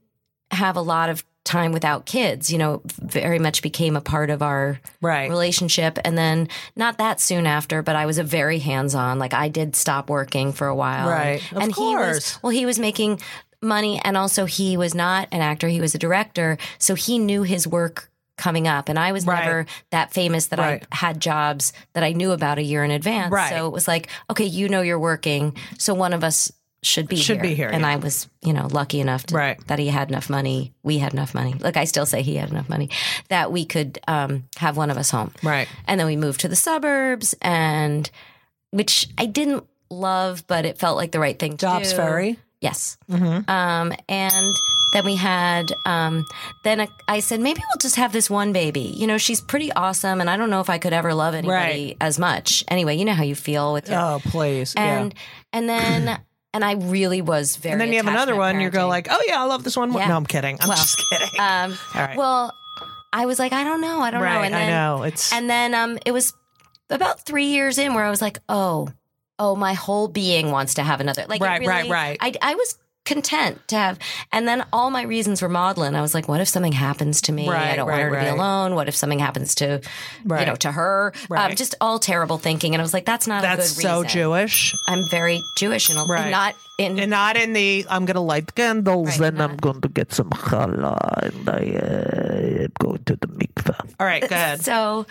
have 0.51 0.75
a 0.75 0.81
lot 0.81 1.09
of 1.09 1.23
time 1.43 1.71
without 1.71 2.07
kids, 2.07 2.49
you 2.49 2.57
know, 2.57 2.81
very 2.99 3.37
much 3.37 3.61
became 3.61 3.95
a 3.95 4.01
part 4.01 4.31
of 4.31 4.41
our 4.41 4.79
Right. 4.99 5.29
relationship. 5.29 5.99
And 6.03 6.17
then 6.17 6.47
not 6.75 6.97
that 6.97 7.21
soon 7.21 7.45
after, 7.45 7.83
but 7.83 7.95
I 7.95 8.07
was 8.07 8.17
a 8.17 8.23
very 8.23 8.57
hands 8.57 8.95
on. 8.95 9.19
Like 9.19 9.31
I 9.35 9.47
did 9.47 9.75
stop 9.75 10.09
working 10.09 10.51
for 10.53 10.65
a 10.67 10.73
while. 10.73 11.07
Right. 11.07 11.43
And, 11.51 11.57
Of 11.57 11.63
and 11.63 11.75
he 11.75 11.95
was 11.95 12.39
well, 12.41 12.49
he 12.49 12.65
was 12.65 12.79
making 12.79 13.21
money 13.65 13.99
and 14.03 14.15
also 14.15 14.45
he 14.45 14.77
was 14.77 14.93
not 14.95 15.27
an 15.31 15.41
actor, 15.41 15.67
he 15.67 15.81
was 15.81 15.93
a 15.95 15.97
director. 15.99 16.57
So 16.77 16.95
he 16.95 17.19
knew 17.19 17.43
his 17.43 17.67
work 17.67 18.09
coming 18.37 18.67
up. 18.67 18.89
And 18.89 18.99
I 18.99 19.11
was 19.13 19.25
Right. 19.25 19.43
never 19.45 19.65
that 19.91 20.13
famous 20.13 20.47
that 20.47 20.59
Right. 20.59 20.85
I 20.91 20.95
had 20.95 21.19
jobs 21.21 21.71
that 21.93 22.03
I 22.03 22.11
knew 22.11 22.31
about 22.31 22.57
a 22.57 22.63
year 22.63 22.83
in 22.83 22.91
advance. 22.91 23.31
Right. 23.31 23.49
So 23.49 23.65
it 23.67 23.71
was 23.71 23.87
like, 23.87 24.09
okay, 24.29 24.43
you 24.45 24.67
know 24.69 24.81
you're 24.81 24.99
working. 24.99 25.55
So 25.77 25.93
one 25.93 26.11
of 26.13 26.23
us 26.23 26.51
should 26.83 27.07
be 27.07 27.15
Should 27.15 27.37
here. 27.37 27.43
be 27.43 27.55
here, 27.55 27.69
And 27.69 27.81
yeah. 27.81 27.89
I 27.93 27.95
was, 27.95 28.27
you 28.43 28.53
know, 28.53 28.67
lucky 28.69 28.99
enough 28.99 29.25
to, 29.27 29.35
Right. 29.35 29.67
that 29.67 29.79
he 29.79 29.87
had 29.87 30.09
enough 30.09 30.29
money. 30.29 30.73
We 30.83 30.99
had 30.99 31.13
enough 31.13 31.33
money. 31.33 31.53
Look, 31.59 31.77
I 31.77 31.85
still 31.85 32.05
say 32.05 32.21
he 32.21 32.35
had 32.35 32.51
enough 32.51 32.69
money 32.69 32.89
that 33.29 33.51
we 33.51 33.65
could 33.65 33.97
um, 34.07 34.43
have 34.57 34.77
one 34.77 34.91
of 34.91 34.97
us 34.97 35.09
home. 35.09 35.31
Right. 35.41 35.67
And 35.87 35.99
then 35.99 36.05
we 36.05 36.15
moved 36.15 36.41
to 36.41 36.47
the 36.47 36.55
suburbs, 36.55 37.33
and 37.41 38.07
which 38.69 39.07
I 39.17 39.25
didn't 39.25 39.65
love, 39.89 40.43
but 40.45 40.65
it 40.65 40.77
felt 40.77 40.97
like 40.97 41.11
the 41.11 41.19
right 41.19 41.39
thing 41.39 41.55
Dobbs 41.55 41.91
do. 41.91 41.95
Ferry. 41.97 42.37
Yes. 42.65 42.97
Mm-hmm. 43.11 43.49
Um, 43.49 43.93
and 44.09 44.53
then 44.93 45.05
we 45.05 45.15
had, 45.15 45.71
um, 45.85 46.25
then 46.63 46.87
I 47.07 47.19
said, 47.19 47.39
maybe 47.39 47.61
we'll 47.67 47.79
just 47.79 47.95
have 47.97 48.11
this 48.11 48.29
one 48.29 48.53
baby. 48.53 48.81
You 48.97 49.07
know, 49.07 49.17
she's 49.17 49.39
pretty 49.41 49.71
awesome, 49.73 50.19
and 50.21 50.29
I 50.29 50.35
don't 50.37 50.49
know 50.49 50.61
if 50.61 50.69
I 50.69 50.77
could 50.77 50.93
ever 50.93 51.13
love 51.13 51.33
anybody 51.35 51.87
Right. 51.93 51.97
as 52.01 52.17
much. 52.17 52.63
Anyway, 52.67 52.95
you 52.97 53.05
know 53.05 53.13
how 53.13 53.23
you 53.23 53.35
feel 53.35 53.71
with 53.73 53.89
your, 53.89 53.99
Oh, 53.99 54.19
please. 54.25 54.73
and 54.75 55.13
yeah. 55.13 55.19
and 55.59 55.69
then 55.69 56.19
and 56.53 56.63
I 56.65 56.73
really 56.73 57.21
was 57.21 57.57
very. 57.57 57.73
And 57.73 57.81
then 57.81 57.89
you 57.91 57.97
have 57.97 58.07
another 58.07 58.35
one. 58.35 58.59
You 58.61 58.69
go 58.69 58.87
like, 58.87 59.07
oh 59.11 59.21
yeah, 59.27 59.41
I 59.41 59.45
love 59.45 59.63
this 59.63 59.75
one. 59.77 59.91
Yeah. 59.93 60.07
No, 60.07 60.15
I'm 60.15 60.25
kidding. 60.25 60.57
I'm 60.61 60.69
Well, 60.69 60.77
just 60.77 60.97
kidding. 61.09 61.39
um, 61.39 61.77
All 61.95 62.01
right. 62.01 62.17
well, 62.17 62.53
I 63.13 63.25
was 63.25 63.37
like, 63.39 63.53
I 63.53 63.63
don't 63.63 63.81
know, 63.81 63.99
I 64.01 64.09
don't 64.11 64.21
know, 64.21 64.25
right. 64.25 64.45
and 64.45 64.55
I 64.55 64.67
know. 64.69 65.03
It's 65.03 65.31
and 65.33 65.49
then 65.49 65.73
um, 65.73 65.97
it 66.05 66.11
was 66.11 66.33
about 66.89 67.25
three 67.25 67.47
years 67.47 67.77
in 67.77 67.93
where 67.93 68.03
I 68.05 68.09
was 68.09 68.21
like, 68.21 68.39
oh, 68.49 68.89
oh, 69.39 69.55
my 69.55 69.73
whole 69.73 70.07
being 70.07 70.51
wants 70.51 70.75
to 70.75 70.83
have 70.83 71.01
another. 71.01 71.25
Like, 71.27 71.41
Right, 71.41 71.65
right, 71.65 71.77
really- 71.83 71.91
right. 71.91 72.17
I, 72.21 72.33
I 72.41 72.55
was 72.55 72.77
content 73.05 73.59
to 73.67 73.75
have, 73.75 73.99
and 74.31 74.47
then 74.47 74.65
all 74.73 74.89
my 74.89 75.03
reasons 75.03 75.39
were 75.39 75.47
maudlin. 75.49 75.93
I 75.95 76.01
was 76.01 76.15
like, 76.15 76.27
what 76.27 76.41
if 76.41 76.47
something 76.47 76.71
happens 76.71 77.21
to 77.23 77.31
me? 77.31 77.47
I 77.47 77.75
don't 77.75 77.87
right, 77.87 77.93
want 77.99 78.01
her 78.01 78.09
to 78.09 78.15
right. 78.15 78.23
be 78.23 78.29
alone. 78.29 78.73
What 78.73 78.87
if 78.87 78.95
something 78.95 79.19
happens 79.19 79.53
to, 79.55 79.79
you 80.23 80.45
know, 80.45 80.55
to 80.55 80.71
her? 80.71 81.13
Right. 81.29 81.51
Um, 81.51 81.55
just 81.55 81.75
all 81.79 81.99
terrible 81.99 82.39
thinking. 82.39 82.73
And 82.73 82.81
I 82.81 82.83
was 82.83 82.95
like, 82.95 83.05
that's 83.05 83.27
not 83.27 83.43
a 83.43 83.47
that's 83.47 83.69
so 83.79 84.01
reason. 84.01 84.09
Jewish. 84.09 84.73
I'm 84.87 85.07
very 85.09 85.39
Jewish 85.55 85.89
and, 85.89 85.99
Right. 86.09 86.21
and 86.21 86.31
not 86.31 86.55
in. 86.79 86.97
And 86.97 87.11
not 87.11 87.37
in 87.37 87.53
the 87.53 87.85
I'm 87.91 88.05
gonna 88.05 88.21
light 88.23 88.55
candles 88.55 89.19
Right, 89.19 89.27
and 89.27 89.37
not- 89.37 89.51
I'm 89.51 89.57
going 89.57 89.81
to 89.81 89.89
get 89.89 90.11
some 90.11 90.31
challah 90.31 90.97
and 91.29 91.47
I 91.47 91.77
uh, 91.77 92.63
am 92.63 92.71
going 92.79 93.03
to 93.03 93.15
the 93.17 93.27
mikveh. 93.27 93.93
All 93.99 94.07
right, 94.07 94.21
go 94.27 94.35
ahead. 94.35 94.61
So, 94.61 95.05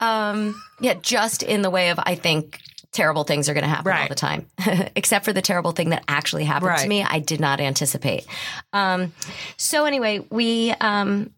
um, 0.00 0.54
yeah, 0.80 0.94
just 0.94 1.42
in 1.42 1.60
the 1.60 1.68
way 1.70 1.90
of 1.90 1.98
I 2.02 2.14
think 2.14 2.58
terrible 2.94 3.24
things 3.24 3.48
are 3.50 3.54
going 3.54 3.64
to 3.64 3.68
happen 3.68 3.92
all 3.92 4.08
the 4.08 4.14
time, 4.14 4.46
except 4.96 5.24
for 5.26 5.32
the 5.34 5.42
terrible 5.42 5.72
thing 5.72 5.90
that 5.90 6.04
actually 6.08 6.44
happened 6.44 6.78
to 6.78 6.88
me. 6.88 7.02
I 7.02 7.18
did 7.18 7.40
not 7.40 7.60
anticipate. 7.60 8.24
Um, 8.72 9.12
so 9.58 9.84
anyway, 9.84 10.24
we, 10.30 10.70
um, 10.80 11.30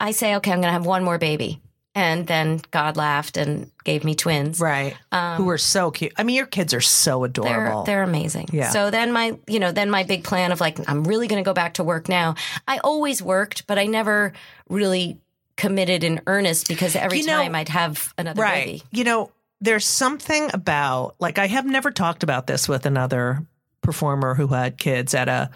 I 0.00 0.12
say, 0.12 0.36
okay, 0.36 0.50
I'm 0.52 0.58
going 0.60 0.68
to 0.68 0.72
have 0.72 0.86
one 0.86 1.04
more 1.04 1.18
baby, 1.18 1.60
and 1.94 2.26
then 2.26 2.60
God 2.70 2.96
laughed 2.96 3.36
and 3.36 3.70
gave 3.84 4.02
me 4.04 4.14
twins. 4.14 4.58
right. 4.60 4.96
Who 5.36 5.48
are 5.50 5.58
so 5.58 5.90
cute. 5.90 6.12
I 6.16 6.22
mean, 6.22 6.36
your 6.36 6.46
kids 6.46 6.72
are 6.74 6.80
so 6.80 7.20
They're 7.20 7.26
adorable. 7.26 7.84
they're 7.84 8.02
amazing. 8.02 8.48
Yeah. 8.52 8.70
So 8.70 8.90
then 8.90 9.12
my 9.12 9.36
you 9.46 9.60
know 9.60 9.70
then 9.72 9.90
my 9.90 10.02
big 10.02 10.24
plan 10.24 10.50
of 10.52 10.60
like 10.60 10.78
I'm 10.88 11.04
really 11.04 11.28
going 11.28 11.42
to 11.42 11.48
go 11.48 11.54
back 11.54 11.74
to 11.74 11.84
work 11.84 12.08
now. 12.08 12.34
I 12.66 12.78
always 12.78 13.22
worked, 13.22 13.66
but 13.66 13.78
I 13.78 13.86
never 13.86 14.32
really 14.68 15.18
committed 15.56 16.02
in 16.02 16.20
earnest 16.26 16.66
because 16.66 16.96
every 16.96 17.20
You 17.20 17.26
know- 17.26 17.42
time 17.42 17.54
I'd 17.54 17.68
have 17.68 18.12
another 18.18 18.42
right. 18.42 18.64
baby. 18.66 18.82
You 18.90 19.04
know, 19.04 19.30
there's 19.64 19.86
something 19.86 20.50
about 20.54 21.16
like 21.18 21.38
I 21.38 21.46
have 21.46 21.66
never 21.66 21.90
talked 21.90 22.22
about 22.22 22.46
this 22.46 22.68
with 22.68 22.86
another 22.86 23.44
performer 23.80 24.34
who 24.34 24.48
had 24.48 24.76
kids 24.78 25.14
at 25.14 25.28
a 25.28 25.50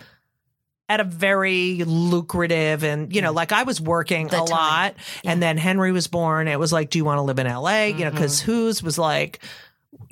at 0.89 1.01
a 1.01 1.05
very 1.05 1.85
lucrative 1.85 2.83
and 2.83 3.15
you 3.15 3.21
know 3.21 3.33
like 3.33 3.53
I 3.53 3.63
was 3.65 3.81
working 3.81 4.29
Mm. 4.29 4.31
The 4.31 4.43
a 4.43 4.47
time. 4.47 4.57
lot 4.57 4.95
and 5.25 5.43
then 5.43 5.59
Henry 5.59 5.93
was 5.93 6.07
born 6.09 6.49
it 6.49 6.59
was 6.59 6.73
like 6.73 6.89
do 6.91 6.99
you 6.99 7.05
want 7.05 7.19
to 7.19 7.23
live 7.23 7.39
in 7.39 7.47
LA 7.47 7.85
you 7.85 8.05
know 8.07 8.11
cuz 8.11 8.41
whose 8.41 8.83
was 8.83 8.99
like 8.99 9.41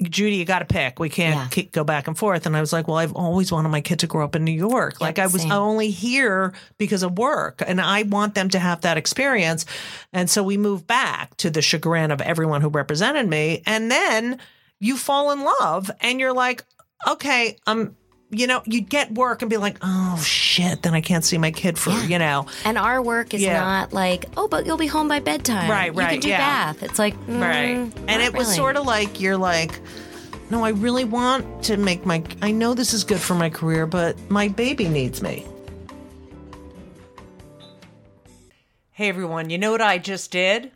Judy, 0.00 0.36
you 0.36 0.44
got 0.44 0.60
to 0.60 0.64
pick. 0.64 0.98
We 0.98 1.08
can't. 1.08 1.36
Yeah. 1.36 1.48
keep, 1.48 1.72
go 1.72 1.84
back 1.84 2.06
and 2.08 2.16
forth. 2.16 2.46
And 2.46 2.56
I 2.56 2.60
was 2.60 2.72
like, 2.72 2.88
well, 2.88 2.96
I've 2.96 3.14
always 3.14 3.52
wanted 3.52 3.68
my 3.68 3.80
kid 3.80 3.98
to 4.00 4.06
grow 4.06 4.24
up 4.24 4.34
in 4.34 4.44
New 4.44 4.52
York. 4.52 5.00
like 5.00 5.18
I 5.18 5.26
was 5.26 5.42
same. 5.42 5.52
only 5.52 5.90
here 5.90 6.54
because 6.78 7.02
of 7.02 7.18
work, 7.18 7.62
and 7.66 7.80
I 7.80 8.02
want 8.02 8.34
them 8.34 8.48
to 8.50 8.58
have 8.58 8.82
that 8.82 8.96
experience. 8.96 9.66
And 10.12 10.30
so 10.30 10.42
we 10.42 10.56
moved 10.56 10.86
back 10.86 11.36
to 11.38 11.50
the 11.50 11.62
chagrin 11.62 12.10
of 12.10 12.20
everyone 12.20 12.62
who 12.62 12.68
represented 12.68 13.28
me. 13.28 13.62
And 13.66 13.90
then 13.90 14.38
you 14.80 14.96
fall 14.96 15.30
in 15.30 15.44
love, 15.44 15.90
and 16.00 16.20
you're 16.20 16.34
like, 16.34 16.64
okay, 17.06 17.56
um, 17.66 17.96
you 18.30 18.46
know, 18.46 18.62
you'd 18.66 18.88
get 18.88 19.12
work 19.14 19.42
and 19.42 19.48
be 19.50 19.56
like, 19.56 19.78
oh 19.82 20.20
shit, 20.24 20.82
then 20.82 20.94
I 20.94 21.00
can't 21.00 21.24
see 21.24 21.38
my 21.38 21.50
kid 21.52 21.78
for 21.78 21.90
you 22.04 22.18
know, 22.18 22.46
And 22.64 22.76
our 22.76 23.00
work 23.00 23.34
is 23.34 23.40
Yeah. 23.42 23.60
not 23.60 23.92
like, 23.92 24.26
oh, 24.36 24.48
but 24.48 24.66
you'll 24.66 24.76
be 24.76 24.88
home 24.88 25.08
by 25.08 25.20
bedtime. 25.20 25.70
Right, 25.70 25.94
right. 25.94 26.04
You 26.04 26.10
can 26.16 26.20
do 26.20 26.28
yeah. 26.30 26.38
bath. 26.72 26.82
It's 26.82 26.98
like, 26.98 27.14
mm, 27.26 27.40
right 27.40 27.92
and 28.08 28.22
it 28.22 28.34
was 28.34 28.52
sort 28.54 28.76
of 28.76 28.84
like 28.84 29.20
you're 29.20 29.36
like 29.36 29.80
no 30.50 30.64
i 30.64 30.70
really 30.70 31.04
want 31.04 31.62
to 31.64 31.76
make 31.76 32.06
my 32.06 32.22
i 32.42 32.50
know 32.52 32.72
this 32.74 32.92
is 32.94 33.02
good 33.04 33.18
for 33.20 33.34
my 33.34 33.50
career 33.50 33.84
but 33.86 34.16
my 34.30 34.46
baby 34.48 34.88
needs 34.88 35.20
me 35.22 35.44
hey 38.92 39.08
everyone 39.08 39.50
you 39.50 39.58
know 39.58 39.72
what 39.72 39.80
i 39.82 39.98
just 39.98 40.30
did 40.30 40.70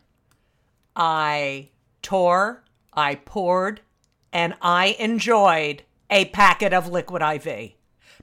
i 0.95 1.67
tore 2.01 2.63
i 2.93 3.15
poured 3.15 3.79
and 4.33 4.53
i 4.61 4.95
enjoyed 4.99 5.83
a 6.11 6.25
packet 6.25 6.73
of 6.73 6.87
liquid 6.87 7.21
iv 7.21 7.71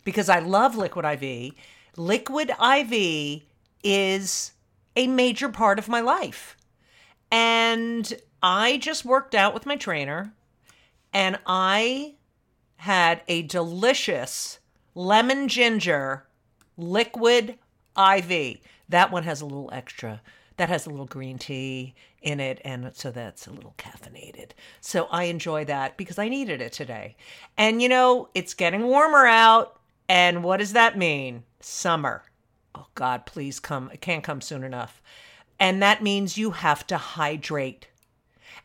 because 0.05 0.29
i 0.29 0.39
love 0.39 0.77
liquid 0.77 1.05
iv 1.05 1.53
liquid 1.97 2.53
iv 2.61 3.43
is 3.83 4.53
a 4.95 5.07
major 5.07 5.49
part 5.49 5.79
of 5.79 5.89
my 5.89 6.01
life 6.01 6.57
and 7.31 8.15
I 8.43 8.79
just 8.79 9.05
worked 9.05 9.35
out 9.35 9.55
with 9.55 9.67
my 9.67 9.77
trainer 9.77 10.33
and 11.13 11.39
I 11.47 12.15
had 12.77 13.23
a 13.29 13.43
delicious 13.43 14.59
lemon 14.95 15.49
ginger 15.49 16.27
liquid 16.77 17.59
IV. 17.97 18.59
That 18.89 19.11
one 19.11 19.25
has 19.25 19.41
a 19.41 19.47
little 19.47 19.71
extra. 19.73 20.23
That 20.59 20.69
has 20.69 20.87
a 20.87 20.91
little 20.91 21.07
green 21.07 21.39
tea 21.39 21.95
in 22.21 22.41
it, 22.41 22.61
and 22.65 22.91
so 22.95 23.11
that's 23.11 23.47
a 23.47 23.53
little 23.53 23.75
caffeinated. 23.79 24.51
So 24.81 25.07
I 25.11 25.25
enjoy 25.25 25.65
that 25.67 25.97
because 25.97 26.19
I 26.19 26.29
needed 26.29 26.61
it 26.61 26.73
today. 26.73 27.17
And 27.57 27.81
you 27.81 27.89
know, 27.89 28.29
it's 28.35 28.55
getting 28.55 28.83
warmer 28.83 29.25
out, 29.25 29.79
and 30.09 30.43
what 30.43 30.59
does 30.59 30.73
that 30.73 30.99
mean? 30.99 31.45
Summer. 31.61 32.25
Oh 32.75 32.89
God, 32.97 33.25
please 33.25 33.61
come. 33.61 33.89
It 33.93 34.01
can't 34.01 34.25
come 34.25 34.41
soon 34.41 34.65
enough. 34.65 35.01
And 35.61 35.81
that 35.83 36.03
means 36.03 36.37
you 36.37 36.51
have 36.51 36.87
to 36.89 36.99
hydrate. 36.99 37.87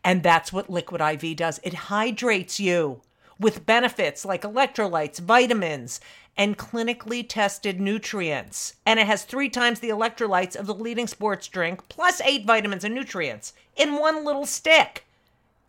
And 0.04 0.24
that's 0.24 0.52
what 0.52 0.70
Liquid 0.70 1.02
IV 1.02 1.38
does. 1.38 1.60
It 1.64 1.74
hydrates 1.74 2.60
you 2.60 3.02
with 3.40 3.66
benefits 3.66 4.26
like 4.26 4.42
electrolytes, 4.42 5.20
vitamins, 5.20 6.00
and 6.38 6.58
clinically 6.58 7.26
tested 7.28 7.80
nutrients. 7.80 8.76
And 8.86 9.00
it 9.00 9.08
has 9.08 9.24
three 9.24 9.50
times 9.50 9.80
the 9.80 9.89
electrolytes 9.89 10.56
of 10.56 10.65
the 10.65 10.74
leading 10.74 11.08
sports 11.08 11.48
drink, 11.48 11.88
plus 11.89 12.22
eight 12.22 12.46
vitamins 12.46 12.84
and 12.84 12.96
nutrients 12.96 13.54
in 13.76 13.98
one 13.98 14.26
little 14.26 14.46
stick. 14.46 15.06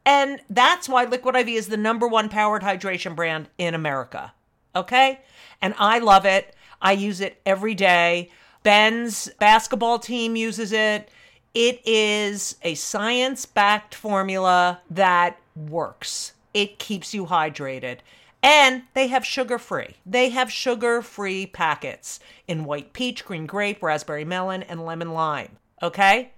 And 0.07 0.41
that's 0.51 0.89
why 0.89 1.05
Liquid 1.05 1.37
IV 1.37 1.49
is 1.49 1.69
the 1.69 1.77
number 1.77 2.07
one 2.07 2.29
powered 2.29 2.63
hydration 2.63 3.15
brand 3.17 3.49
in 3.59 3.75
America. 3.75 4.33
Okay? 4.77 5.21
And 5.63 5.75
I 5.79 5.99
love 5.99 6.27
it. 6.27 6.55
I 6.81 6.93
use 6.93 7.21
it 7.21 7.41
every 7.47 7.75
day. 7.75 8.31
Ben's 8.63 9.31
basketball 9.39 9.99
team 9.99 10.37
uses 10.37 10.73
it. 10.73 11.09
It 11.55 11.81
is 11.87 12.57
a 12.63 12.75
science 12.75 13.47
backed 13.47 13.95
formula 13.95 14.81
that 14.91 15.39
works. 15.55 16.33
It 16.53 16.79
keeps 16.79 17.15
you 17.15 17.27
hydrated. 17.27 17.99
And 18.45 18.83
they 18.93 19.09
have 19.09 19.25
sugar 19.25 19.59
free. 19.59 19.97
They 20.05 20.29
have 20.29 20.53
sugar 20.53 21.01
free 21.01 21.47
packets 21.47 22.21
in 22.47 22.67
white 22.67 22.93
peach, 22.93 23.25
green 23.25 23.47
grape, 23.47 23.83
raspberry 23.83 24.27
melon, 24.27 24.63
and 24.63 24.85
lemon 24.85 25.15
lime. 25.15 25.57
Okay? 25.83 26.33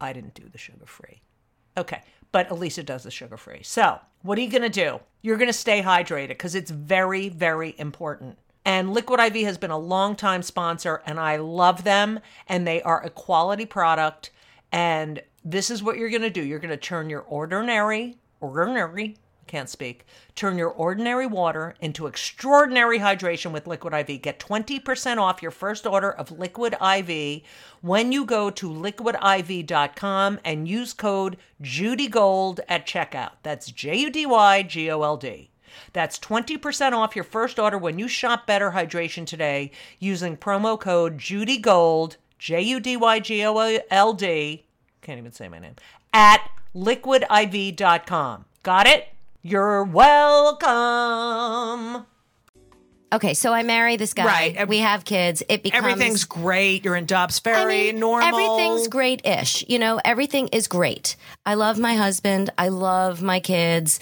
I 0.00 0.12
didn't 0.12 0.34
do 0.34 0.42
the 0.50 0.58
sugar 0.58 0.86
free. 0.86 1.22
Okay. 1.76 2.02
But 2.32 2.50
Elisa 2.50 2.82
does 2.82 3.04
the 3.04 3.12
sugar 3.12 3.36
free. 3.36 3.60
So, 3.62 4.00
what 4.22 4.38
are 4.38 4.40
you 4.40 4.50
to 4.62 4.68
do? 4.68 4.98
You're 5.22 5.36
to 5.46 5.52
stay 5.52 5.82
hydrated 5.82 6.28
because 6.28 6.56
it's 6.56 6.72
very, 6.72 7.28
very 7.28 7.76
important. 7.78 8.38
And 8.64 8.92
Liquid 8.92 9.20
IV 9.20 9.44
has 9.44 9.56
been 9.56 9.70
a 9.70 9.78
long 9.78 10.16
time 10.16 10.42
sponsor, 10.42 11.00
and 11.06 11.20
I 11.20 11.36
love 11.36 11.84
them. 11.84 12.18
And 12.48 12.66
they 12.66 12.82
are 12.82 13.04
a 13.04 13.10
quality 13.10 13.66
product. 13.66 14.30
And 14.72 15.22
this 15.44 15.70
is 15.70 15.80
what 15.80 15.96
you're 15.96 16.10
to 16.22 16.30
do 16.30 16.42
you're 16.42 16.58
to 16.70 16.76
turn 16.76 17.08
your 17.08 17.20
ordinary, 17.20 18.16
ordinary, 18.40 19.16
can't 19.52 19.68
speak, 19.68 20.06
turn 20.34 20.56
your 20.56 20.70
ordinary 20.70 21.26
water 21.26 21.74
into 21.78 22.06
extraordinary 22.06 23.00
hydration 23.00 23.52
with 23.52 23.66
Liquid 23.66 23.92
IV. 23.92 24.22
Get 24.22 24.40
20% 24.40 25.18
off 25.18 25.42
your 25.42 25.50
first 25.50 25.86
order 25.86 26.10
of 26.10 26.38
Liquid 26.38 26.74
IV 26.80 27.42
when 27.82 28.12
you 28.12 28.24
go 28.24 28.48
to 28.48 28.70
liquidiv.com 28.70 30.40
and 30.42 30.66
use 30.66 30.94
code 30.94 31.36
JudyGold 31.62 32.60
at 32.66 32.86
checkout. 32.86 33.32
That's 33.42 33.70
J 33.70 33.96
U 33.96 34.10
D 34.10 34.24
Y 34.24 34.62
G 34.62 34.90
O 34.90 35.02
L 35.02 35.18
D. 35.18 35.50
That's 35.92 36.18
20% 36.18 36.92
off 36.92 37.14
your 37.14 37.22
first 37.22 37.58
order 37.58 37.76
when 37.76 37.98
you 37.98 38.08
shop 38.08 38.46
Better 38.46 38.70
Hydration 38.70 39.26
today 39.26 39.70
using 39.98 40.38
promo 40.38 40.80
code 40.80 41.18
JudyGold, 41.18 42.16
J 42.38 42.62
U 42.62 42.80
D 42.80 42.96
Y 42.96 43.20
G 43.20 43.44
O 43.44 43.58
L 43.90 44.14
D, 44.14 44.64
can't 45.02 45.18
even 45.18 45.32
say 45.32 45.50
my 45.50 45.58
name, 45.58 45.74
at 46.14 46.40
liquidiv.com. 46.74 48.46
Got 48.62 48.86
it? 48.86 49.08
You're 49.44 49.82
welcome. 49.82 50.70
Okay, 53.12 53.34
so 53.34 53.52
I 53.52 53.64
marry 53.64 53.96
this 53.96 54.14
guy. 54.14 54.24
Right. 54.24 54.68
We 54.68 54.78
have 54.78 55.04
kids. 55.04 55.42
It 55.48 55.64
becomes 55.64 55.84
Everything's 55.84 56.24
great. 56.24 56.84
You're 56.84 56.96
in 56.96 57.06
Dobbs 57.06 57.40
Ferry, 57.40 57.60
I 57.60 57.66
mean, 57.92 57.98
normal. 58.00 58.28
Everything's 58.28 58.86
great-ish. 58.88 59.64
You 59.68 59.80
know, 59.80 60.00
everything 60.04 60.46
is 60.48 60.68
great. 60.68 61.16
I 61.44 61.54
love 61.54 61.78
my 61.78 61.94
husband. 61.94 62.50
I 62.56 62.68
love 62.68 63.20
my 63.20 63.40
kids. 63.40 63.98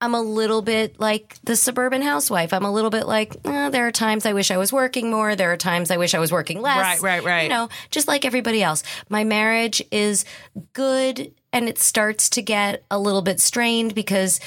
I'm 0.00 0.14
a 0.14 0.22
little 0.22 0.62
bit 0.62 0.98
like 0.98 1.36
the 1.44 1.54
suburban 1.54 2.02
housewife. 2.02 2.52
I'm 2.52 2.64
a 2.64 2.72
little 2.72 2.90
bit 2.90 3.06
like, 3.06 3.36
eh, 3.44 3.68
there 3.68 3.86
are 3.86 3.92
times 3.92 4.24
I 4.26 4.32
wish 4.32 4.50
I 4.50 4.56
was 4.56 4.72
working 4.72 5.10
more. 5.10 5.36
There 5.36 5.52
are 5.52 5.56
times 5.56 5.90
I 5.90 5.98
wish 5.98 6.14
I 6.14 6.18
was 6.18 6.32
working 6.32 6.62
less. 6.62 6.78
Right, 6.78 7.02
right, 7.02 7.24
right. 7.24 7.42
You 7.42 7.48
know, 7.50 7.68
just 7.90 8.08
like 8.08 8.24
everybody 8.24 8.62
else. 8.62 8.82
My 9.08 9.22
marriage 9.22 9.82
is 9.92 10.24
good 10.72 11.32
and 11.52 11.68
it 11.68 11.78
starts 11.78 12.30
to 12.30 12.42
get 12.42 12.84
a 12.90 12.98
little 12.98 13.22
bit 13.22 13.38
strained 13.38 13.94
because, 13.94 14.40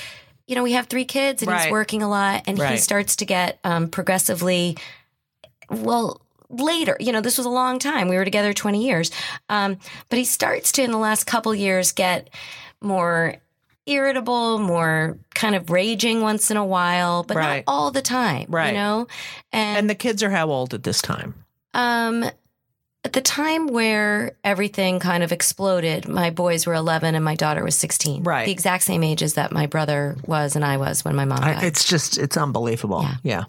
you 0.52 0.56
know, 0.56 0.64
we 0.64 0.74
have 0.74 0.88
three 0.88 1.06
kids 1.06 1.42
and 1.42 1.50
Right. 1.50 1.64
he's 1.64 1.72
working 1.72 2.02
a 2.04 2.10
lot 2.10 2.44
and 2.46 2.58
he 2.58 2.78
starts 2.78 3.16
to 3.16 3.26
get 3.26 3.58
um, 3.64 3.88
progressively 3.88 4.78
well 5.70 6.20
later 6.50 6.98
you 7.00 7.14
know 7.14 7.22
this 7.22 7.38
was 7.38 7.46
a 7.48 7.50
long 7.50 7.80
time 7.80 8.10
we 8.10 8.18
were 8.18 8.26
together 8.26 8.52
20 8.52 8.86
years 8.86 9.10
um, 9.48 9.78
but 10.10 10.20
he 10.20 10.26
starts 10.26 10.74
to 10.74 10.84
in 10.84 10.92
the 10.92 10.98
last 10.98 11.24
couple 11.26 11.56
years 11.56 11.94
get 11.94 12.30
more 12.82 13.38
irritable 13.86 14.60
more 14.60 15.18
kind 15.34 15.56
of 15.56 15.70
raging 15.70 16.20
once 16.22 16.52
in 16.52 16.58
a 16.58 16.66
while 16.66 17.24
but 17.24 17.38
Right. 17.38 17.64
not 17.68 17.74
all 17.74 17.90
the 17.92 18.02
time 18.02 18.48
Right. 18.50 18.68
you 18.68 18.74
know 18.74 19.08
and, 19.54 19.78
and 19.78 19.90
the 19.90 19.96
kids 19.96 20.22
are 20.22 20.30
how 20.30 20.50
old 20.50 20.74
at 20.74 20.84
this 20.84 21.02
time? 21.02 21.36
um 21.74 22.26
at 23.04 23.14
the 23.14 23.22
time 23.22 23.66
where 23.68 24.38
everything 24.44 25.00
kind 25.00 25.24
of 25.24 25.32
exploded 25.32 26.08
my 26.08 26.30
boys 26.30 26.68
were 26.68 26.76
11 26.76 27.16
and 27.16 27.26
my 27.26 27.36
daughter 27.36 27.64
was 27.64 27.76
16 27.76 28.24
Right. 28.24 28.46
the 28.46 28.52
exact 28.52 28.84
same 28.84 29.04
ages 29.04 29.34
that 29.34 29.52
my 29.52 29.66
brother 29.66 30.16
was 30.28 30.56
and 30.56 30.64
i 30.64 30.78
was 30.78 31.04
when 31.04 31.16
my 31.16 31.26
mom 31.26 31.40
died 31.40 31.58
I, 31.64 31.66
it's 31.66 31.84
just 31.84 32.18
it's 32.20 32.38
unbelievable. 32.38 33.02
Yeah. 33.02 33.16
Yeah. 33.24 33.44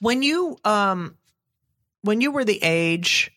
When 0.00 0.22
you 0.22 0.58
um 0.64 1.16
when 2.02 2.20
you 2.20 2.30
were 2.30 2.44
the 2.44 2.60
age 2.62 3.32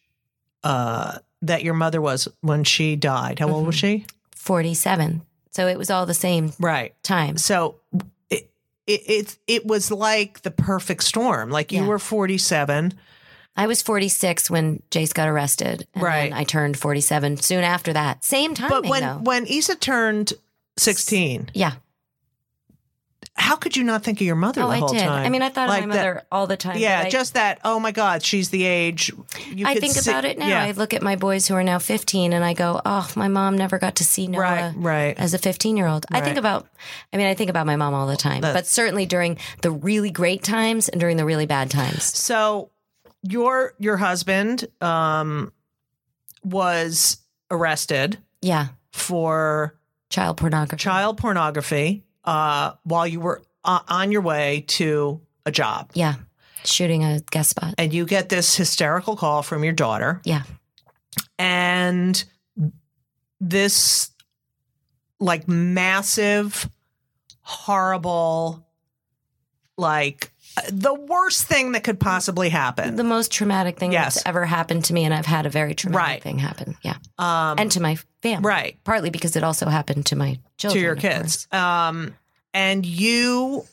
uh 0.63 1.17
that 1.41 1.63
your 1.63 1.73
mother 1.73 2.01
was 2.01 2.27
when 2.41 2.63
she 2.63 2.95
died, 2.95 3.39
how 3.39 3.49
old 3.49 3.65
was 3.65 3.75
Mm-hmm. 3.77 4.03
she? 4.03 4.05
47 4.35 5.21
so 5.51 5.67
it 5.67 5.77
was 5.77 5.89
all 5.89 6.05
the 6.05 6.13
same 6.13 6.51
Right. 6.59 6.93
time 7.03 7.37
So 7.37 7.75
it 8.29 8.49
it 8.85 9.01
it, 9.07 9.37
it 9.47 9.65
was 9.65 9.89
like 9.91 10.41
the 10.43 10.51
perfect 10.51 11.03
storm. 11.03 11.49
Like 11.49 11.71
you 11.71 11.81
Yeah. 11.81 11.87
were 11.87 11.99
47. 11.99 12.93
I 13.57 13.67
was 13.67 13.81
46 13.81 14.49
when 14.49 14.83
Jace 14.91 15.13
got 15.13 15.27
arrested. 15.27 15.87
And 15.95 16.03
Right. 16.03 16.31
I 16.31 16.43
turned 16.43 16.77
47 16.77 17.37
soon 17.37 17.63
after 17.63 17.91
that. 17.93 18.23
Same 18.23 18.53
timing, 18.53 18.69
But 18.81 18.89
when 18.89 19.01
though. 19.01 19.19
when 19.23 19.45
Isa 19.47 19.75
turned 19.75 20.33
16, 20.77 21.49
yeah. 21.53 21.73
how 23.39 23.55
could 23.55 23.77
you 23.77 23.83
not 23.83 24.03
think 24.03 24.19
of 24.19 24.25
your 24.25 24.35
mother 24.35 24.61
Oh, 24.63 24.67
the 24.67 24.73
I 24.73 24.77
whole 24.79 24.87
did. 24.89 24.99
time? 25.03 25.25
I 25.25 25.29
mean, 25.29 25.41
I 25.43 25.49
thought 25.49 25.69
Like 25.69 25.83
of 25.83 25.89
my 25.89 25.95
that- 25.95 25.99
mother 26.05 26.23
all 26.31 26.47
the 26.47 26.57
time. 26.57 26.77
Yeah, 26.77 27.03
I- 27.05 27.09
just 27.09 27.35
that. 27.35 27.59
Oh 27.63 27.79
my 27.79 27.91
God, 27.91 28.23
she's 28.23 28.49
the 28.49 28.65
age. 28.65 29.11
You 29.53 29.67
I 29.67 29.75
think 29.75 29.93
see- 29.93 30.09
about 30.09 30.25
it 30.25 30.39
now. 30.39 30.47
Yeah, 30.47 30.63
I 30.63 30.71
look 30.71 30.91
at 30.93 31.03
my 31.03 31.15
boys 31.15 31.47
who 31.47 31.53
are 31.53 31.63
now 31.63 31.77
15 31.77 32.33
and 32.33 32.43
I 32.43 32.53
go, 32.53 32.81
oh, 32.83 33.07
my 33.15 33.27
mom 33.27 33.55
never 33.55 33.77
got 33.77 33.95
to 33.97 34.03
see 34.03 34.27
Noah 34.27 34.41
Right, 34.41 34.73
right. 34.75 35.19
as 35.19 35.33
a 35.35 35.37
15 35.37 35.77
year 35.77 35.87
old. 35.87 36.05
I 36.11 36.21
think 36.21 36.37
about, 36.37 36.67
I 37.13 37.17
mean, 37.17 37.27
I 37.27 37.35
think 37.35 37.49
about 37.51 37.65
my 37.67 37.75
mom 37.75 37.93
all 37.93 38.07
the 38.07 38.17
time, 38.17 38.41
but 38.41 38.65
certainly 38.65 39.05
during 39.05 39.37
the 39.61 39.69
really 39.71 40.09
great 40.09 40.43
times 40.43 40.89
and 40.89 40.99
during 40.99 41.17
the 41.17 41.25
really 41.25 41.45
bad 41.45 41.69
times. 41.69 42.03
So 42.17 42.69
your 43.29 43.73
your 43.79 43.97
husband 43.97 44.65
um 44.81 45.51
was 46.43 47.17
arrested 47.51 48.17
Yeah. 48.41 48.67
for 48.91 49.75
Child 50.09 50.37
pornography. 50.37 50.81
child 50.81 51.17
pornography 51.17 52.03
uh 52.23 52.73
while 52.83 53.05
you 53.07 53.19
were 53.19 53.41
uh, 53.63 53.79
on 53.89 54.11
your 54.11 54.21
way 54.21 54.63
to 54.67 55.19
a 55.45 55.51
job. 55.51 55.91
Yeah. 55.93 56.15
Shooting 56.63 57.03
a 57.03 57.19
guest 57.31 57.49
spot. 57.51 57.75
And 57.77 57.93
you 57.93 58.05
get 58.05 58.29
this 58.29 58.55
hysterical 58.55 59.15
call 59.15 59.43
from 59.43 59.63
your 59.63 59.73
daughter 59.73 60.21
Yeah. 60.23 60.43
and 61.39 62.23
this 63.39 64.11
like 65.19 65.47
massive 65.47 66.69
horrible 67.41 68.66
like 69.77 70.31
the 70.71 70.93
worst 70.93 71.45
thing 71.45 71.73
that 71.73 71.83
could 71.83 71.99
possibly 71.99 72.49
happen. 72.49 72.95
The 72.95 73.03
most 73.03 73.31
traumatic 73.31 73.77
thing 73.77 73.91
Yes. 73.91 74.15
that's 74.15 74.25
ever 74.25 74.43
happened 74.45 74.85
to 74.85 74.93
me, 74.93 75.03
and 75.03 75.13
I've 75.13 75.27
had 75.27 75.45
a 75.45 75.49
very 75.49 75.75
traumatic 75.75 76.07
Right. 76.07 76.23
thing 76.23 76.39
happen. 76.39 76.75
Yeah. 76.81 76.95
um 77.19 77.55
and 77.59 77.71
to 77.73 77.79
my 77.81 77.97
family. 78.23 78.47
right. 78.47 78.77
Partly 78.83 79.09
because 79.11 79.35
it 79.35 79.43
also 79.43 79.67
happened 79.67 80.07
to 80.07 80.15
my 80.15 80.39
children. 80.57 80.79
to 80.79 80.83
your 80.83 80.95
kids. 80.95 81.47
Um, 81.51 82.15
and 82.55 82.85
you, 82.85 83.65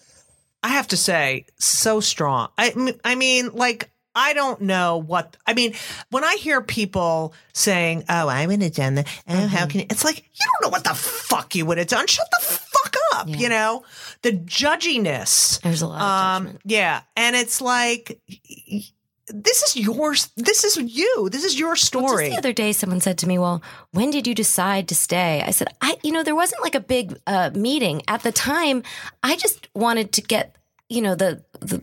I 0.63 0.69
have 0.69 0.89
to 0.89 0.97
say, 0.99 1.47
so 1.59 2.01
strong. 2.01 2.49
I, 2.59 2.95
I 3.03 3.15
mean, 3.15 3.51
like, 3.55 3.91
I 4.15 4.33
don't 4.33 4.61
know 4.63 4.99
what. 4.99 5.37
I 5.47 5.55
mean, 5.55 5.75
when 6.11 6.25
I 6.25 6.37
hear 6.37 6.61
people 6.63 7.35
saying, 7.53 8.05
"Oh, 8.09 8.29
I 8.29 8.47
would 8.47 8.63
have 8.63 8.73
done 8.75 8.95
that," 8.97 9.07
oh, 9.29 9.33
Mm-hmm. 9.33 9.47
how 9.49 9.67
can 9.67 9.81
you? 9.81 9.87
It's 9.91 10.05
like 10.05 10.19
you 10.19 10.47
don't 10.53 10.69
know 10.69 10.73
what 10.73 10.85
the 10.85 10.95
fuck 10.95 11.55
you 11.55 11.67
would 11.67 11.79
have 11.79 11.89
done. 11.89 12.07
Shut 12.07 12.27
the 12.31 12.45
fuck 12.45 12.97
up. 13.15 13.29
Yeah. 13.29 13.37
You 13.37 13.49
know, 13.49 13.85
the 14.23 14.33
judginess. 14.33 15.61
There's 15.63 15.83
a 15.83 15.87
lot 15.87 16.01
of 16.01 16.47
Um, 16.49 16.59
yeah, 16.65 17.03
and 17.17 17.37
it's 17.37 17.61
like. 17.61 18.21
This 19.29 19.63
is 19.63 19.77
yours. 19.77 20.29
This 20.37 20.65
is 20.65 20.77
you. 20.77 21.31
This 21.33 21.45
is 21.45 21.59
your 21.59 21.71
Well, 21.71 21.77
story. 21.77 22.25
just 22.27 22.33
the 22.33 22.39
other 22.39 22.53
day, 22.53 22.73
someone 22.73 23.01
said 23.01 23.17
to 23.19 23.27
me, 23.27 23.39
"Well, 23.39 23.63
when 23.93 24.11
did 24.11 24.27
you 24.27 24.35
decide 24.35 24.87
to 24.89 24.95
stay?" 24.95 25.43
I 25.47 25.51
said, 25.51 25.69
"I, 25.81 25.97
you 26.03 26.13
know, 26.13 26.23
there 26.23 26.35
wasn't 26.35 26.63
like 26.63 26.75
a 26.75 26.81
big 26.81 27.19
uh, 27.27 27.51
meeting 27.55 28.03
at 28.07 28.23
the 28.23 28.31
time. 28.33 28.83
I 29.23 29.37
just 29.37 29.69
wanted 29.75 30.13
to 30.13 30.21
get, 30.21 30.57
you 30.91 31.01
know, 31.01 31.15
the 31.15 31.43
the." 31.61 31.83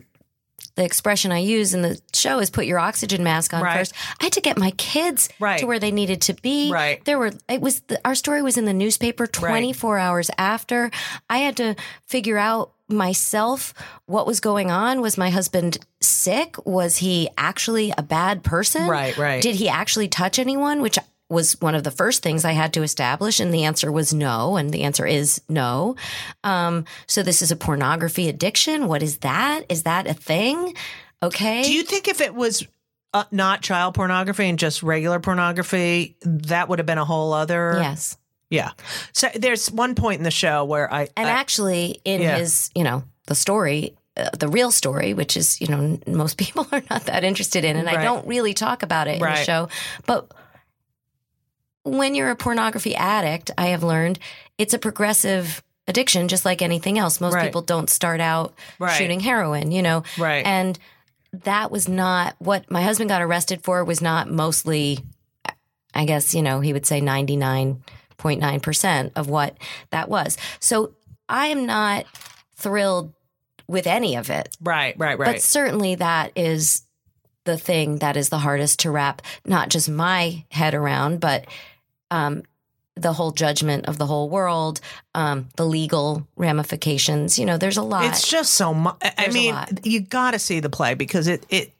The 0.74 0.84
expression 0.84 1.32
I 1.32 1.38
use 1.38 1.74
in 1.74 1.82
the 1.82 2.00
show 2.14 2.38
is 2.38 2.48
put 2.50 2.64
your 2.66 2.78
oxygen 2.78 3.22
mask 3.22 3.52
on 3.52 3.62
Right. 3.62 3.76
first. 3.78 3.92
I 4.20 4.24
had 4.24 4.32
to 4.34 4.40
get 4.40 4.56
my 4.56 4.70
kids 4.72 5.28
Right. 5.38 5.58
to 5.60 5.66
where 5.66 5.78
they 5.78 5.90
needed 5.90 6.22
to 6.22 6.34
be. 6.34 6.70
Right. 6.72 7.04
There 7.04 7.18
were 7.18 7.32
it 7.48 7.60
was 7.60 7.80
the, 7.88 8.00
our 8.04 8.14
story 8.14 8.40
was 8.42 8.56
in 8.56 8.64
the 8.64 8.72
newspaper 8.72 9.26
24 9.26 9.98
hours 9.98 10.30
after. 10.38 10.90
I 11.28 11.38
had 11.38 11.56
to 11.58 11.76
figure 12.06 12.38
out 12.38 12.72
myself 12.88 13.74
what 14.06 14.26
was 14.26 14.40
going 14.40 14.70
on. 14.70 15.00
Was 15.00 15.18
my 15.18 15.30
husband 15.30 15.78
sick? 16.00 16.56
Was 16.66 16.98
he 16.98 17.28
actually 17.36 17.92
a 17.96 18.02
bad 18.02 18.42
person? 18.42 18.86
Right, 18.86 19.16
right. 19.16 19.42
Did 19.42 19.56
he 19.56 19.68
actually 19.68 20.08
touch 20.08 20.38
anyone? 20.38 20.80
Which 20.82 20.98
was 21.32 21.60
one 21.60 21.74
of 21.74 21.82
the 21.82 21.90
first 21.90 22.22
things 22.22 22.44
I 22.44 22.52
had 22.52 22.72
to 22.74 22.82
establish, 22.82 23.40
and 23.40 23.52
the 23.52 23.64
answer 23.64 23.90
was 23.90 24.14
no, 24.14 24.56
and 24.56 24.70
the 24.70 24.82
answer 24.84 25.06
is 25.06 25.40
no. 25.48 25.96
Um, 26.44 26.84
so 27.08 27.22
this 27.22 27.42
is 27.42 27.50
a 27.50 27.56
pornography 27.56 28.28
addiction. 28.28 28.86
What 28.86 29.02
is 29.02 29.18
that? 29.18 29.62
Is 29.68 29.82
that 29.82 30.06
a 30.06 30.14
thing? 30.14 30.74
Okay. 31.22 31.62
Do 31.62 31.72
you 31.72 31.82
think 31.82 32.06
if 32.08 32.20
it 32.20 32.34
was 32.34 32.64
uh, 33.14 33.24
not 33.30 33.62
child 33.62 33.94
pornography 33.94 34.48
and 34.48 34.58
just 34.58 34.82
regular 34.82 35.18
pornography, 35.20 36.16
that 36.22 36.68
would 36.68 36.78
have 36.78 36.86
been 36.86 36.98
a 36.98 37.04
whole 37.04 37.32
other? 37.32 37.78
yes. 37.80 38.16
Yeah. 38.50 38.72
So 39.12 39.28
there's 39.34 39.70
one 39.72 39.94
point 39.94 40.18
in 40.18 40.24
the 40.24 40.30
show 40.30 40.64
where 40.66 40.92
I. 40.92 41.08
And 41.16 41.26
I- 41.26 41.30
actually, 41.30 42.00
in 42.04 42.20
yeah. 42.20 42.36
his, 42.36 42.70
you 42.74 42.84
know, 42.84 43.02
the 43.26 43.34
story, 43.34 43.96
uh, 44.18 44.28
the 44.38 44.48
real 44.48 44.70
story, 44.70 45.14
which 45.14 45.38
is, 45.38 45.58
you 45.58 45.68
know, 45.68 45.78
n- 45.78 46.02
most 46.06 46.36
people 46.44 46.66
are 46.70 46.82
not 46.90 47.04
that 47.06 47.24
interested 47.24 47.64
in, 47.64 47.76
and 47.76 47.86
Right. 47.86 47.96
I 47.96 48.04
don't 48.04 48.26
really 48.26 48.52
talk 48.52 48.82
about 48.82 49.08
it 49.08 49.14
in 49.14 49.20
the 49.20 49.36
show. 49.36 49.68
But 50.06 50.30
when 51.84 52.14
you're 52.14 52.30
a 52.30 52.36
pornography 52.36 52.94
addict, 52.94 53.50
I 53.58 53.66
have 53.66 53.82
learned 53.82 54.18
it's 54.58 54.74
a 54.74 54.78
progressive 54.78 55.62
addiction, 55.88 56.28
just 56.28 56.44
like 56.44 56.62
anything 56.62 56.98
else. 56.98 57.20
Most 57.20 57.34
Right. 57.34 57.44
people 57.44 57.62
don't 57.62 57.90
start 57.90 58.20
out 58.20 58.54
Right. 58.78 58.96
shooting 58.96 59.20
heroin, 59.20 59.72
you 59.72 59.82
know, 59.82 60.04
Right. 60.16 60.46
and 60.46 60.78
that 61.32 61.70
was 61.70 61.88
not 61.88 62.36
what 62.38 62.70
my 62.70 62.82
husband 62.82 63.08
got 63.10 63.22
arrested 63.22 63.62
for. 63.64 63.82
Was 63.84 64.00
not 64.00 64.30
mostly, 64.30 65.00
I 65.94 66.04
guess, 66.04 66.34
you 66.34 66.42
know, 66.42 66.60
he 66.60 66.72
would 66.72 66.86
say 66.86 67.00
ninety 67.00 67.36
nine 67.36 67.82
point 68.16 68.40
nine 68.40 68.60
percent 68.60 69.12
of 69.16 69.28
what 69.28 69.56
that 69.90 70.08
was. 70.08 70.36
So 70.60 70.92
I 71.28 71.46
am 71.48 71.66
not 71.66 72.04
thrilled 72.54 73.12
with 73.66 73.86
any 73.86 74.14
of 74.16 74.28
it. 74.30 74.56
right, 74.60 74.94
right, 74.98 75.18
right. 75.18 75.26
But 75.34 75.42
certainly 75.42 75.94
that 75.96 76.30
is 76.36 76.82
the 77.44 77.56
thing 77.58 77.96
that 77.98 78.16
is 78.16 78.28
the 78.28 78.38
hardest 78.38 78.78
to 78.80 78.90
wrap 78.90 79.22
not 79.44 79.68
just 79.70 79.88
my 79.88 80.44
head 80.50 80.74
around, 80.74 81.18
but 81.18 81.44
um, 82.12 82.42
the 82.94 83.12
whole 83.12 83.32
judgment 83.32 83.86
of 83.86 83.96
the 83.96 84.06
whole 84.06 84.28
world, 84.28 84.80
um, 85.14 85.48
the 85.56 85.64
legal 85.64 86.26
ramifications. 86.36 87.38
You 87.38 87.46
know, 87.46 87.56
there's 87.56 87.78
a 87.78 87.82
lot. 87.82 88.04
It's 88.04 88.28
just 88.28 88.52
so 88.54 88.74
much. 88.74 88.96
I 89.02 89.12
There's 89.16 89.34
mean, 89.34 89.56
you 89.82 90.00
got 90.00 90.32
to 90.32 90.38
see 90.38 90.60
the 90.60 90.68
play 90.68 90.94
because 90.94 91.26
it, 91.26 91.46
it 91.48 91.72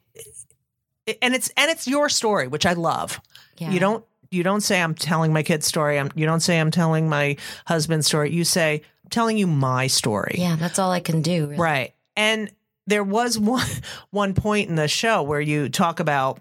it 1.06 1.18
and 1.20 1.34
it's 1.34 1.50
and 1.56 1.70
it's 1.70 1.86
your 1.86 2.08
story, 2.08 2.48
which 2.48 2.66
I 2.66 2.72
love. 2.72 3.20
yeah. 3.58 3.70
You 3.70 3.78
don't 3.80 4.04
you 4.30 4.42
don't 4.42 4.62
say 4.62 4.80
I'm 4.80 4.94
telling 4.94 5.32
my 5.32 5.42
kid's 5.42 5.66
story. 5.66 5.98
I'm, 5.98 6.10
you 6.14 6.24
don't 6.24 6.40
say 6.40 6.58
I'm 6.58 6.70
telling 6.70 7.08
my 7.08 7.36
husband's 7.66 8.06
story. 8.06 8.32
You 8.32 8.44
say 8.44 8.82
I'm 9.04 9.10
telling 9.10 9.36
you 9.36 9.46
my 9.46 9.88
story. 9.88 10.36
Yeah, 10.38 10.56
that's 10.56 10.78
all 10.78 10.90
I 10.90 11.00
can 11.00 11.20
do. 11.20 11.46
Really. 11.46 11.56
Right. 11.58 11.94
And 12.16 12.50
there 12.86 13.04
was 13.04 13.38
one 13.54 13.66
one 14.10 14.32
point 14.34 14.70
in 14.70 14.76
the 14.76 14.88
show 14.88 15.22
where 15.22 15.40
you 15.40 15.68
talk 15.68 16.00
about 16.00 16.40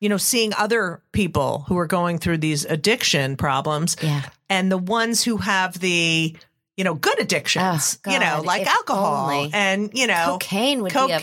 you 0.00 0.08
know 0.08 0.16
seeing 0.16 0.52
other 0.58 1.00
people 1.12 1.64
who 1.68 1.78
are 1.78 1.86
going 1.86 2.18
through 2.18 2.38
these 2.38 2.64
addiction 2.64 3.36
problems 3.36 3.96
Yeah. 4.02 4.22
and 4.50 4.70
the 4.70 4.78
ones 4.78 5.22
who 5.24 5.38
have 5.38 5.78
the 5.80 6.36
you 6.76 6.82
know 6.84 6.94
good 6.94 7.18
addictions 7.20 7.98
Oh, 8.06 8.10
you 8.12 8.18
know 8.18 8.42
like 8.44 8.62
if 8.62 8.68
alcohol 8.68 9.30
only. 9.30 9.50
and 9.54 9.90
you 9.94 10.06
know 10.06 10.38
Cocaine 10.40 10.82
would 10.82 10.92
be 10.92 10.98
a 10.98 11.02
walk 11.02 11.18
in 11.20 11.22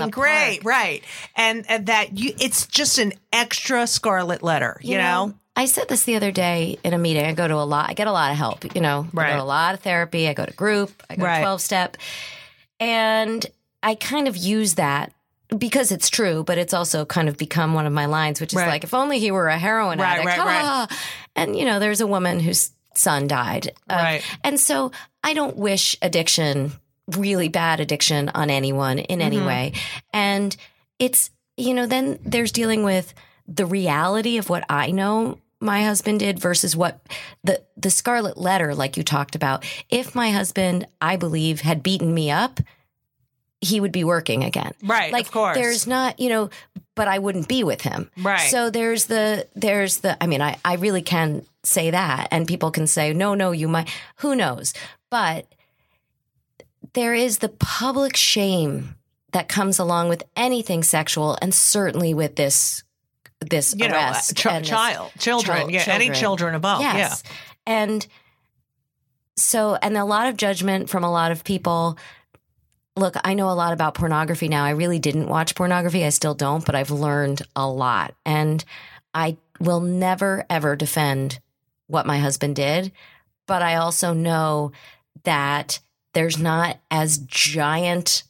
cocaine 0.00 0.10
great 0.10 0.60
park. 0.62 0.64
right 0.64 1.04
and, 1.36 1.64
and 1.68 1.86
that 1.86 2.18
you 2.18 2.32
it's 2.40 2.66
just 2.66 2.98
an 2.98 3.12
extra 3.32 3.86
scarlet 3.86 4.42
letter 4.42 4.78
you, 4.82 4.98
know, 4.98 5.34
I 5.56 5.66
said 5.66 5.88
this 5.88 6.04
the 6.04 6.14
other 6.16 6.30
day 6.30 6.78
in 6.84 6.94
a 6.94 6.98
meeting. 6.98 7.24
I 7.26 7.32
go 7.32 7.48
to 7.48 7.54
a 7.54 7.66
lot. 7.66 7.90
I 7.90 7.94
get 7.94 8.06
a 8.06 8.12
lot 8.12 8.30
of 8.30 8.36
help. 8.38 8.76
You 8.76 8.80
know, 8.80 9.08
I 9.16 9.30
go 9.30 9.36
to 9.38 9.42
a 9.42 9.44
lot 9.44 9.74
of 9.74 9.80
therapy. 9.80 10.28
I 10.28 10.32
go 10.32 10.46
to 10.46 10.52
group. 10.52 11.02
I 11.10 11.16
go 11.16 11.24
Right. 11.24 11.38
to 11.38 11.42
twelve 11.42 11.60
step, 11.60 11.96
and 12.80 13.44
I 13.82 13.94
kind 13.96 14.28
of 14.28 14.36
use 14.36 14.74
that 14.74 15.12
because 15.56 15.90
it's 15.92 16.10
true, 16.10 16.44
but 16.44 16.58
it's 16.58 16.74
also 16.74 17.04
kind 17.04 17.28
of 17.28 17.36
become 17.38 17.72
one 17.74 17.86
of 17.86 17.92
my 17.92 18.06
lines, 18.06 18.40
which 18.40 18.52
is 18.52 18.58
Right. 18.58 18.68
like, 18.68 18.84
if 18.84 18.92
only 18.94 19.18
he 19.18 19.30
were 19.30 19.48
a 19.48 19.58
heroin 19.58 19.98
Right, 19.98 20.14
addict. 20.18 20.26
right, 20.26 20.38
right. 20.38 20.62
ah. 20.64 20.88
And 21.36 21.56
you 21.56 21.64
know, 21.64 21.78
there's 21.78 22.00
a 22.00 22.06
woman 22.06 22.40
whose 22.40 22.70
son 22.94 23.26
died, 23.28 23.72
Uh, 23.88 23.94
Right. 23.94 24.22
and 24.44 24.58
so 24.60 24.92
I 25.22 25.32
don't 25.34 25.56
wish 25.56 25.96
addiction, 26.02 26.72
really 27.16 27.48
bad 27.48 27.80
addiction, 27.80 28.28
on 28.34 28.50
anyone 28.50 28.98
in 28.98 29.22
any 29.22 29.38
Mhm. 29.38 29.46
way. 29.46 29.72
And 30.12 30.54
it's, 30.98 31.30
you 31.56 31.72
know, 31.74 31.86
then 31.86 32.18
there's 32.24 32.52
dealing 32.52 32.82
with 32.84 33.14
the 33.46 33.64
reality 33.66 34.36
of 34.36 34.50
what 34.50 34.64
I 34.68 34.90
know 34.90 35.38
my 35.60 35.82
husband 35.84 36.20
did 36.20 36.38
versus 36.38 36.76
what 36.76 37.00
the 37.42 37.62
the 37.76 37.90
scarlet 37.90 38.36
letter 38.36 38.74
like 38.74 38.96
you 38.96 39.02
talked 39.02 39.34
about. 39.34 39.64
If 39.88 40.14
my 40.14 40.30
husband, 40.30 40.86
I 41.00 41.16
believe, 41.16 41.62
had 41.62 41.82
beaten 41.82 42.12
me 42.14 42.30
up, 42.30 42.60
he 43.60 43.80
would 43.80 43.92
be 43.92 44.04
working 44.04 44.44
again. 44.44 44.72
right 44.82 45.12
Like 45.12 45.26
of 45.26 45.32
course 45.32 45.56
there's 45.56 45.86
not, 45.86 46.20
you 46.20 46.28
know, 46.28 46.50
but 46.94 47.08
I 47.08 47.18
wouldn't 47.18 47.48
be 47.48 47.64
with 47.64 47.80
him. 47.82 48.10
right 48.16 48.50
So 48.50 48.70
there's 48.70 49.06
the 49.06 49.46
there's 49.56 49.98
the 49.98 50.16
I 50.22 50.26
mean 50.26 50.40
I 50.42 50.56
I 50.64 50.74
really 50.74 51.02
can 51.02 51.44
say 51.64 51.90
that 51.90 52.28
and 52.30 52.46
people 52.46 52.70
can 52.70 52.86
say 52.86 53.12
no 53.12 53.34
no 53.34 53.50
you 53.52 53.68
might 53.68 53.88
who 54.16 54.34
knows 54.36 54.72
but 55.10 55.46
there 56.94 57.14
is 57.14 57.38
the 57.38 57.48
public 57.48 58.16
shame 58.16 58.94
that 59.32 59.48
comes 59.48 59.78
along 59.78 60.08
with 60.08 60.22
anything 60.36 60.82
sexual 60.82 61.36
and 61.42 61.54
certainly 61.54 62.14
with 62.14 62.36
this 62.36 62.84
this 63.40 63.74
you 63.76 63.88
know 63.88 63.96
uh, 63.96 64.14
ch- 64.14 64.46
and 64.46 64.64
this- 64.64 64.70
child 64.70 65.10
children 65.18 65.58
Chil- 65.58 65.70
yeah 65.70 65.84
any 65.88 66.06
children. 66.06 66.14
children 66.14 66.54
involved 66.54 66.82
yes 66.82 67.22
and 67.66 68.06
so 69.36 69.76
and 69.82 69.96
a 69.96 70.04
lot 70.04 70.28
of 70.28 70.36
judgment 70.36 70.88
from 70.88 71.04
a 71.04 71.10
lot 71.10 71.30
of 71.30 71.44
people 71.44 71.98
look 72.98 73.16
i 73.24 73.34
know 73.34 73.50
a 73.50 73.52
lot 73.52 73.72
about 73.72 73.94
pornography 73.94 74.48
now. 74.48 74.64
I 74.64 74.70
really 74.70 74.98
didn't 74.98 75.28
watch 75.28 75.54
pornography. 75.54 76.04
I 76.04 76.10
still 76.10 76.34
don't 76.34 76.64
but 76.64 76.74
i've 76.74 76.90
learned 76.90 77.42
a 77.56 77.68
lot. 77.68 78.14
And 78.24 78.64
i 79.14 79.36
will 79.60 79.80
never 79.80 80.44
ever 80.50 80.76
defend 80.76 81.40
what 81.86 82.06
my 82.06 82.18
husband 82.18 82.56
did 82.56 82.92
but 83.46 83.62
i 83.62 83.76
also 83.76 84.12
know 84.12 84.72
that 85.24 85.80
there's 86.12 86.38
not 86.38 86.78
as 86.90 87.18
giant 87.18 88.24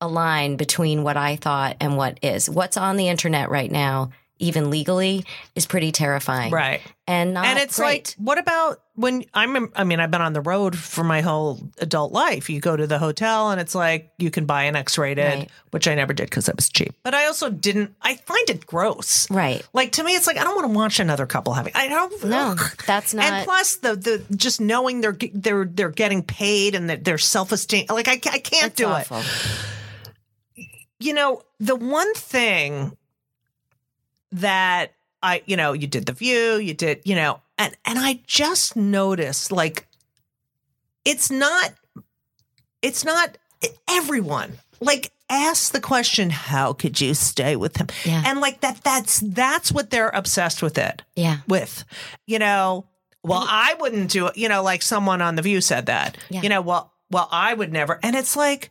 a 0.00 0.08
line 0.08 0.56
between 0.56 1.02
what 1.02 1.16
i 1.16 1.36
thought 1.36 1.76
and 1.80 1.96
what 1.96 2.18
is. 2.22 2.48
What's 2.48 2.76
on 2.76 2.96
the 2.96 3.08
internet 3.08 3.50
right 3.50 3.70
now 3.70 4.10
even 4.38 4.70
legally 4.70 5.24
is 5.54 5.66
pretty 5.66 5.90
terrifying 5.92 6.50
right 6.52 6.80
and 7.06 7.34
not 7.34 7.46
and 7.46 7.58
it's 7.58 7.76
great. 7.78 8.14
like 8.18 8.26
what 8.26 8.38
about 8.38 8.80
when 8.94 9.24
i'm 9.34 9.70
i 9.74 9.84
mean 9.84 9.98
i've 10.00 10.10
been 10.10 10.20
on 10.22 10.32
the 10.32 10.40
road 10.40 10.76
for 10.76 11.02
my 11.02 11.20
whole 11.20 11.58
adult 11.78 12.12
life 12.12 12.48
you 12.50 12.60
go 12.60 12.76
to 12.76 12.86
the 12.86 12.98
hotel 12.98 13.50
and 13.50 13.60
it's 13.60 13.74
like 13.74 14.12
you 14.18 14.30
can 14.30 14.44
buy 14.46 14.64
an 14.64 14.76
x-rated 14.76 15.24
Right. 15.24 15.50
which 15.70 15.88
i 15.88 15.94
never 15.94 16.12
did 16.12 16.24
because 16.30 16.48
it 16.48 16.56
was 16.56 16.68
cheap 16.68 16.94
but 17.02 17.14
i 17.14 17.26
also 17.26 17.50
didn't 17.50 17.94
i 18.02 18.14
find 18.16 18.50
it 18.50 18.66
gross 18.66 19.30
right. 19.30 19.66
like 19.72 19.92
to 19.92 20.04
me 20.04 20.14
it's 20.14 20.26
like 20.26 20.36
i 20.38 20.44
don't 20.44 20.54
want 20.54 20.68
to 20.68 20.74
watch 20.76 21.00
another 21.00 21.26
couple 21.26 21.52
having 21.54 21.72
i 21.74 21.88
don't 21.88 22.24
No, 22.24 22.54
ugh. 22.58 22.82
that's 22.86 23.14
not. 23.14 23.24
and 23.24 23.44
plus 23.44 23.76
the 23.76 23.96
the 23.96 24.24
just 24.36 24.60
knowing 24.60 25.00
they're 25.00 25.16
they're 25.32 25.64
they're 25.64 25.90
getting 25.90 26.22
paid 26.22 26.74
and 26.74 26.90
that 26.90 27.04
their 27.04 27.18
self-esteem 27.18 27.86
like 27.90 28.08
i, 28.08 28.12
I 28.12 28.38
can't 28.38 28.66
it's 28.66 28.76
do 28.76 28.86
awful. 28.86 29.18
it 29.18 30.66
you 31.00 31.12
know 31.14 31.42
the 31.60 31.76
one 31.76 32.12
thing 32.14 32.96
that 34.32 34.92
I, 35.22 35.42
you 35.46 35.56
know, 35.56 35.72
you 35.72 35.86
did 35.86 36.06
the 36.06 36.12
view, 36.12 36.56
you 36.56 36.74
did, 36.74 37.00
you 37.04 37.14
know, 37.14 37.40
and 37.58 37.74
and 37.84 37.98
I 37.98 38.20
just 38.26 38.76
noticed 38.76 39.50
like 39.52 39.86
it's 41.04 41.30
not 41.30 41.72
it's 42.82 43.04
not 43.04 43.38
everyone. 43.88 44.58
Like 44.80 45.10
ask 45.30 45.72
the 45.72 45.80
question, 45.80 46.30
how 46.30 46.72
could 46.72 47.00
you 47.00 47.14
stay 47.14 47.56
with 47.56 47.76
him? 47.76 47.88
Yeah. 48.04 48.22
And 48.24 48.40
like 48.40 48.60
that 48.60 48.80
that's 48.84 49.20
that's 49.20 49.72
what 49.72 49.90
they're 49.90 50.10
obsessed 50.10 50.62
with 50.62 50.78
it 50.78 51.02
Yeah. 51.16 51.38
with. 51.48 51.84
You 52.26 52.38
know, 52.38 52.86
well, 53.24 53.44
I 53.48 53.74
wouldn't 53.80 54.10
do 54.10 54.28
it, 54.28 54.36
you 54.36 54.48
know, 54.48 54.62
like 54.62 54.82
someone 54.82 55.20
on 55.20 55.34
the 55.34 55.42
view 55.42 55.60
said 55.60 55.86
that. 55.86 56.16
Yeah. 56.30 56.42
You 56.42 56.48
know, 56.48 56.60
well, 56.60 56.92
well, 57.10 57.28
I 57.32 57.52
would 57.54 57.72
never. 57.72 57.98
And 58.02 58.14
it's 58.14 58.36
like 58.36 58.70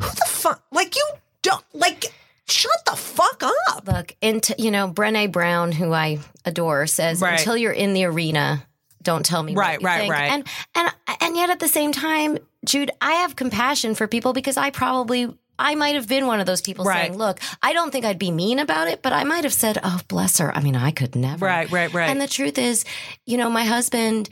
who 0.00 0.08
the 0.08 0.24
fuck 0.26 0.64
like 0.72 0.96
you 0.96 1.04
don't 1.42 1.64
like 1.72 2.12
shut 2.50 2.84
the 2.86 2.96
fuck 2.96 3.42
up. 3.68 3.86
Look, 3.86 4.14
into 4.20 4.54
you 4.58 4.70
know, 4.70 4.88
Brene 4.90 5.30
Brown, 5.32 5.72
who 5.72 5.92
I 5.92 6.18
adore, 6.44 6.86
says 6.86 7.20
Right. 7.20 7.38
until 7.38 7.56
you're 7.56 7.72
in 7.72 7.92
the 7.94 8.04
arena, 8.04 8.66
don't 9.02 9.24
tell 9.24 9.42
me. 9.42 9.54
Right, 9.54 9.82
right, 9.82 10.00
think." 10.00 10.12
right. 10.12 10.30
And 10.32 10.46
and 10.74 10.88
and 11.20 11.36
yet 11.36 11.50
at 11.50 11.60
the 11.60 11.68
same 11.68 11.92
time, 11.92 12.38
Jude, 12.64 12.90
I 13.00 13.12
have 13.14 13.36
compassion 13.36 13.94
for 13.94 14.06
people 14.06 14.32
because 14.32 14.56
I 14.56 14.70
probably. 14.70 15.34
I 15.62 15.74
might 15.74 15.94
have 15.94 16.08
been 16.08 16.26
one 16.26 16.40
of 16.40 16.46
those 16.46 16.62
people 16.62 16.86
Right. 16.86 17.08
saying, 17.08 17.18
"Look, 17.18 17.38
I 17.62 17.74
don't 17.74 17.90
think 17.90 18.06
I'd 18.06 18.18
be 18.18 18.30
mean 18.30 18.58
about 18.58 18.88
it, 18.88 19.02
but 19.02 19.12
I 19.12 19.24
might 19.24 19.44
have 19.44 19.52
said, 19.52 19.78
"Oh, 19.84 20.00
bless 20.08 20.38
her." 20.38 20.56
I 20.56 20.62
mean, 20.62 20.74
I 20.74 20.90
could 20.90 21.14
never." 21.14 21.44
Right, 21.44 21.70
right, 21.70 21.92
right. 21.92 22.08
And 22.08 22.18
the 22.18 22.26
truth 22.26 22.56
is, 22.56 22.82
you 23.26 23.36
know, 23.36 23.50
my 23.50 23.64
husband 23.64 24.30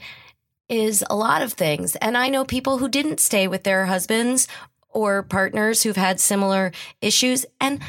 is 0.69 1.03
a 1.07 1.15
lot 1.15 1.43
of 1.43 1.53
things. 1.53 1.95
And 1.97 2.17
I 2.17 2.29
know 2.29 2.45
people 2.45 2.79
who 2.79 2.89
didn't 2.89 3.19
stay 3.19 3.47
with 3.47 3.63
their 3.63 3.85
husbands 3.85 4.47
or 4.89 5.21
partners 5.21 5.83
who've 5.83 5.95
had 5.95 6.19
similar 6.19 6.71
issues. 6.99 7.45
And 7.61 7.79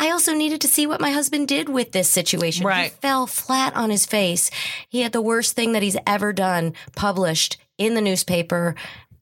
I 0.00 0.10
also 0.10 0.32
needed 0.34 0.60
to 0.62 0.68
see 0.68 0.86
what 0.86 1.00
my 1.00 1.10
husband 1.10 1.46
did 1.46 1.68
with 1.68 1.92
this 1.92 2.08
situation. 2.08 2.62
He 2.62 2.66
Right. 2.68 2.92
fell 3.00 3.26
flat 3.26 3.76
on 3.76 3.90
his 3.90 4.06
face. 4.06 4.50
He 4.88 5.02
had 5.02 5.12
the 5.12 5.20
worst 5.22 5.54
thing 5.54 5.72
that 5.72 5.82
he's 5.82 5.96
ever 6.06 6.32
done 6.32 6.72
published 6.96 7.58
in 7.78 7.94
the 7.94 8.00
newspaper. 8.00 8.74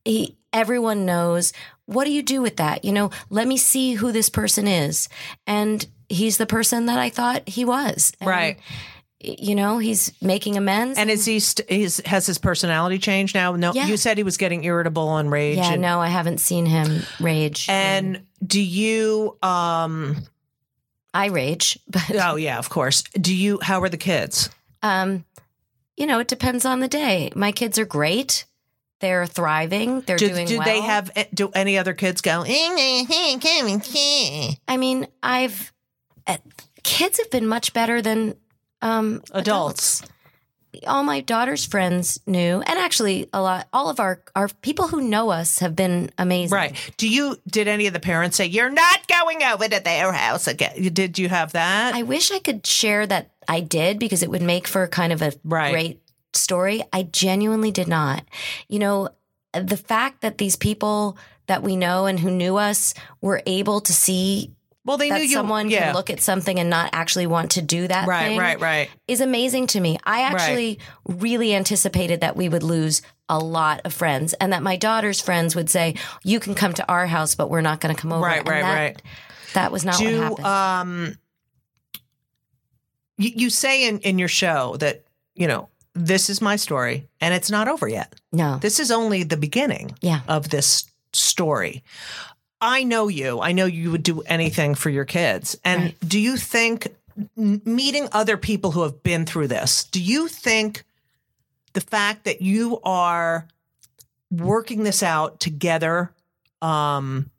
He 0.05 0.37
everyone 0.53 1.05
knows. 1.05 1.53
What 1.87 2.05
do 2.05 2.11
you 2.13 2.23
do 2.23 2.41
with 2.41 2.57
that? 2.57 2.85
You 2.85 2.93
know, 2.93 3.11
let 3.29 3.47
me 3.49 3.57
see 3.59 3.95
who 3.95 4.13
this 4.13 4.29
person 4.31 4.67
is. 4.69 5.09
And 5.47 5.85
he's 6.09 6.39
the 6.39 6.47
person 6.47 6.87
that 6.87 6.99
I 6.99 7.11
thought 7.11 7.49
he 7.49 7.65
was. 7.65 8.13
And, 8.21 8.29
Right. 8.29 8.59
You 9.21 9.57
know, 9.57 9.79
he's 9.79 10.13
making 10.23 10.57
amends. 10.57 10.97
And 10.97 11.11
is 11.11 11.25
he 11.25 11.41
st- 11.41 11.69
he's, 11.69 12.01
has 12.07 12.25
his 12.27 12.39
personality 12.39 12.99
changed 12.99 13.35
now? 13.35 13.57
No, 13.57 13.73
Yeah. 13.75 13.87
you 13.89 13.97
said 13.97 14.17
he 14.17 14.23
was 14.23 14.37
getting 14.37 14.63
irritable 14.65 15.17
and 15.17 15.29
rage. 15.31 15.57
yeah, 15.59 15.73
and, 15.73 15.83
no, 15.83 15.99
I 16.01 16.07
haven't 16.09 16.39
seen 16.39 16.67
him 16.67 17.03
rage. 17.19 17.67
and 17.69 18.23
do 18.47 18.63
you? 18.63 19.37
um 19.43 20.17
I 21.15 21.27
rage, 21.27 21.79
but 21.89 22.11
Oh 22.15 22.37
yeah, 22.37 22.59
of 22.59 22.69
course. 22.69 23.03
Do 23.21 23.35
you? 23.35 23.59
How 23.63 23.81
are 23.83 23.89
the 23.89 23.97
kids? 23.97 24.51
um, 24.83 25.25
you 25.97 26.07
know, 26.07 26.21
it 26.21 26.29
depends 26.29 26.65
on 26.65 26.79
the 26.81 26.89
day. 26.89 27.33
My 27.35 27.51
kids 27.51 27.79
are 27.79 27.85
great. 27.85 28.45
They're 29.01 29.27
thriving. 29.27 30.03
They're 30.03 30.17
Do, 30.17 30.29
doing 30.29 30.47
do 30.47 30.59
well. 30.59 30.67
they 30.67 30.81
have? 30.81 31.11
eh, 31.17 31.25
Do 31.35 31.51
any 31.55 31.79
other 31.79 31.95
kids 31.95 32.21
go? 32.21 32.45
I 32.47 33.67
mean, 34.77 35.07
I've 35.23 35.73
uh, 36.27 36.37
kids 36.83 37.19
have 37.19 37.31
been 37.31 37.47
much 37.47 37.73
better 37.73 38.03
than 38.03 38.37
um, 38.83 39.23
Adults. 39.33 40.03
All 40.87 41.03
my 41.03 41.21
daughter's 41.21 41.65
friends 41.65 42.21
knew, 42.27 42.61
and 42.61 42.79
actually, 42.79 43.29
a 43.33 43.41
lot. 43.43 43.69
All 43.73 43.89
of 43.91 44.01
our 44.01 44.23
our 44.37 44.49
people 44.63 44.89
who 44.89 45.01
know 45.01 45.31
us 45.31 45.59
have 45.59 45.75
been 45.77 46.11
amazing. 46.19 46.55
Right. 46.55 46.93
Do 46.97 47.09
you? 47.09 47.37
Did 47.49 47.69
any 47.69 47.87
of 47.87 47.93
the 47.93 48.01
parents 48.01 48.37
say 48.37 48.47
you're 48.47 48.71
not 48.71 49.07
going 49.09 49.43
over 49.43 49.69
to 49.69 49.81
their 49.81 50.13
house 50.13 50.47
again? 50.47 50.93
Did 50.93 51.19
you 51.19 51.29
have 51.29 51.53
that? 51.53 51.95
I 51.95 52.03
wish 52.03 52.31
I 52.31 52.39
could 52.39 52.67
share 52.67 53.07
that 53.07 53.31
I 53.49 53.61
did 53.61 53.99
because 53.99 54.23
it 54.23 54.31
would 54.31 54.43
make 54.43 54.69
for 54.69 54.87
kind 54.87 55.13
of 55.13 55.23
a 55.23 55.33
Right. 55.45 55.73
great 55.73 56.03
story. 56.35 56.83
I 56.93 57.03
genuinely 57.05 57.71
did 57.71 57.89
not. 57.89 58.25
You 58.69 58.79
know, 58.79 59.09
the 59.53 59.77
fact 59.77 60.21
that 60.21 60.39
these 60.39 60.57
people 60.57 61.17
that 61.47 61.63
we 61.63 61.75
know 61.77 62.05
and 62.07 62.21
who 62.21 62.31
knew 62.31 62.57
us 62.57 62.93
were 63.23 63.43
able 63.47 63.81
to 63.81 63.93
see 63.93 64.53
well, 64.89 64.97
they 64.97 65.11
that 65.11 65.19
knew 65.19 65.25
you. 65.25 65.33
someone 65.35 65.71
yeah. 65.71 65.85
can 65.87 65.95
look 65.95 66.11
at 66.11 66.21
something 66.21 66.59
and 66.59 66.69
not 66.69 66.91
actually 66.93 67.27
want 67.29 67.53
to 67.53 67.63
do 67.63 67.87
that 67.87 68.09
right, 68.09 68.29
thing 68.29 68.39
right, 68.39 68.59
right. 68.61 68.91
is 69.07 69.21
amazing 69.21 69.69
to 69.69 69.81
me. 69.81 69.99
I 70.05 70.23
actually 70.23 70.81
really 71.07 71.55
anticipated 71.55 72.23
that 72.23 72.35
we 72.37 72.49
would 72.49 72.63
lose 72.65 73.03
a 73.29 73.39
lot 73.39 73.83
of 73.85 73.93
friends 73.93 74.33
and 74.35 74.53
that 74.53 74.63
my 74.63 74.77
daughter's 74.77 75.21
friends 75.21 75.55
would 75.55 75.71
say, 75.71 75.95
"You 76.25 76.41
can 76.41 76.55
come 76.55 76.73
to 76.75 76.89
our 76.89 77.07
house, 77.07 77.35
but 77.37 77.51
we're 77.51 77.61
not 77.61 77.81
going 77.81 77.95
to 77.95 78.01
come 78.01 78.13
over." 78.13 78.25
Right, 78.25 78.39
And 78.41 78.49
right, 78.49 78.63
that, 78.63 78.75
right. 78.75 79.03
That 79.55 79.73
was 79.73 79.85
not 79.85 80.01
what 80.01 80.13
happened. 80.15 80.47
um, 80.47 81.15
you, 83.19 83.31
you 83.35 83.51
say 83.51 83.87
in 83.89 83.99
in 84.01 84.19
your 84.19 84.29
show 84.29 84.77
that 84.79 85.05
you 85.35 85.47
know 85.47 85.69
this 85.95 86.31
is 86.31 86.41
my 86.41 86.57
story 86.57 87.09
and 87.21 87.35
it's 87.35 87.51
not 87.51 87.69
over 87.69 87.89
yet. 87.89 88.15
no. 88.33 88.59
This 88.59 88.79
is 88.79 88.91
only 88.91 89.25
the 89.25 89.37
beginning 89.37 89.95
Yeah. 90.01 90.21
of 90.29 90.49
this 90.51 90.85
story. 91.13 91.83
I 92.61 92.83
know 92.85 93.09
you. 93.09 93.41
I 93.41 93.53
know 93.53 93.67
you 93.67 93.91
would 93.93 94.03
do 94.03 94.21
anything 94.23 94.75
for 94.75 94.91
your 94.91 95.05
kids. 95.05 95.57
And 95.65 95.83
Right. 95.83 95.97
do 96.09 96.19
you 96.19 96.37
think 96.37 96.89
meeting 97.37 98.09
other 98.13 98.37
people 98.37 98.73
who 98.73 98.83
have 98.83 99.03
been 99.03 99.27
through 99.27 99.49
this, 99.49 99.85
do 99.85 100.03
you 100.03 100.29
think 100.29 100.85
the 101.73 101.81
fact 101.81 102.25
that 102.25 102.43
you 102.43 102.81
are 102.83 103.47
working 104.31 104.83
this 104.83 105.03
out 105.03 105.39
together 105.41 106.13
um, 106.61 107.31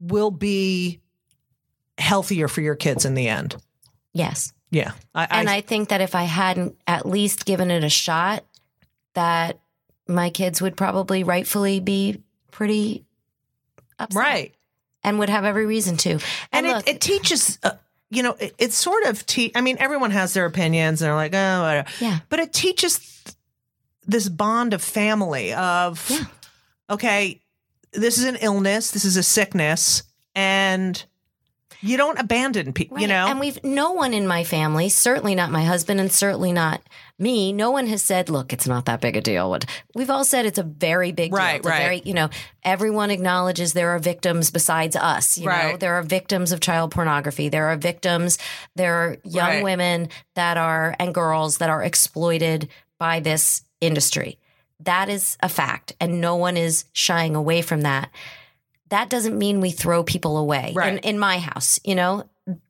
will 0.00 0.30
be 0.30 1.00
healthier 1.98 2.48
for 2.48 2.60
your 2.60 2.74
kids 2.76 3.04
in 3.06 3.14
the 3.14 3.28
end? 3.28 3.56
Yes. 4.12 4.52
Yeah. 4.70 4.92
I, 5.14 5.26
And 5.30 5.48
I 5.48 5.62
think 5.62 5.88
that 5.88 6.00
if 6.02 6.14
I 6.14 6.24
hadn't 6.24 6.76
at 6.86 7.06
least 7.06 7.46
given 7.46 7.70
it 7.70 7.84
a 7.84 7.88
shot, 7.88 8.44
that 9.14 9.58
my 10.06 10.28
kids 10.28 10.60
would 10.60 10.76
probably 10.76 11.24
rightfully 11.24 11.80
be 11.80 12.22
pretty 12.50 13.05
upset 13.98 14.20
right. 14.22 14.54
and 15.04 15.18
would 15.18 15.28
have 15.28 15.44
every 15.44 15.66
reason 15.66 15.96
to. 15.98 16.10
and, 16.10 16.20
And, 16.52 16.66
look, 16.68 16.88
it, 16.88 16.96
it 16.96 17.00
teaches 17.00 17.58
uh, 17.62 17.72
you 18.10 18.22
know 18.22 18.32
it, 18.38 18.54
it's 18.58 18.76
sort 18.76 19.04
of 19.04 19.26
te- 19.26 19.50
i 19.56 19.60
mean 19.60 19.76
everyone 19.80 20.12
has 20.12 20.32
their 20.34 20.46
opinions 20.46 21.02
and 21.02 21.08
they're 21.08 21.14
like 21.16 21.34
oh 21.34 21.62
whatever. 21.62 21.88
yeah, 22.00 22.18
but 22.28 22.38
it 22.38 22.52
teaches 22.52 23.24
this 24.06 24.28
bond 24.28 24.72
of 24.74 24.80
family 24.82 25.52
of 25.52 26.08
Yeah. 26.08 26.24
okay 26.90 27.40
this 27.92 28.18
is 28.18 28.24
an 28.24 28.36
illness 28.40 28.92
this 28.92 29.04
is 29.04 29.16
a 29.16 29.22
sickness 29.24 30.04
and 30.36 31.04
you 31.80 31.96
don't 31.96 32.18
abandon 32.18 32.72
people 32.72 32.98
you 32.98 33.06
know 33.06 33.26
And 33.26 33.40
we've 33.40 33.62
no 33.64 33.92
one 33.92 34.14
in 34.14 34.26
my 34.26 34.44
family, 34.44 34.88
certainly 34.88 35.34
not 35.34 35.50
my 35.50 35.64
husband, 35.64 36.00
and 36.00 36.10
certainly 36.12 36.52
not 36.52 36.82
me. 37.18 37.52
No 37.52 37.70
one 37.70 37.86
has 37.86 38.02
said, 38.02 38.28
"Look, 38.28 38.52
it's 38.52 38.66
not 38.66 38.84
that 38.86 39.00
big 39.00 39.16
a 39.16 39.20
deal." 39.20 39.56
We've 39.94 40.10
all 40.10 40.24
said, 40.24 40.44
it's 40.46 40.58
a 40.58 40.62
very 40.62 41.12
big 41.12 41.30
deal. 41.30 41.38
Right, 41.38 41.64
right. 41.64 41.78
Very, 41.82 42.02
you 42.04 42.12
know, 42.14 42.28
everyone 42.62 43.10
acknowledges 43.10 43.72
there 43.72 43.90
are 43.90 43.98
victims 43.98 44.50
besides 44.50 44.96
us. 44.96 45.38
You 45.38 45.46
know, 45.46 45.50
Right. 45.52 45.80
there 45.80 45.94
are 45.94 46.02
victims 46.02 46.52
of 46.52 46.60
child 46.60 46.90
pornography. 46.90 47.48
There 47.48 47.66
are 47.68 47.76
victims. 47.76 48.38
There 48.74 48.94
are 48.94 49.16
young 49.24 49.46
Right. 49.48 49.62
women 49.64 50.08
that 50.34 50.56
are 50.58 50.94
and 50.98 51.14
girls 51.14 51.58
that 51.58 51.70
are 51.70 51.82
exploited 51.82 52.68
by 52.98 53.20
this 53.20 53.62
industry. 53.80 54.38
That 54.80 55.08
is 55.08 55.38
a 55.42 55.48
fact, 55.48 55.94
and 56.00 56.20
no 56.20 56.36
one 56.36 56.56
is 56.58 56.84
shying 56.92 57.34
away 57.34 57.62
from 57.62 57.80
that 57.82 58.10
that 58.88 59.08
doesn't 59.10 59.36
mean 59.36 59.60
we 59.60 59.70
throw 59.70 60.02
people 60.04 60.36
away 60.36 60.72
Right. 60.74 60.92
in, 60.94 60.98
in 61.00 61.18
my 61.18 61.38
house 61.38 61.78
you 61.84 61.94
know? 61.94 62.24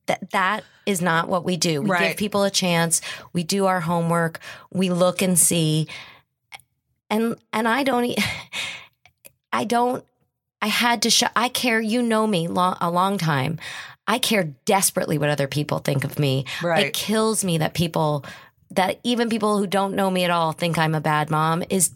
That 0.06 0.30
that 0.30 0.64
is 0.86 1.02
not 1.02 1.28
what 1.28 1.44
we 1.44 1.56
do. 1.56 1.82
We 1.82 1.90
Right. 1.90 2.08
give 2.08 2.16
people 2.16 2.44
a 2.44 2.50
chance. 2.50 3.02
We 3.34 3.42
do 3.42 3.66
our 3.66 3.80
homework. 3.80 4.38
We 4.72 4.88
look 4.90 5.20
and 5.20 5.38
see. 5.38 5.88
And 7.10 7.36
and 7.52 7.68
i 7.68 7.82
don't 7.82 8.18
I 9.52 9.64
don't 9.64 10.04
i 10.62 10.66
had 10.68 11.02
to 11.02 11.10
show 11.10 11.26
i 11.36 11.48
care 11.48 11.80
you 11.80 12.02
know 12.02 12.26
me 12.26 12.48
long, 12.48 12.76
a 12.80 12.90
long 12.90 13.18
time. 13.18 13.58
I 14.08 14.18
care 14.18 14.44
desperately 14.64 15.18
what 15.18 15.28
other 15.30 15.48
people 15.48 15.80
think 15.80 16.04
of 16.04 16.18
me. 16.18 16.44
Right. 16.62 16.86
it 16.86 16.94
kills 16.94 17.44
me 17.44 17.58
that 17.58 17.74
people 17.74 18.24
that 18.70 18.98
even 19.04 19.28
people 19.28 19.58
who 19.58 19.66
don't 19.66 19.94
know 19.94 20.10
me 20.10 20.24
at 20.24 20.30
all 20.30 20.52
think 20.52 20.78
i'm 20.78 20.94
a 20.94 21.00
bad 21.00 21.30
mom 21.30 21.62
is 21.70 21.90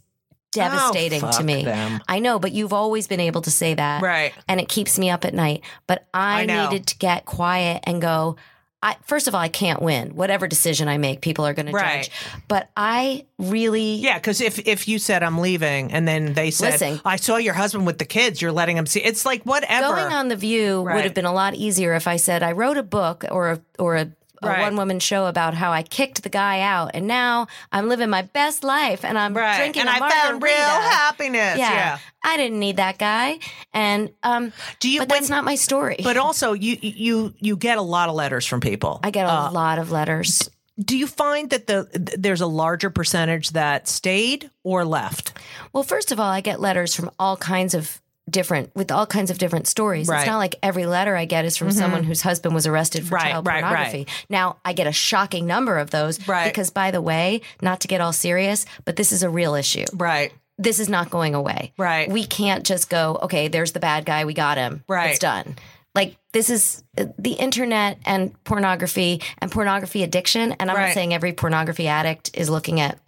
Oh, 0.57 0.61
devastating 0.61 1.23
Oh, 1.25 1.31
to 1.31 1.45
me 1.45 1.65
them. 1.65 2.01
I 2.09 2.19
know, 2.19 2.39
but 2.41 2.51
you've 2.53 2.73
always 2.73 3.07
been 3.07 3.21
able 3.21 3.43
to 3.43 3.51
say 3.51 3.75
that. 3.75 4.03
right 4.03 4.33
And 4.49 4.61
it 4.61 4.69
keeps 4.69 4.99
me 4.99 5.09
up 5.11 5.25
at 5.25 5.33
night. 5.35 5.63
But 5.87 6.09
I, 6.13 6.43
I 6.43 6.47
needed 6.47 6.89
to 6.89 6.99
get 6.99 7.25
quiet 7.25 7.83
and 7.85 8.03
go, 8.03 8.37
I 8.83 8.97
first 9.05 9.29
of 9.29 9.35
all, 9.35 9.41
I 9.41 9.49
can't 9.49 9.81
win. 9.81 10.17
Whatever 10.17 10.49
decision 10.49 10.89
I 10.89 10.97
make, 10.99 11.21
people 11.21 11.47
are 11.47 11.53
gonna 11.55 11.71
Right. 11.71 12.03
judge. 12.05 12.11
But 12.49 12.69
I 12.77 13.27
really 13.39 13.95
yeah 13.97 14.19
because 14.19 14.41
if 14.41 14.59
if 14.67 14.87
you 14.89 14.99
said 14.99 15.23
i'm 15.23 15.39
leaving 15.39 15.93
and 15.93 16.07
then 16.07 16.35
they 16.35 16.51
said 16.51 16.73
Listen. 16.73 17.01
i 17.07 17.17
saw 17.17 17.37
your 17.39 17.55
husband 17.55 17.87
with 17.87 17.97
the 17.97 18.05
kids 18.05 18.43
you're 18.43 18.53
letting 18.53 18.77
him 18.77 18.85
see 18.85 19.01
it's 19.01 19.25
like 19.25 19.43
whatever 19.45 19.95
going 19.95 20.13
on 20.13 20.29
the 20.29 20.37
view 20.37 20.83
Right. 20.83 20.95
would 20.97 21.05
have 21.05 21.15
been 21.15 21.25
a 21.25 21.33
lot 21.33 21.55
easier 21.55 21.95
if 21.95 22.07
I 22.07 22.17
said 22.17 22.43
I 22.43 22.53
wrote 22.53 22.77
a 22.77 22.83
book 22.83 23.25
or 23.31 23.53
a 23.53 23.61
or 23.79 23.97
a 23.97 24.11
a 24.43 24.47
Right. 24.49 24.61
one 24.62 24.76
woman 24.76 25.01
show 25.01 25.26
about 25.26 25.55
how 25.55 25.72
I 25.72 25.82
kicked 25.82 26.22
the 26.22 26.28
guy 26.28 26.61
out 26.61 26.93
and 26.95 27.07
now 27.07 27.47
I'm 27.72 27.88
living 27.88 28.09
my 28.11 28.22
best 28.22 28.64
life 28.64 29.05
and 29.05 29.18
I'm 29.18 29.34
right 29.34 29.57
drinking 29.57 29.82
and 29.82 29.91
i 29.91 29.99
found 30.11 30.43
real 30.43 30.55
happiness 30.55 31.59
Yeah. 31.59 31.72
yeah, 31.72 31.99
I 32.24 32.36
didn't 32.36 32.59
need 32.59 32.76
that 32.78 32.99
guy. 32.99 33.38
And 33.74 34.11
um 34.22 34.53
do 34.78 34.88
you 34.91 35.01
but 35.01 35.09
when- 35.11 35.20
that's 35.20 35.30
not 35.30 35.45
my 35.45 35.55
story. 35.57 35.97
But 36.03 36.16
also, 36.16 36.53
you 36.53 36.76
you 36.80 37.34
you 37.38 37.57
get 37.57 37.78
a 37.78 37.82
lot 37.82 38.09
of 38.09 38.14
letters 38.14 38.47
from 38.47 38.61
people. 38.61 39.01
I 39.03 39.11
get 39.11 39.26
a 39.26 39.30
Uh, 39.32 39.51
lot 39.53 39.78
of 39.78 39.91
letters. 39.91 40.49
do 40.82 40.97
you 40.97 41.07
find 41.07 41.51
that 41.51 41.66
the 41.66 41.86
there's 42.18 42.41
a 42.41 42.47
larger 42.47 42.88
percentage 42.88 43.51
that 43.51 43.86
stayed 43.88 44.51
or 44.64 44.84
left? 44.84 45.32
Well, 45.74 45.82
first 45.82 46.11
of 46.12 46.18
all, 46.18 46.30
I 46.30 46.41
get 46.41 46.59
letters 46.61 46.95
from 46.95 47.11
all 47.18 47.36
kinds 47.36 47.74
of 47.74 48.00
different 48.31 48.74
with 48.74 48.91
all 48.91 49.07
kinds 49.07 49.31
of 49.31 49.39
different 49.39 49.66
stories. 49.66 50.09
Right. 50.09 50.16
Mm-hmm. 50.16 50.22
It's 50.22 50.31
not 50.31 50.39
like 50.39 50.55
every 50.62 50.87
letter 50.87 51.16
I 51.16 51.24
get 51.24 51.45
is 51.45 51.57
from 51.57 51.70
someone 51.70 52.05
whose 52.05 52.22
husband 52.22 52.55
was 52.55 52.66
arrested 52.66 53.07
for 53.07 53.14
Right, 53.16 53.33
child 53.33 53.47
right, 53.47 53.62
pornography. 53.62 54.07
Now, 54.28 54.59
I 54.64 54.72
get 54.72 54.87
a 54.87 54.93
shocking 54.93 55.47
number 55.47 55.78
of 55.78 55.91
those 55.91 56.18
because 56.18 56.70
by 56.70 56.91
the 56.91 57.03
way, 57.03 57.41
not 57.61 57.81
to 57.81 57.89
get 57.89 58.01
all 58.01 58.12
serious, 58.12 58.66
but 58.85 58.97
this 58.97 59.12
is 59.12 59.22
a 59.22 59.31
real 59.31 59.55
issue. 59.55 59.85
Right. 59.93 60.33
This 60.59 60.78
is 60.78 60.89
not 60.89 61.11
going 61.11 61.35
away. 61.35 61.72
Right. 61.78 62.11
We 62.11 62.24
can't 62.24 62.66
just 62.66 62.91
go, 62.91 63.18
okay, 63.22 63.49
there's 63.49 63.72
the 63.72 63.81
bad 63.81 64.05
guy, 64.05 64.24
we 64.24 64.35
got 64.35 64.59
him. 64.59 64.85
Right. 64.89 65.11
It's 65.11 65.18
done. 65.18 65.57
Like 65.95 66.16
this 66.33 66.51
is 66.51 66.85
uh, 66.97 67.07
the 67.18 67.33
internet 67.33 67.99
and 68.05 68.33
pornography 68.45 69.22
and 69.39 69.51
pornography 69.51 70.03
addiction. 70.03 70.53
And 70.53 70.70
I'm 70.70 70.76
not 70.76 70.95
saying 70.95 71.12
every 71.12 71.33
pornography 71.33 71.89
addict 71.89 72.31
is 72.35 72.49
looking 72.49 72.81
at 72.81 72.99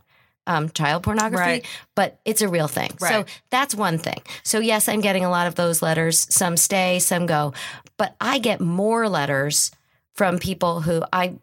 um, 0.47 0.71
child 0.71 1.03
pornography, 1.05 1.41
Right. 1.43 1.67
but 1.95 2.19
it's 2.25 2.43
a 2.43 2.49
real 2.49 2.69
thing. 2.69 2.91
So 2.99 3.25
that's 3.51 3.75
one 3.75 3.99
thing. 3.99 4.21
So 4.43 4.59
yes, 4.59 4.89
I'm 4.89 5.01
getting 5.01 5.25
a 5.25 5.31
lot 5.31 5.47
of 5.47 5.55
those 5.55 5.83
letters. 5.83 6.27
Some 6.35 6.57
stay, 6.57 6.99
some 6.99 7.27
go, 7.27 7.53
but 7.97 8.17
I 8.21 8.39
get 8.39 8.61
more 8.61 9.09
letters 9.09 9.71
from 10.15 10.39
people 10.39 10.81
who 10.83 11.03
I 11.13 11.35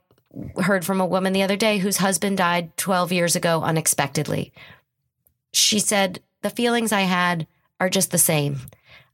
heard 0.62 0.86
from 0.86 1.02
a 1.02 1.06
woman 1.06 1.34
the 1.34 1.44
other 1.44 1.56
day 1.58 1.78
whose 1.80 1.98
husband 1.98 2.38
died 2.38 2.76
12 2.78 3.12
years 3.12 3.36
ago 3.36 3.62
unexpectedly. 3.64 4.52
She 5.54 5.80
said 5.80 6.20
the 6.42 6.50
feelings 6.50 6.92
I 6.92 7.02
had 7.02 7.48
are 7.80 7.90
just 7.90 8.12
the 8.12 8.18
same. 8.18 8.60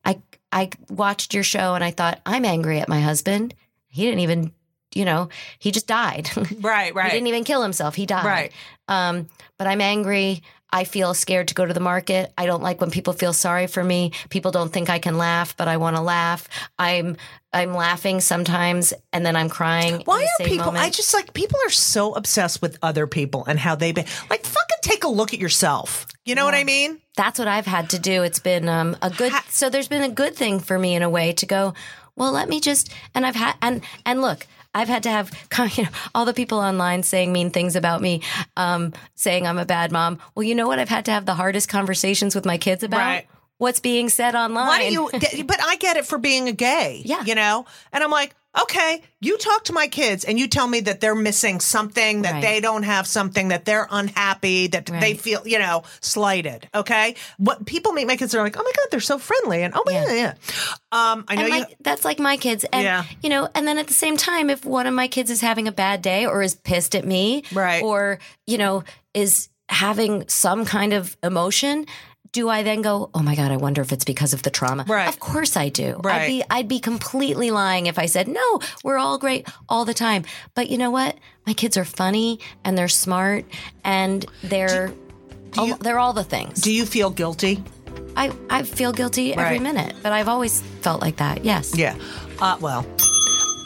I 0.04 0.22
I 0.52 0.70
watched 0.90 1.34
your 1.34 1.44
show 1.44 1.74
and 1.76 1.84
I 1.84 1.92
thought 1.92 2.22
I'm 2.26 2.46
angry 2.46 2.80
at 2.80 2.90
my 2.90 3.02
husband. 3.02 3.54
He 3.88 4.04
didn't 4.04 4.20
even, 4.22 4.52
you 4.96 5.06
know, 5.06 5.30
he 5.60 5.72
just 5.72 5.88
died. 5.88 6.30
Right. 6.60 6.93
Right. 6.96 7.12
he 7.12 7.18
didn't 7.18 7.28
even 7.28 7.43
kill 7.43 7.62
himself. 7.62 7.96
He 7.96 8.06
died. 8.06 8.26
Right. 8.26 8.52
Um, 8.88 9.28
but 9.58 9.68
I'm 9.68 9.82
angry 9.82 10.41
I 10.76 10.84
feel 10.84 11.14
scared 11.14 11.48
to 11.48 11.54
go 11.54 11.66
to 11.66 11.74
the 11.74 11.80
market. 11.80 12.34
I 12.38 12.46
don't 12.46 12.62
like 12.62 12.82
when 12.82 12.91
people 12.91 13.14
feel 13.14 13.32
sorry 13.32 13.68
for 13.68 13.82
me. 13.82 14.12
People 14.30 14.52
don't 14.52 14.74
think 14.74 14.89
I 14.89 15.00
can 15.00 15.18
laugh, 15.18 15.56
but 15.56 15.70
I 15.70 15.78
want 15.78 15.96
to 15.96 16.02
laugh. 16.02 16.50
I'm 16.78 17.16
I'm 17.54 17.74
laughing 17.74 18.20
sometimes 18.20 18.93
and 19.14 19.26
then 19.26 19.38
I'm 19.38 19.48
crying. 19.48 20.02
Why 20.04 20.20
in 20.20 20.28
the 20.38 20.43
are 20.43 20.48
people? 20.50 20.66
moment. 20.66 20.84
I 20.84 20.89
just 20.89 21.14
like 21.14 21.34
people 21.34 21.58
are 21.66 21.70
so 21.70 22.14
obsessed 22.14 22.62
with 22.62 22.78
other 22.82 23.08
people 23.08 23.46
and 23.46 23.58
how 23.58 23.76
they 23.76 23.93
be 23.93 24.02
like. 24.30 24.46
Fucking 24.46 24.78
take 24.82 25.04
a 25.06 25.08
look 25.08 25.34
at 25.34 25.39
yourself. 25.39 26.08
You 26.26 26.36
know 26.36 26.43
what 26.43 26.56
I 26.56 26.66
mean? 26.66 27.00
that's 27.16 27.39
what 27.39 27.48
I've 27.48 27.66
had 27.66 27.91
to 27.91 28.00
do. 28.00 28.24
It's 28.24 28.39
been 28.39 28.68
um, 28.68 28.98
a 29.02 29.10
good. 29.10 29.32
So 29.50 29.70
there's 29.70 29.88
been 29.88 30.04
a 30.04 30.10
good 30.10 30.36
thing 30.36 30.60
for 30.60 30.78
me 30.78 30.96
in 30.96 31.04
a 31.04 31.10
way 31.10 31.32
to 31.34 31.46
go. 31.46 31.74
Well, 32.18 32.34
let 32.34 32.50
me 32.50 32.60
just. 32.60 32.91
And 33.14 33.26
I've 33.26 33.36
had 33.36 33.56
and 33.62 33.82
and 34.06 34.22
look. 34.22 34.46
I've 34.76 34.89
had 34.89 35.03
to 35.03 35.09
have 35.09 35.32
you 35.78 35.84
know, 35.84 35.89
all 36.13 36.26
the 36.26 36.34
people 36.34 36.59
online 36.59 37.01
saying 37.01 37.32
mean 37.34 37.49
things 37.49 37.76
about 37.76 38.01
me, 38.01 38.21
um, 38.57 38.93
saying 39.15 39.47
I'm 39.47 39.57
a 39.57 39.65
bad 39.65 39.91
mom. 39.91 40.19
Well, 40.36 40.43
you 40.43 40.53
know 40.53 40.67
what? 40.67 40.78
I've 40.78 40.89
had 40.89 41.05
to 41.05 41.11
have 41.11 41.26
the 41.26 41.34
hardest 41.34 41.69
conversations 41.69 42.36
with 42.36 42.45
my 42.45 42.57
kids 42.57 42.84
about 42.84 42.99
Right. 42.99 43.28
What's 43.58 43.80
being 43.80 44.10
said 44.10 44.36
online. 44.36 44.68
Why 44.68 44.88
do 44.89 44.93
you? 44.93 45.10
but 45.45 45.60
I 45.64 45.76
get 45.78 45.97
it 45.97 46.06
for 46.06 46.18
being 46.18 46.47
a 46.47 46.53
gay. 46.53 47.01
Yeah. 47.06 47.24
you 47.24 47.36
know. 47.36 47.66
And 47.93 48.03
I'm 48.03 48.12
like, 48.12 48.36
okay, 48.62 49.01
you 49.20 49.38
talk 49.38 49.66
to 49.66 49.74
my 49.74 49.88
kids 49.88 50.24
and 50.24 50.39
you 50.39 50.47
tell 50.47 50.66
me 50.68 50.80
that 50.82 51.01
they're 51.01 51.14
missing 51.14 51.60
something, 51.60 52.22
that 52.22 52.34
Right. 52.34 52.41
they 52.41 52.62
don't 52.62 52.84
have 52.84 53.06
something, 53.06 53.49
that 53.49 53.66
they're 53.66 53.86
unhappy, 53.91 54.68
that 54.68 54.86
they 54.86 55.14
feel, 55.14 55.45
you 55.45 55.60
know, 55.60 55.84
slighted. 55.99 56.68
Okay, 56.74 57.16
what 57.38 57.66
people 57.66 57.91
make 57.91 58.08
my 58.08 58.16
kids 58.16 58.34
are 58.34 58.41
like, 58.41 58.56
oh 58.58 58.64
my 58.64 58.72
god, 58.76 58.88
they're 58.91 59.01
so 59.01 59.18
friendly, 59.18 59.62
and 59.64 59.74
oh 59.76 59.84
my 59.86 59.91
Yeah. 59.91 60.06
yeah, 60.08 60.14
yeah. 60.14 60.34
Um, 61.12 61.26
I 61.28 61.36
know 61.36 61.45
you. 61.47 61.66
that's 61.82 62.06
like 62.06 62.18
my 62.20 62.38
kids 62.38 62.66
and 62.72 62.84
Yeah. 62.84 63.03
you 63.22 63.30
know 63.30 63.49
and 63.53 63.68
then 63.68 63.78
at 63.78 63.88
the 63.88 63.93
same 63.93 64.16
time 64.16 64.49
if 64.49 64.64
one 64.66 64.88
of 64.88 64.93
my 64.93 65.10
kids 65.10 65.30
is 65.30 65.41
having 65.41 65.68
a 65.68 65.72
bad 65.74 66.01
day 66.01 66.26
or 66.26 66.41
is 66.41 66.56
pissed 66.56 66.95
at 66.95 67.06
me 67.06 67.43
Right. 67.51 67.84
or 67.84 68.20
you 68.47 68.58
know 68.58 68.84
is 69.14 69.49
having 69.68 70.28
some 70.30 70.64
kind 70.64 70.93
of 70.93 71.18
emotion 71.24 71.86
do 72.36 72.50
I 72.50 72.64
then 72.64 72.82
go, 72.82 73.10
oh 73.14 73.22
my 73.24 73.34
God, 73.36 73.50
I 73.52 73.56
wonder 73.58 73.82
if 73.82 73.92
it's 73.94 74.04
because 74.04 74.34
of 74.34 74.42
the 74.44 74.50
trauma? 74.50 74.84
Right. 74.88 75.08
Of 75.08 75.20
course 75.22 75.56
I 75.56 75.70
do. 75.70 75.90
Right. 76.04 76.22
I'd 76.24 76.28
be 76.28 76.44
I'd 76.56 76.68
be 76.68 76.80
completely 76.80 77.50
lying 77.50 77.86
if 77.88 77.98
I 77.98 78.08
said, 78.08 78.28
no, 78.28 78.60
we're 78.84 78.98
all 78.98 79.18
great 79.18 79.48
all 79.70 79.86
the 79.86 79.94
time. 79.94 80.26
But 80.54 80.70
you 80.70 80.78
know 80.78 80.92
what? 80.92 81.16
My 81.48 81.54
kids 81.54 81.78
are 81.78 81.86
funny 81.86 82.40
and 82.66 82.78
they're 82.78 82.90
smart 83.06 83.46
and 83.86 84.26
they're 84.44 84.92
all, 85.58 85.68
you- 85.68 85.78
they're 85.80 86.00
all 86.00 86.12
the 86.14 86.26
things. 86.26 86.60
do 86.62 86.72
you 86.74 86.86
feel 86.86 87.10
guilty? 87.10 87.64
I, 88.18 88.32
I 88.50 88.64
feel 88.64 88.92
guilty 88.92 89.34
every 89.34 89.60
minute, 89.60 89.96
but 90.04 90.12
I've 90.12 90.28
always 90.28 90.62
felt 90.82 91.02
like 91.02 91.16
that. 91.18 91.46
Yes. 91.46 91.78
Yeah. 91.78 91.96
Uh, 92.42 92.58
well. 92.60 92.86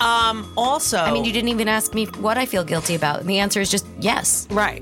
Um. 0.01 0.51
Also, 0.55 0.97
I 0.97 1.11
mean, 1.11 1.25
you 1.25 1.33
didn't 1.33 1.49
even 1.49 1.67
ask 1.67 1.93
me 1.93 2.05
what 2.21 2.37
I 2.37 2.45
feel 2.45 2.63
guilty 2.63 2.95
about. 2.95 3.19
And 3.19 3.29
the 3.29 3.39
answer 3.39 3.59
is 3.59 3.69
just 3.69 3.85
yes. 3.99 4.47
right. 4.51 4.81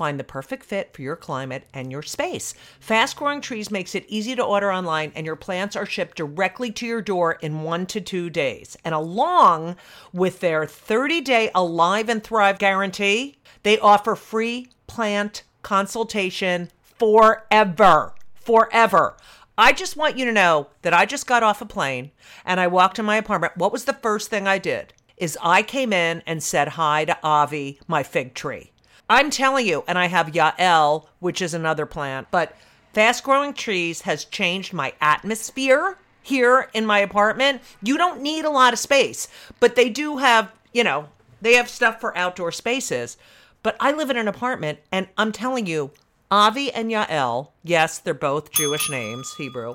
Find 0.00 0.18
the 0.18 0.24
perfect 0.24 0.64
fit 0.64 0.94
for 0.94 1.02
your 1.02 1.14
climate 1.14 1.66
and 1.74 1.92
your 1.92 2.00
space. 2.00 2.54
Fast 2.80 3.16
Growing 3.16 3.42
Trees 3.42 3.70
makes 3.70 3.94
it 3.94 4.06
easy 4.08 4.34
to 4.34 4.42
order 4.42 4.72
online, 4.72 5.12
and 5.14 5.26
your 5.26 5.36
plants 5.36 5.76
are 5.76 5.84
shipped 5.84 6.16
directly 6.16 6.70
to 6.72 6.86
your 6.86 7.02
door 7.02 7.32
in 7.42 7.64
one 7.64 7.84
to 7.88 8.00
two 8.00 8.30
days. 8.30 8.78
And 8.82 8.94
along 8.94 9.76
with 10.10 10.40
their 10.40 10.64
30 10.64 11.20
day 11.20 11.50
Alive 11.54 12.08
and 12.08 12.24
Thrive 12.24 12.58
guarantee, 12.58 13.36
they 13.62 13.78
offer 13.78 14.16
free 14.16 14.68
plant 14.86 15.42
consultation 15.60 16.70
forever. 16.82 18.14
Forever. 18.36 19.18
I 19.58 19.72
just 19.72 19.98
want 19.98 20.16
you 20.16 20.24
to 20.24 20.32
know 20.32 20.68
that 20.80 20.94
I 20.94 21.04
just 21.04 21.26
got 21.26 21.42
off 21.42 21.60
a 21.60 21.66
plane 21.66 22.10
and 22.46 22.58
I 22.58 22.68
walked 22.68 22.98
in 22.98 23.04
my 23.04 23.16
apartment. 23.16 23.58
What 23.58 23.70
was 23.70 23.84
the 23.84 23.92
first 23.92 24.30
thing 24.30 24.48
I 24.48 24.56
did? 24.56 24.94
Is 25.18 25.36
I 25.42 25.60
came 25.60 25.92
in 25.92 26.22
and 26.26 26.42
said 26.42 26.68
hi 26.68 27.04
to 27.04 27.18
Avi, 27.22 27.78
my 27.86 28.02
fig 28.02 28.32
tree. 28.32 28.72
I'm 29.10 29.28
telling 29.30 29.66
you, 29.66 29.82
and 29.88 29.98
I 29.98 30.06
have 30.06 30.28
Yael, 30.28 31.06
which 31.18 31.42
is 31.42 31.52
another 31.52 31.84
plant, 31.84 32.28
but 32.30 32.56
fast 32.92 33.24
growing 33.24 33.52
trees 33.52 34.02
has 34.02 34.24
changed 34.24 34.72
my 34.72 34.92
atmosphere 35.00 35.98
here 36.22 36.70
in 36.74 36.86
my 36.86 37.00
apartment. 37.00 37.60
You 37.82 37.98
don't 37.98 38.22
need 38.22 38.44
a 38.44 38.50
lot 38.50 38.72
of 38.72 38.78
space, 38.78 39.26
but 39.58 39.74
they 39.74 39.88
do 39.88 40.18
have, 40.18 40.52
you 40.72 40.84
know, 40.84 41.08
they 41.42 41.54
have 41.54 41.68
stuff 41.68 42.00
for 42.00 42.16
outdoor 42.16 42.52
spaces. 42.52 43.16
But 43.64 43.76
I 43.80 43.90
live 43.90 44.10
in 44.10 44.16
an 44.16 44.28
apartment, 44.28 44.78
and 44.92 45.08
I'm 45.18 45.32
telling 45.32 45.66
you, 45.66 45.90
Avi 46.30 46.72
and 46.72 46.88
Yael, 46.88 47.48
yes, 47.64 47.98
they're 47.98 48.14
both 48.14 48.52
Jewish 48.52 48.88
names, 48.88 49.34
Hebrew. 49.34 49.74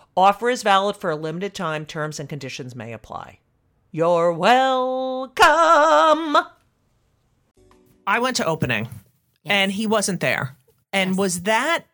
Offer 0.15 0.49
is 0.49 0.63
valid 0.63 0.97
for 0.97 1.09
a 1.09 1.15
limited 1.15 1.53
time. 1.53 1.85
Terms 1.85 2.19
and 2.19 2.27
conditions 2.27 2.75
may 2.75 2.93
apply. 2.93 3.39
You're 3.91 4.31
welcome. 4.33 5.37
I 8.07 8.19
went 8.19 8.37
to 8.37 8.45
opening 8.45 8.89
and 9.45 9.71
he 9.71 9.87
wasn't 9.87 10.19
there. 10.19 10.57
And 10.93 11.17
was 11.17 11.43
that 11.43 11.85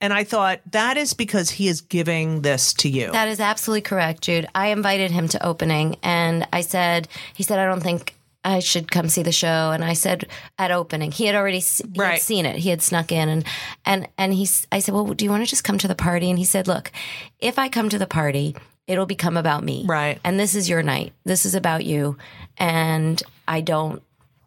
and 0.00 0.12
I 0.12 0.24
thought 0.24 0.60
that 0.72 0.96
is 0.96 1.14
because 1.14 1.50
he 1.50 1.68
is 1.68 1.80
giving 1.80 2.42
this 2.42 2.74
to 2.74 2.88
you. 2.88 3.10
That 3.12 3.28
is 3.28 3.40
absolutely 3.40 3.80
correct, 3.80 4.22
Jude. 4.22 4.46
I 4.54 4.68
invited 4.68 5.10
him 5.10 5.26
to 5.28 5.44
opening 5.44 5.96
and 6.02 6.46
I 6.52 6.60
said, 6.60 7.08
he 7.34 7.42
said, 7.42 7.58
I 7.58 7.66
don't 7.66 7.82
think 7.82 8.15
I 8.46 8.60
should 8.60 8.92
come 8.92 9.08
see 9.08 9.24
the 9.24 9.32
show. 9.32 9.72
And 9.72 9.84
I 9.84 9.94
said 9.94 10.28
at 10.56 10.70
opening, 10.70 11.10
he 11.10 11.26
had 11.26 11.34
already 11.34 11.58
se- 11.58 11.84
he 11.92 12.00
had 12.00 12.20
seen 12.20 12.46
it. 12.46 12.56
He 12.56 12.70
had 12.70 12.80
snuck 12.80 13.10
in 13.10 13.28
and, 13.28 13.44
and, 13.84 14.08
and 14.16 14.32
he's, 14.32 14.68
I 14.70 14.78
said, 14.78 14.94
well, 14.94 15.04
do 15.04 15.24
you 15.24 15.30
want 15.32 15.42
to 15.42 15.50
just 15.50 15.64
come 15.64 15.78
to 15.78 15.88
the 15.88 15.96
party? 15.96 16.30
And 16.30 16.38
he 16.38 16.44
said, 16.44 16.68
look, 16.68 16.92
if 17.40 17.58
I 17.58 17.68
come 17.68 17.88
to 17.88 17.98
the 17.98 18.06
party, 18.06 18.54
it'll 18.86 19.04
become 19.04 19.36
about 19.36 19.64
me. 19.64 19.84
Right. 19.84 20.20
And 20.22 20.38
this 20.38 20.54
is 20.54 20.68
your 20.68 20.84
night. 20.84 21.12
This 21.24 21.44
is 21.44 21.56
about 21.56 21.84
you. 21.84 22.18
And 22.56 23.20
I 23.48 23.62
don't 23.62 24.00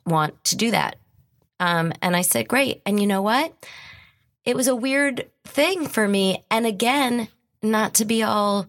want 0.05 0.41
to 0.45 0.55
do 0.55 0.71
that. 0.71 0.95
Um, 1.59 1.91
and 2.01 2.15
I 2.15 2.21
said, 2.21 2.47
great. 2.47 2.81
And 2.85 3.01
you 3.01 3.05
know 3.05 3.21
what? 3.21 3.53
It 4.45 4.55
was 4.55 4.69
a 4.69 4.75
weird 4.75 5.29
thing 5.43 5.87
for 5.87 6.07
me. 6.07 6.45
And 6.49 6.65
again, 6.65 7.27
not 7.61 7.95
to 7.95 8.05
be 8.05 8.23
all 8.23 8.65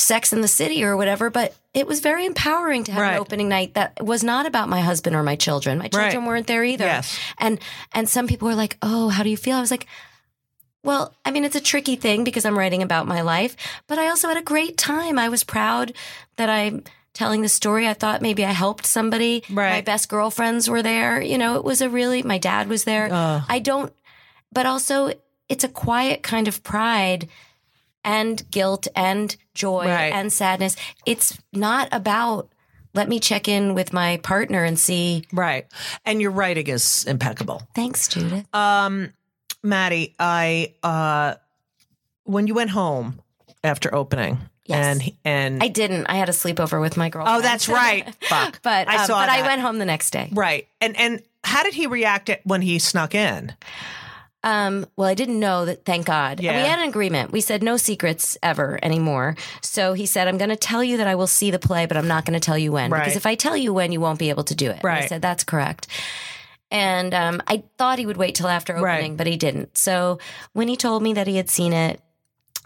sex 0.00 0.32
in 0.32 0.40
the 0.40 0.48
city 0.48 0.82
or 0.82 0.96
whatever, 0.96 1.30
but 1.30 1.54
it 1.74 1.86
was 1.86 2.00
very 2.00 2.24
empowering 2.26 2.84
to 2.84 2.92
have 2.92 3.02
Right. 3.02 3.12
an 3.14 3.18
opening 3.20 3.48
night 3.48 3.74
that 3.74 4.04
was 4.04 4.24
not 4.24 4.46
about 4.46 4.68
my 4.68 4.80
husband 4.80 5.14
or 5.14 5.22
my 5.22 5.36
children. 5.36 5.78
My 5.78 5.88
children 5.88 6.18
Right. 6.22 6.26
weren't 6.28 6.46
there 6.46 6.64
either. 6.64 6.84
Yes. 6.86 7.18
And 7.38 7.58
and 7.92 8.08
some 8.08 8.26
people 8.26 8.48
were 8.48 8.54
like, 8.54 8.76
"Oh, 8.82 9.08
how 9.10 9.22
do 9.22 9.30
you 9.30 9.36
feel?" 9.36 9.56
I 9.56 9.60
was 9.60 9.70
like, 9.70 9.86
well, 10.82 11.14
I 11.26 11.30
mean, 11.30 11.44
it's 11.44 11.56
a 11.56 11.60
tricky 11.60 11.94
thing 11.96 12.24
because 12.24 12.46
I'm 12.46 12.58
writing 12.58 12.82
about 12.82 13.06
my 13.06 13.20
life, 13.20 13.54
but 13.86 13.98
I 13.98 14.08
also 14.08 14.28
had 14.28 14.38
a 14.38 14.42
great 14.42 14.78
time. 14.78 15.18
I 15.18 15.28
was 15.28 15.44
proud 15.44 15.92
that 16.36 16.48
I'm 16.48 16.84
telling 17.12 17.42
the 17.42 17.50
story. 17.50 17.86
I 17.86 17.92
thought 17.92 18.22
maybe 18.22 18.46
I 18.46 18.52
helped 18.52 18.86
somebody. 18.86 19.42
Right. 19.50 19.72
My 19.74 19.80
best 19.82 20.08
girlfriends 20.08 20.70
were 20.70 20.82
there. 20.82 21.20
You 21.20 21.36
know, 21.36 21.56
it 21.56 21.64
was 21.64 21.82
a 21.82 21.90
really, 21.90 22.22
my 22.22 22.38
dad 22.38 22.68
was 22.68 22.84
there. 22.84 23.08
Ugh. 23.12 23.42
I 23.46 23.58
don't, 23.58 23.92
but 24.50 24.64
also 24.64 25.12
it's 25.50 25.64
a 25.64 25.68
quiet 25.68 26.22
kind 26.22 26.48
of 26.48 26.62
pride 26.62 27.28
and 28.02 28.50
guilt 28.50 28.88
and 28.96 29.36
joy 29.60 29.86
Right. 29.86 30.12
and 30.12 30.32
sadness. 30.32 30.74
It's 31.06 31.36
not 31.52 31.88
about 31.92 32.48
let 32.92 33.08
me 33.08 33.20
check 33.20 33.46
in 33.46 33.74
with 33.74 33.92
my 33.92 34.16
partner 34.24 34.64
and 34.64 34.76
see. 34.78 35.24
Right. 35.32 35.66
And 36.04 36.20
your 36.20 36.32
writing 36.32 36.66
is 36.66 37.04
impeccable. 37.04 37.62
Thanks, 37.74 38.08
Judith. 38.08 38.44
Um, 38.52 39.12
Maddie, 39.62 40.14
I 40.18 40.74
uh, 40.82 41.34
when 42.24 42.46
you 42.48 42.54
went 42.54 42.70
home 42.70 43.20
after 43.62 43.94
opening, 43.94 44.38
Yes. 44.64 44.86
and 45.00 45.12
and 45.24 45.62
I 45.62 45.68
didn't. 45.68 46.06
I 46.06 46.14
had 46.14 46.28
a 46.28 46.32
sleepover 46.32 46.80
with 46.80 46.96
my 46.96 47.08
girlfriend. 47.10 47.38
oh, 47.38 47.42
that's 47.42 47.68
right. 47.68 48.12
Fuck. 48.24 48.60
but 48.62 48.88
I 48.88 48.96
um, 49.02 49.06
saw 49.06 49.20
but 49.20 49.28
I 49.28 49.42
went 49.42 49.60
home 49.60 49.78
the 49.78 49.84
next 49.84 50.10
day. 50.12 50.28
right. 50.32 50.66
And 50.80 50.96
and 50.96 51.22
how 51.44 51.62
did 51.62 51.74
he 51.74 51.86
react 51.86 52.30
when 52.44 52.62
he 52.62 52.78
snuck 52.78 53.14
in? 53.14 53.52
Um, 54.42 54.86
well, 54.96 55.06
I 55.08 55.14
didn't 55.14 55.38
know 55.38 55.66
that. 55.66 55.84
Thank 55.84 56.06
God. 56.06 56.40
Yeah. 56.40 56.56
we 56.62 56.66
had 56.66 56.78
an 56.78 56.88
agreement. 56.88 57.30
We 57.30 57.42
said 57.42 57.62
no 57.62 57.76
secrets 57.76 58.38
ever 58.42 58.78
anymore. 58.82 59.36
So 59.60 59.92
he 59.92 60.06
said, 60.06 60.28
"I'm 60.28 60.38
going 60.38 60.48
to 60.50 60.56
tell 60.56 60.82
you 60.82 60.96
that 60.96 61.06
I 61.06 61.14
will 61.14 61.26
see 61.26 61.50
the 61.50 61.58
play, 61.58 61.84
but 61.86 61.96
I'm 61.98 62.08
not 62.08 62.24
going 62.24 62.38
to 62.40 62.44
tell 62.44 62.56
you 62.56 62.72
when 62.72 62.90
Right. 62.90 63.00
because 63.00 63.16
if 63.16 63.26
I 63.26 63.34
tell 63.34 63.56
you 63.56 63.74
when, 63.74 63.92
you 63.92 64.00
won't 64.00 64.18
be 64.18 64.30
able 64.30 64.44
to 64.44 64.54
do 64.54 64.70
it." 64.70 64.80
And 64.82 64.88
I 64.92 65.06
said, 65.06 65.20
"That's 65.20 65.44
correct." 65.44 65.88
And 66.70 67.12
um, 67.14 67.42
I 67.48 67.64
thought 67.78 67.98
he 67.98 68.06
would 68.06 68.16
wait 68.16 68.34
till 68.36 68.48
after 68.48 68.74
Right. 68.74 68.98
opening, 68.98 69.16
but 69.16 69.26
he 69.26 69.36
didn't. 69.36 69.76
So 69.76 70.18
when 70.52 70.68
he 70.68 70.76
told 70.76 71.02
me 71.02 71.12
that 71.14 71.26
he 71.26 71.36
had 71.36 71.50
seen 71.50 71.72
it, 71.72 72.00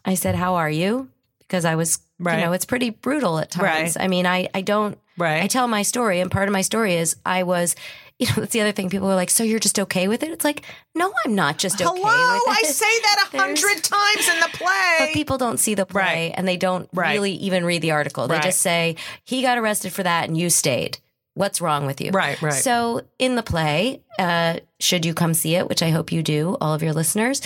I 0.04 0.14
said, 0.14 0.34
"How 0.36 0.54
are 0.56 0.70
you?" 0.70 1.08
Because 1.40 1.64
I 1.64 1.74
was, 1.74 1.98
Right. 2.18 2.38
you 2.38 2.44
know, 2.44 2.52
it's 2.52 2.64
pretty 2.66 2.90
brutal 2.90 3.38
at 3.38 3.50
times. 3.50 3.96
Right. 3.96 4.04
I 4.04 4.08
mean, 4.08 4.26
I 4.26 4.48
I 4.54 4.60
don't 4.60 4.98
Right. 5.16 5.42
I 5.42 5.46
tell 5.46 5.66
my 5.68 5.82
story, 5.82 6.20
and 6.20 6.30
part 6.30 6.48
of 6.48 6.52
my 6.52 6.62
story 6.62 6.94
is 6.94 7.16
I 7.24 7.42
was, 7.44 7.76
you 8.18 8.26
know, 8.28 8.34
that's 8.36 8.52
the 8.52 8.60
other 8.60 8.72
thing. 8.72 8.90
People 8.90 9.10
are 9.10 9.14
like, 9.14 9.30
"So 9.30 9.42
you're 9.44 9.58
just 9.58 9.78
okay 9.80 10.08
with 10.08 10.22
it?" 10.22 10.30
It's 10.30 10.44
like, 10.44 10.62
no, 10.94 11.12
I'm 11.24 11.34
not 11.34 11.58
just 11.58 11.80
okay 11.80 11.84
Hello, 11.90 12.52
I 12.52 12.62
say 12.64 12.84
that 13.02 13.28
a 13.32 13.36
hundred 13.38 13.82
times 13.82 14.28
in 14.28 14.40
the 14.40 14.48
play. 14.52 14.96
But 15.00 15.12
people 15.12 15.38
don't 15.38 15.58
see 15.58 15.74
the 15.74 15.86
play, 15.86 16.00
Right. 16.28 16.34
and 16.36 16.46
they 16.46 16.56
don't 16.56 16.88
Right. 16.92 17.12
really 17.12 17.32
even 17.32 17.64
read 17.64 17.82
the 17.82 17.90
article. 17.92 18.28
They 18.28 18.34
Right. 18.36 18.44
just 18.44 18.60
say 18.60 18.96
he 19.24 19.42
got 19.42 19.58
arrested 19.58 19.92
for 19.92 20.02
that, 20.02 20.28
and 20.28 20.36
you 20.38 20.50
stayed. 20.50 20.98
What's 21.35 21.61
wrong 21.61 21.85
with 21.85 22.01
you? 22.01 22.12
Right, 22.12 22.41
right. 22.41 22.53
So 22.53 23.03
in 23.18 23.35
the 23.35 23.43
play, 23.43 24.03
uh, 24.20 24.61
should 24.78 25.05
you 25.05 25.14
come 25.14 25.35
see 25.35 25.57
it, 25.57 25.68
which 25.68 25.82
I 25.82 25.91
hope 25.91 26.12
you 26.12 26.22
do, 26.22 26.57
all 26.61 26.72
of 26.74 26.82
your 26.82 26.93
listeners, 26.93 27.43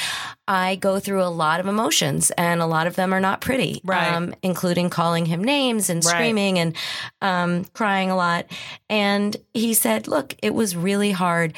I 0.46 0.76
go 0.76 1.00
through 1.00 1.22
a 1.22 1.32
lot 1.32 1.58
of 1.58 1.66
emotions, 1.66 2.30
and 2.32 2.60
a 2.60 2.66
lot 2.66 2.86
of 2.86 2.96
them 2.96 3.14
are 3.14 3.20
not 3.20 3.40
pretty, 3.40 3.80
Right. 3.84 4.30
including 4.42 4.90
calling 4.90 5.24
him 5.24 5.42
names 5.42 5.88
and 5.88 6.04
Right. 6.04 6.10
screaming 6.12 6.58
and 6.58 6.76
um, 7.22 7.64
crying 7.72 8.10
a 8.10 8.16
lot. 8.16 8.44
And 8.90 9.34
he 9.54 9.72
said, 9.72 10.06
"Look, 10.06 10.34
it 10.42 10.54
was 10.54 10.76
really 10.76 11.12
hard. 11.12 11.54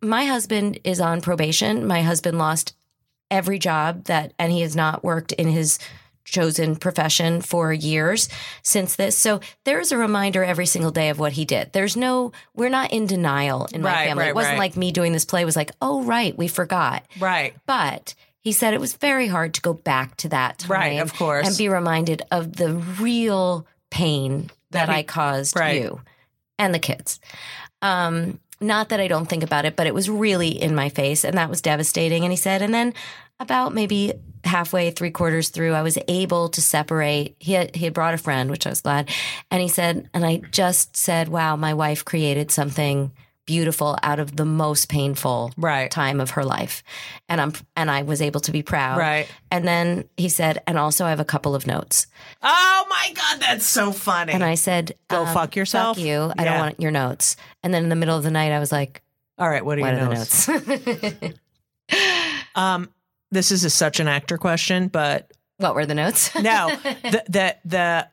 My 0.00 0.26
husband 0.26 0.78
is 0.84 1.00
on 1.00 1.20
probation. 1.20 1.84
My 1.84 2.02
husband 2.02 2.38
lost 2.38 2.74
every 3.28 3.58
job 3.58 4.04
that, 4.04 4.34
and 4.38 4.52
he 4.52 4.60
has 4.60 4.76
not 4.76 5.02
worked 5.02 5.32
in 5.32 5.48
his." 5.48 5.80
Chosen 6.24 6.76
profession 6.76 7.40
for 7.40 7.72
years 7.72 8.28
since 8.62 8.96
this. 8.96 9.16
So 9.18 9.40
there's 9.64 9.92
a 9.92 9.98
reminder 9.98 10.42
every 10.44 10.66
single 10.66 10.90
day 10.90 11.08
of 11.08 11.18
what 11.18 11.32
he 11.32 11.44
did. 11.44 11.72
There's 11.72 11.96
no, 11.96 12.32
we're 12.54 12.68
not 12.68 12.92
in 12.92 13.06
denial 13.06 13.66
in 13.72 13.82
my 13.82 13.92
Right, 13.92 14.06
family. 14.08 14.22
right, 14.22 14.28
it 14.30 14.34
wasn't 14.34 14.52
right. 14.54 14.58
like 14.70 14.76
me 14.76 14.92
doing 14.92 15.12
this 15.12 15.24
play 15.24 15.44
was 15.44 15.56
like, 15.56 15.72
oh, 15.80 16.02
right, 16.04 16.36
we 16.36 16.48
forgot. 16.48 17.04
right. 17.20 17.54
But 17.66 18.14
he 18.40 18.52
said 18.52 18.74
it 18.74 18.80
was 18.80 18.94
very 18.94 19.28
hard 19.28 19.54
to 19.54 19.60
go 19.60 19.72
back 19.72 20.16
to 20.18 20.28
that 20.30 20.58
time. 20.58 20.70
Right, 20.70 21.00
of 21.00 21.14
course. 21.14 21.46
And 21.46 21.56
be 21.56 21.68
reminded 21.68 22.22
of 22.30 22.56
the 22.56 22.74
real 22.74 23.66
pain 23.90 24.50
that, 24.70 24.86
That 24.86 24.88
he- 24.88 24.98
I 24.98 25.02
caused 25.04 25.56
you 25.58 26.00
and 26.58 26.74
the 26.74 26.78
kids. 26.78 27.20
Um, 27.82 28.40
not 28.62 28.88
that 28.90 29.00
I 29.00 29.08
don't 29.08 29.26
think 29.26 29.42
about 29.42 29.64
it, 29.64 29.76
but 29.76 29.86
it 29.86 29.94
was 29.94 30.08
really 30.08 30.50
in 30.50 30.74
my 30.74 30.88
face 30.88 31.24
and 31.24 31.36
that 31.36 31.50
was 31.50 31.60
devastating. 31.60 32.24
And 32.24 32.32
he 32.32 32.36
said, 32.36 32.62
and 32.62 32.72
then 32.72 32.94
about 33.40 33.74
maybe 33.74 34.12
halfway, 34.44 34.90
three 34.90 35.10
quarters 35.10 35.48
through, 35.48 35.74
I 35.74 35.82
was 35.82 35.98
able 36.08 36.48
to 36.50 36.60
separate. 36.60 37.36
He 37.38 37.52
had, 37.52 37.74
he 37.74 37.84
had 37.84 37.94
brought 37.94 38.14
a 38.14 38.18
friend, 38.18 38.50
which 38.50 38.66
I 38.66 38.70
was 38.70 38.80
glad. 38.80 39.10
And 39.50 39.60
he 39.60 39.68
said, 39.68 40.08
and 40.14 40.24
I 40.24 40.42
just 40.50 40.96
said, 40.96 41.28
wow, 41.28 41.56
my 41.56 41.74
wife 41.74 42.04
created 42.04 42.50
something 42.50 43.12
beautiful 43.46 43.98
out 44.02 44.18
of 44.18 44.36
the 44.36 44.44
most 44.44 44.88
painful 44.88 45.52
Right. 45.56 45.90
time 45.90 46.20
of 46.20 46.30
her 46.30 46.44
life. 46.44 46.82
And 47.28 47.40
I'm, 47.40 47.52
and 47.76 47.90
I 47.90 48.02
was 48.02 48.22
able 48.22 48.40
to 48.40 48.52
be 48.52 48.62
proud. 48.62 48.98
Right. 48.98 49.26
And 49.50 49.66
then 49.66 50.04
he 50.16 50.28
said, 50.28 50.62
and 50.66 50.78
also 50.78 51.04
I 51.06 51.10
have 51.10 51.20
a 51.20 51.24
couple 51.24 51.54
of 51.54 51.66
notes. 51.66 52.06
Oh 52.42 52.86
my 52.88 53.12
god, 53.14 53.40
that's 53.40 53.66
so 53.66 53.92
funny. 53.92 54.32
And 54.32 54.44
I 54.44 54.54
said, 54.54 54.94
Go 55.08 55.24
um, 55.24 55.34
fuck 55.34 55.56
yourself? 55.56 55.96
Fuck 55.96 56.06
you. 56.06 56.32
I 56.38 56.44
don't 56.44 56.58
want 56.58 56.80
your 56.80 56.90
notes. 56.92 57.36
And 57.62 57.72
then 57.74 57.82
in 57.82 57.88
the 57.88 57.96
middle 57.96 58.16
of 58.16 58.22
the 58.22 58.30
night, 58.30 58.52
I 58.52 58.58
was 58.58 58.70
like, 58.72 59.02
All 59.38 59.48
right, 59.48 59.64
what 59.64 59.78
are 59.78 59.82
what 59.82 59.94
your 59.94 60.02
are 60.04 60.14
notes? 60.14 60.46
the 60.46 61.20
notes? 61.22 61.38
Um, 62.54 62.88
this 63.30 63.50
is 63.50 63.64
a, 63.64 63.70
such 63.70 63.98
an 64.00 64.08
actor 64.08 64.36
question, 64.38 64.88
but 64.88 65.30
what 65.56 65.74
were 65.74 65.86
the 65.86 65.94
notes? 65.94 66.34
no, 66.34 66.68
the 66.82 67.22
the 67.28 67.56
the 67.64 68.08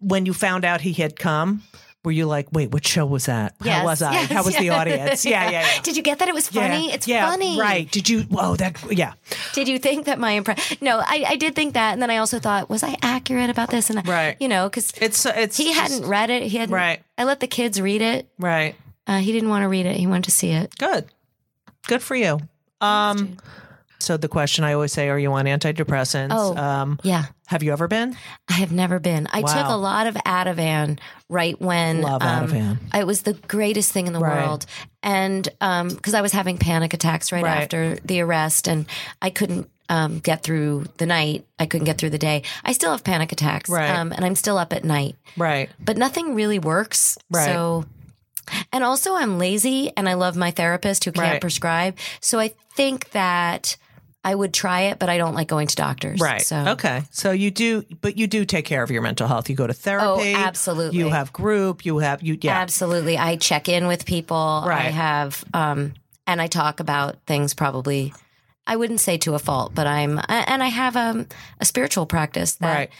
when 0.00 0.26
you 0.26 0.34
found 0.34 0.64
out 0.64 0.80
he 0.80 0.92
had 0.92 1.18
come, 1.18 1.62
were 2.04 2.12
you 2.12 2.24
like, 2.26 2.48
wait, 2.52 2.70
what 2.72 2.86
show 2.86 3.04
was 3.04 3.26
that? 3.26 3.54
How 3.60 3.66
Yes, 3.66 3.84
was 3.84 4.02
I? 4.02 4.12
yes, 4.12 4.30
How 4.32 4.42
was 4.42 4.56
the 4.56 4.70
audience? 4.78 5.24
Yeah, 5.26 5.50
yeah, 5.50 5.60
yeah. 5.74 5.82
Did 5.82 5.96
you 5.96 6.02
get 6.02 6.18
that? 6.20 6.28
It 6.28 6.34
was 6.34 6.48
funny. 6.48 6.88
Yeah, 6.88 6.94
it's 6.94 7.06
yeah, 7.06 7.28
funny. 7.30 7.60
right? 7.60 7.90
Did 7.90 8.08
you? 8.08 8.22
Whoa, 8.22 8.56
that 8.56 8.76
yeah, 8.90 9.12
Did 9.52 9.68
you 9.68 9.78
think 9.78 10.06
that 10.06 10.18
my 10.18 10.30
impression? 10.32 10.78
No, 10.80 10.98
I, 10.98 11.24
I 11.28 11.36
did 11.36 11.54
think 11.54 11.74
that, 11.74 11.92
and 11.92 12.00
then 12.00 12.10
I 12.10 12.16
also 12.16 12.38
thought, 12.38 12.70
was 12.70 12.82
I 12.82 12.96
accurate 13.02 13.50
about 13.50 13.70
this? 13.70 13.90
And 13.90 13.98
I- 13.98 14.02
Right. 14.02 14.36
you 14.40 14.48
know, 14.48 14.68
because 14.68 14.92
it's 15.00 15.26
it's 15.26 15.56
he 15.58 15.64
just- 15.74 15.78
hadn't 15.78 16.08
read 16.08 16.30
it. 16.30 16.42
He 16.44 16.56
hadn't. 16.56 16.74
Right. 16.74 17.02
I 17.18 17.24
let 17.24 17.40
the 17.40 17.46
kids 17.46 17.80
read 17.80 18.00
it. 18.02 18.28
right. 18.38 18.74
Uh, 19.06 19.18
he 19.18 19.32
didn't 19.32 19.48
want 19.50 19.62
to 19.62 19.68
read 19.68 19.86
it. 19.86 19.96
He 19.96 20.06
wanted 20.06 20.24
to 20.24 20.30
see 20.30 20.50
it. 20.52 20.76
Good, 20.78 21.06
good 21.88 22.00
for 22.02 22.14
you. 22.14 22.38
Um, 22.80 23.36
so 24.00 24.16
the 24.16 24.28
question 24.28 24.64
I 24.64 24.72
always 24.72 24.92
say, 24.92 25.08
are 25.08 25.18
you 25.18 25.32
on 25.32 25.44
antidepressants? 25.44 26.28
Oh. 26.30 26.56
um, 26.56 26.98
Yeah. 27.02 27.26
have 27.46 27.62
you 27.62 27.72
ever 27.72 27.86
been? 27.88 28.16
I 28.48 28.54
have 28.54 28.72
never 28.72 28.98
been. 28.98 29.28
I 29.32 29.42
took 29.42 29.66
a 29.68 29.76
lot 29.76 30.06
of 30.06 30.14
Ativan 30.14 30.98
right 31.28 31.60
when 31.60 32.02
Love 32.02 32.22
um, 32.22 32.48
Ativan. 32.48 32.78
It 32.94 33.06
was 33.06 33.22
the 33.22 33.34
greatest 33.34 33.92
thing 33.92 34.06
in 34.06 34.12
the 34.12 34.18
Right. 34.20 34.44
world, 34.46 34.66
and 35.02 35.44
because 35.60 36.14
I 36.14 36.20
was 36.22 36.32
having 36.32 36.58
panic 36.58 36.94
attacks 36.94 37.32
right, 37.32 37.42
Right. 37.44 37.62
after 37.62 37.96
the 38.04 38.20
arrest, 38.20 38.66
and 38.68 38.86
I 39.22 39.30
couldn't 39.30 39.68
um, 39.88 40.20
get 40.20 40.44
through 40.44 40.84
the 40.98 41.06
night. 41.06 41.44
I 41.58 41.66
couldn't 41.66 41.84
get 41.86 41.98
through 41.98 42.10
the 42.10 42.18
day. 42.18 42.44
I 42.64 42.70
still 42.72 42.92
have 42.92 43.02
panic 43.02 43.32
attacks, 43.32 43.68
Right. 43.68 43.90
um, 43.90 44.12
and 44.12 44.24
I'm 44.24 44.36
still 44.36 44.56
up 44.56 44.72
at 44.72 44.84
night. 44.84 45.16
Right. 45.36 45.68
But 45.84 45.96
nothing 45.98 46.36
really 46.36 46.60
works. 46.60 47.18
Right. 47.28 47.44
So, 47.46 47.86
and 48.72 48.84
also 48.84 49.16
I'm 49.16 49.36
lazy, 49.38 49.90
and 49.96 50.08
I 50.08 50.14
love 50.14 50.36
my 50.36 50.52
therapist 50.52 51.04
who 51.04 51.10
can't 51.12 51.32
Right. 51.32 51.40
prescribe. 51.40 51.96
So 52.20 52.38
I 52.38 52.52
think 52.76 53.10
that. 53.10 53.76
I 54.22 54.34
would 54.34 54.52
try 54.52 54.82
it, 54.82 54.98
but 54.98 55.08
I 55.08 55.16
don't 55.16 55.34
like 55.34 55.48
going 55.48 55.66
to 55.68 55.76
doctors. 55.76 56.20
Right. 56.20 56.42
So 56.42 56.56
Okay. 56.68 57.04
So 57.10 57.30
you 57.30 57.50
do, 57.50 57.84
but 58.02 58.18
you 58.18 58.26
do 58.26 58.44
take 58.44 58.66
care 58.66 58.82
of 58.82 58.90
your 58.90 59.00
mental 59.00 59.26
health. 59.26 59.48
You 59.48 59.56
go 59.56 59.66
to 59.66 59.72
therapy. 59.72 60.34
Oh, 60.34 60.36
absolutely. 60.36 60.98
You 60.98 61.08
have 61.08 61.32
group. 61.32 61.86
You 61.86 61.98
have 61.98 62.22
you. 62.22 62.36
Yeah. 62.40 62.58
Absolutely. 62.58 63.16
I 63.16 63.36
check 63.36 63.68
in 63.68 63.86
with 63.86 64.04
people. 64.04 64.62
Right. 64.66 64.86
I 64.86 64.90
have, 64.90 65.42
um, 65.54 65.94
and 66.26 66.40
I 66.42 66.48
talk 66.48 66.80
about 66.80 67.16
things 67.26 67.54
probably, 67.54 68.12
I 68.66 68.76
wouldn't 68.76 69.00
say 69.00 69.16
to 69.18 69.34
a 69.34 69.38
fault, 69.38 69.74
but 69.74 69.86
I'm, 69.86 70.20
and 70.28 70.62
I 70.62 70.68
have 70.68 70.96
um, 70.96 71.26
a 71.58 71.64
spiritual 71.64 72.04
practice 72.04 72.56
that 72.56 72.74
Right. 72.74 72.90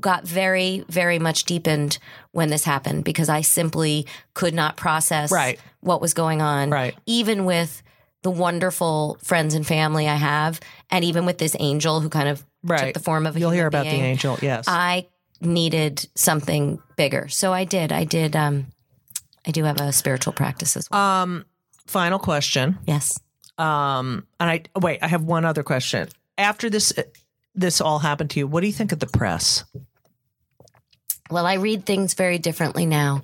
got 0.00 0.26
very, 0.26 0.84
very 0.88 1.18
much 1.18 1.44
deepened 1.44 1.98
when 2.32 2.48
this 2.48 2.64
happened 2.64 3.04
because 3.04 3.28
I 3.28 3.42
simply 3.42 4.06
could 4.32 4.54
not 4.54 4.76
process 4.78 5.30
Right. 5.30 5.60
what 5.80 6.00
was 6.00 6.14
going 6.14 6.40
on. 6.40 6.70
Right. 6.70 6.94
Even 7.04 7.44
with 7.44 7.82
the 8.26 8.30
wonderful 8.32 9.16
friends 9.22 9.54
and 9.54 9.64
family 9.64 10.08
I 10.08 10.16
have, 10.16 10.58
and 10.90 11.04
even 11.04 11.26
with 11.26 11.38
this 11.38 11.54
angel 11.60 12.00
who 12.00 12.08
kind 12.08 12.28
of 12.28 12.44
Right. 12.64 12.86
took 12.86 12.94
the 12.94 13.00
form 13.00 13.24
of 13.24 13.36
a 13.36 13.38
You'll 13.38 13.52
hear 13.52 13.68
about 13.68 13.84
being, 13.84 14.00
the 14.02 14.06
angel. 14.08 14.36
Yes. 14.42 14.64
I 14.66 15.06
needed 15.40 16.04
something 16.16 16.80
bigger. 16.96 17.28
So 17.28 17.52
I 17.52 17.62
did. 17.64 17.92
I 17.92 18.02
did. 18.02 18.34
Um, 18.34 18.66
I 19.46 19.52
do 19.52 19.62
have 19.62 19.80
a 19.80 19.92
spiritual 19.92 20.32
practice 20.32 20.76
as 20.76 20.90
well. 20.90 21.00
um. 21.00 21.44
Final 21.86 22.18
question. 22.18 22.78
yes. 22.84 23.20
Um. 23.58 24.26
And 24.40 24.50
I 24.50 24.62
wait. 24.80 24.98
I 25.02 25.06
have 25.06 25.22
one 25.22 25.44
other 25.44 25.62
question. 25.62 26.08
After 26.36 26.68
this, 26.68 26.92
this 27.54 27.80
all 27.80 28.00
happened 28.00 28.30
to 28.30 28.40
you. 28.40 28.48
What 28.48 28.62
do 28.62 28.66
you 28.66 28.72
think 28.72 28.90
of 28.90 28.98
the 28.98 29.06
press? 29.06 29.62
Well, 31.30 31.46
I 31.46 31.54
read 31.54 31.86
things 31.86 32.14
very 32.14 32.38
differently 32.38 32.86
now. 32.86 33.22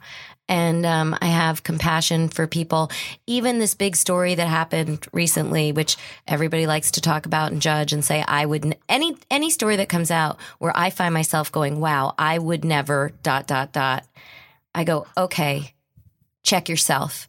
And 0.49 0.85
um, 0.85 1.17
I 1.23 1.27
have 1.27 1.63
compassion 1.63 2.29
for 2.29 2.47
people. 2.47 2.91
Even 3.27 3.59
this 3.59 3.75
big 3.75 3.97
story 3.97 4.35
that 4.35 4.47
happened 4.47 5.07
recently, 5.13 5.73
which 5.73 5.97
everybody 6.27 6.67
likes 6.67 6.91
to 6.93 7.01
talk 7.01 7.27
about 7.27 7.53
and 7.53 7.63
judge 7.63 7.93
and 7.93 8.05
say, 8.05 8.25
I 8.27 8.45
would, 8.45 8.77
any, 8.89 9.17
any 9.31 9.51
story 9.51 9.77
that 9.77 9.89
comes 9.89 10.11
out 10.11 10.39
where 10.59 10.77
I 10.77 10.91
find 10.91 11.15
myself 11.15 11.53
going, 11.53 11.81
wow, 11.81 12.15
I 12.19 12.39
would 12.39 12.65
never, 12.65 13.13
dot, 13.23 13.47
dot, 13.47 13.73
dot. 13.73 14.05
I 14.75 14.85
go, 14.85 15.07
okay, 15.17 15.75
check 16.43 16.69
yourself. 16.69 17.29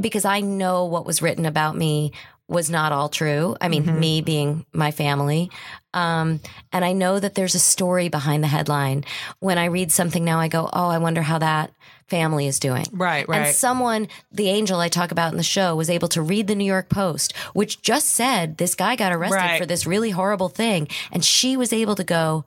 Because 0.00 0.24
I 0.24 0.40
know 0.40 0.84
what 0.84 1.06
was 1.06 1.22
written 1.22 1.46
about 1.46 1.76
me 1.76 2.12
was 2.48 2.68
not 2.68 2.92
all 2.92 3.08
true. 3.08 3.56
I 3.60 3.68
mean, 3.68 3.98
me 3.98 4.20
being 4.20 4.66
my 4.72 4.90
family. 4.90 5.50
Um, 5.94 6.40
and 6.70 6.84
I 6.84 6.92
know 6.92 7.18
that 7.18 7.34
there's 7.34 7.54
a 7.54 7.60
story 7.60 8.08
behind 8.08 8.42
the 8.42 8.48
headline. 8.48 9.04
When 9.38 9.58
I 9.58 9.66
read 9.66 9.90
something 9.90 10.24
now, 10.24 10.38
I 10.38 10.48
go, 10.48 10.68
oh, 10.72 10.88
I 10.88 10.98
wonder 10.98 11.22
how 11.22 11.38
that 11.38 11.72
family 12.12 12.46
is 12.46 12.58
doing. 12.60 12.84
Right, 12.92 13.26
right. 13.26 13.46
And 13.46 13.54
someone, 13.54 14.06
the 14.30 14.48
angel 14.50 14.78
I 14.80 14.88
talk 14.88 15.10
about 15.12 15.32
in 15.32 15.38
the 15.38 15.42
show, 15.56 15.74
was 15.74 15.88
able 15.88 16.08
to 16.08 16.20
read 16.20 16.46
the 16.46 16.54
New 16.54 16.70
York 16.76 16.88
Post, 16.90 17.34
which 17.54 17.80
just 17.80 18.08
said 18.08 18.58
this 18.58 18.74
guy 18.74 18.96
got 18.96 19.12
arrested 19.12 19.36
Right. 19.36 19.58
for 19.58 19.66
this 19.66 19.86
really 19.86 20.10
horrible 20.10 20.50
thing. 20.50 20.88
And 21.10 21.24
she 21.24 21.56
was 21.56 21.72
able 21.72 21.94
to 21.96 22.04
go, 22.04 22.44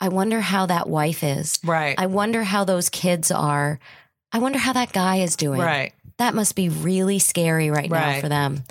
I 0.00 0.08
wonder 0.08 0.40
how 0.40 0.66
that 0.66 0.86
wife 0.88 1.24
is. 1.24 1.58
Right. 1.64 1.94
I 1.98 2.06
wonder 2.06 2.42
how 2.44 2.64
those 2.64 2.88
kids 2.90 3.30
are. 3.30 3.78
I 4.32 4.38
wonder 4.38 4.58
how 4.58 4.74
that 4.74 4.92
guy 4.92 5.16
is 5.16 5.34
doing. 5.36 5.60
right. 5.60 5.92
That 6.18 6.34
must 6.34 6.54
be 6.54 6.68
really 6.68 7.18
scary 7.18 7.70
right, 7.70 7.90
now 7.90 8.20
for 8.20 8.28
them. 8.28 8.62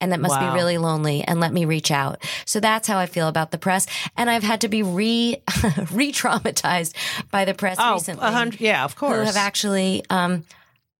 And 0.00 0.12
that 0.12 0.20
must 0.20 0.38
Wow. 0.40 0.52
be 0.52 0.56
really 0.56 0.78
lonely. 0.78 1.22
And 1.24 1.40
let 1.40 1.52
me 1.52 1.64
reach 1.64 1.90
out. 1.90 2.22
So 2.44 2.60
that's 2.60 2.86
how 2.86 2.98
I 2.98 3.06
feel 3.06 3.26
about 3.28 3.50
the 3.50 3.58
press. 3.58 3.86
And 4.16 4.30
I've 4.30 4.44
had 4.44 4.60
to 4.60 4.68
be 4.68 4.82
re 4.84 5.36
re 5.92 6.12
traumatized 6.12 6.94
by 7.32 7.44
the 7.44 7.54
press 7.54 7.76
Oh, 7.80 7.94
recently. 7.94 8.56
Yeah, 8.60 8.84
of 8.84 8.94
course. 8.94 9.16
who 9.18 9.24
have 9.24 9.36
actually, 9.36 10.04
um, 10.10 10.44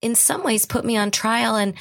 in 0.03 0.15
some 0.17 0.43
ways, 0.43 0.67
put 0.67 0.85
me 0.85 0.97
on 0.97 1.11
trial. 1.13 1.55
And 1.57 1.75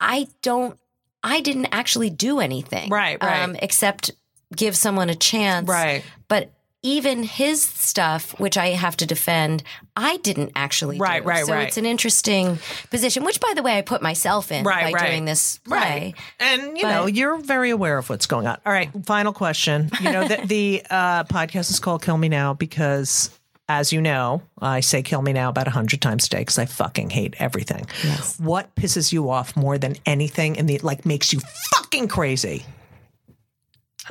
I 0.00 0.26
don't, 0.42 0.78
I 1.22 1.40
didn't 1.40 1.66
actually 1.72 2.10
do 2.10 2.40
anything. 2.40 2.90
Right, 2.90 3.16
right. 3.22 3.42
Um, 3.42 3.56
except 3.62 4.10
give 4.54 4.76
someone 4.76 5.10
a 5.10 5.14
chance. 5.14 5.68
right. 5.68 6.04
But 6.28 6.50
even 6.84 7.22
his 7.24 7.62
stuff, 7.62 8.38
which 8.38 8.56
I 8.58 8.68
have 8.68 8.96
to 8.98 9.06
defend, 9.06 9.62
I 9.96 10.18
didn't 10.18 10.52
actually 10.54 10.98
Right, 10.98 11.22
do. 11.22 11.28
right, 11.28 11.46
so 11.46 11.52
right. 11.54 11.66
it's 11.66 11.78
an 11.78 11.86
interesting 11.86 12.58
position, 12.90 13.24
which, 13.24 13.40
by 13.40 13.52
the 13.56 13.62
way, 13.62 13.76
I 13.78 13.82
put 13.82 14.02
myself 14.02 14.52
in 14.52 14.64
Right, 14.64 14.92
by 14.92 15.00
right. 15.00 15.08
doing 15.08 15.24
this 15.24 15.58
play. 15.58 15.76
Right. 15.78 16.14
And, 16.38 16.76
you 16.76 16.82
But- 16.82 16.90
know, 16.90 17.06
you're 17.06 17.38
very 17.38 17.70
aware 17.70 17.96
of 17.98 18.08
what's 18.10 18.26
going 18.26 18.46
on. 18.46 18.58
All 18.66 18.72
right. 18.72 18.90
Final 19.06 19.32
question. 19.32 19.90
You 20.00 20.12
know, 20.12 20.28
the, 20.28 20.36
the 20.44 20.82
uh, 20.90 21.24
podcast 21.24 21.70
is 21.70 21.80
called 21.80 22.02
Kill 22.02 22.18
Me 22.18 22.28
Now 22.28 22.52
because, 22.52 23.30
as 23.66 23.90
you 23.90 24.02
know, 24.02 24.42
I 24.60 24.80
say 24.80 25.02
kill 25.02 25.22
me 25.22 25.32
now 25.32 25.48
about 25.48 25.66
a 25.66 25.70
hundred 25.70 26.02
times 26.02 26.26
a 26.26 26.28
day 26.28 26.38
because 26.40 26.58
I 26.58 26.66
fucking 26.66 27.08
hate 27.08 27.34
everything. 27.38 27.86
Yes. 28.04 28.38
What 28.38 28.74
pisses 28.74 29.10
you 29.10 29.30
off 29.30 29.56
more 29.56 29.78
than 29.78 29.96
anything 30.04 30.58
and 30.58 30.68
the 30.68 30.78
like 30.80 31.06
makes 31.06 31.32
you 31.32 31.40
fucking 31.72 32.08
crazy? 32.08 32.66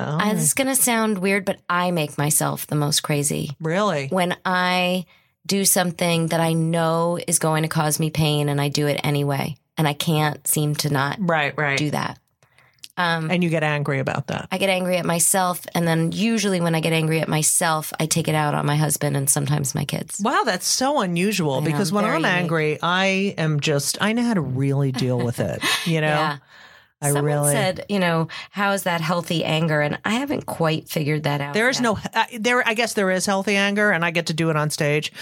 Oh, 0.00 0.04
Uh, 0.04 0.34
This 0.34 0.42
is 0.44 0.54
going 0.54 0.68
to 0.68 0.76
sound 0.76 1.18
weird, 1.18 1.44
but 1.44 1.58
I 1.68 1.90
make 1.90 2.18
myself 2.18 2.66
the 2.66 2.74
most 2.76 3.02
crazy 3.02 3.50
really? 3.60 4.08
when 4.08 4.36
I 4.44 5.06
do 5.46 5.64
something 5.64 6.28
that 6.28 6.40
I 6.40 6.52
know 6.54 7.18
is 7.26 7.38
going 7.38 7.62
to 7.64 7.68
cause 7.68 8.00
me 8.00 8.10
pain 8.10 8.48
and 8.48 8.60
I 8.60 8.68
do 8.68 8.86
it 8.86 9.00
anyway. 9.04 9.56
And 9.76 9.86
I 9.88 9.92
can't 9.92 10.46
seem 10.46 10.74
to 10.76 10.88
not 10.90 11.16
Right, 11.20 11.52
right. 11.56 11.76
do 11.76 11.90
that. 11.90 12.18
Um, 12.96 13.28
And 13.28 13.42
you 13.42 13.50
get 13.50 13.64
angry 13.64 13.98
about 13.98 14.28
that. 14.28 14.46
I 14.52 14.58
get 14.58 14.70
angry 14.70 14.96
at 14.98 15.04
myself. 15.04 15.66
And 15.74 15.86
then 15.86 16.12
usually 16.12 16.60
when 16.60 16.76
I 16.76 16.80
get 16.80 16.92
angry 16.92 17.20
at 17.20 17.28
myself, 17.28 17.92
I 17.98 18.06
take 18.06 18.28
it 18.28 18.36
out 18.36 18.54
on 18.54 18.64
my 18.66 18.76
husband 18.76 19.16
and 19.16 19.28
sometimes 19.28 19.74
my 19.74 19.84
kids. 19.84 20.20
Wow, 20.22 20.42
that's 20.44 20.66
so 20.66 21.00
unusual 21.00 21.60
know, 21.60 21.66
because 21.66 21.90
when 21.92 22.04
I'm 22.04 22.22
unique. 22.22 22.26
angry, 22.30 22.78
I 22.80 23.34
am 23.36 23.58
just, 23.58 23.98
I 24.00 24.12
know 24.12 24.22
how 24.22 24.34
to 24.34 24.40
really 24.40 24.92
deal 24.92 25.18
with 25.18 25.40
it. 25.40 25.60
You 25.86 26.00
know? 26.06 26.06
Yeah. 26.06 26.36
I 27.02 27.08
Someone 27.08 27.24
really. 27.24 27.52
said, 27.52 27.84
you 27.90 27.98
know, 27.98 28.28
how 28.50 28.72
is 28.72 28.84
that 28.84 29.00
healthy 29.02 29.44
anger? 29.44 29.80
And 29.82 29.98
I 30.06 30.10
haven't 30.14 30.46
quite 30.46 30.88
figured 30.88 31.24
that 31.24 31.40
out. 31.42 31.52
There 31.52 31.68
is 31.68 31.76
yet. 31.76 31.82
no 31.82 31.98
uh, 32.14 32.24
there. 32.38 32.66
I 32.66 32.72
guess 32.74 32.94
there 32.94 33.10
is 33.10 33.26
healthy 33.26 33.56
anger, 33.56 33.90
and 33.90 34.04
I 34.04 34.10
get 34.10 34.26
to 34.26 34.32
do 34.34 34.48
it 34.48 34.56
on 34.56 34.70
stage. 34.70 35.12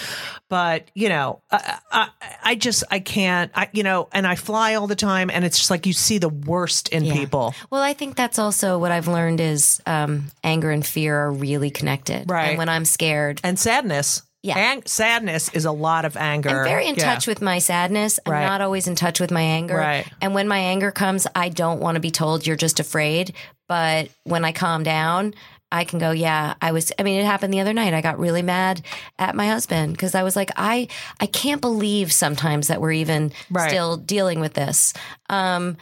But 0.49 0.91
you 0.95 1.09
know, 1.09 1.43
I, 1.51 1.79
I, 1.91 2.09
I 2.45 2.55
just 2.55 2.85
I 2.91 3.01
can't. 3.01 3.51
I 3.55 3.69
you 3.73 3.83
know, 3.83 4.09
and 4.13 4.27
I 4.27 4.37
fly 4.37 4.75
all 4.75 4.87
the 4.87 4.95
time, 4.95 5.29
and 5.31 5.45
it's 5.45 5.59
just 5.59 5.71
like 5.71 5.85
you 5.87 5.93
see 5.93 6.19
the 6.19 6.29
worst 6.29 6.89
in 6.91 7.05
Yeah. 7.05 7.15
people. 7.15 7.55
Well, 7.71 7.83
I 7.83 7.95
think 7.95 8.15
that's 8.17 8.39
also 8.39 8.79
what 8.79 8.93
I've 8.93 9.09
learned 9.09 9.41
is 9.41 9.81
um, 9.87 10.27
anger 10.45 10.71
and 10.71 10.87
fear 10.87 11.17
are 11.19 11.33
really 11.33 11.71
connected. 11.71 12.31
Right. 12.31 12.51
And 12.51 12.59
when 12.59 12.69
I'm 12.69 12.85
scared, 12.85 13.41
And 13.43 13.59
sadness. 13.59 14.23
Yeah. 14.43 14.59
Ang- 14.59 14.83
sadness 14.87 15.51
is 15.55 15.65
a 15.65 15.73
lot 15.73 16.05
of 16.05 16.17
anger. 16.17 16.49
I'm 16.49 16.65
very 16.65 16.89
in 16.89 16.97
Yeah. 16.97 17.15
touch 17.15 17.27
with 17.29 17.41
my 17.41 17.59
sadness. 17.61 18.19
I'm 18.27 18.33
Right. 18.33 18.45
not 18.47 18.61
always 18.61 18.89
in 18.89 18.97
touch 18.97 19.21
with 19.21 19.31
my 19.31 19.43
anger. 19.43 19.77
Right. 19.77 20.05
And 20.21 20.35
when 20.35 20.49
my 20.49 20.59
anger 20.59 20.91
comes, 20.91 21.27
I 21.35 21.49
don't 21.49 21.81
want 21.81 21.95
to 21.95 22.01
be 22.01 22.11
told 22.11 22.47
you're 22.47 22.57
just 22.57 22.81
afraid. 22.81 23.35
But 23.69 24.09
when 24.25 24.45
I 24.45 24.51
calm 24.53 24.83
down, 24.83 25.35
I 25.71 25.85
can 25.85 25.99
go, 26.01 26.11
yeah, 26.11 26.55
I 26.61 26.73
was 26.73 26.93
I 26.99 27.03
mean, 27.05 27.21
it 27.21 27.25
happened 27.25 27.55
the 27.55 27.61
other 27.61 27.73
night. 27.73 27.95
I 27.95 28.01
got 28.01 28.19
really 28.19 28.43
mad 28.43 28.83
at 29.19 29.35
my 29.37 29.47
husband 29.47 29.93
because 29.93 30.15
I 30.15 30.23
was 30.25 30.35
like, 30.37 30.51
I 30.57 30.89
I 31.21 31.27
can't 31.27 31.61
believe 31.61 32.13
sometimes 32.13 32.67
that 32.67 32.81
we're 32.81 32.93
even 32.93 33.33
Right. 33.49 33.71
still 33.71 33.97
dealing 33.97 34.41
with 34.41 34.55
this. 34.55 34.93
Um 35.31 35.77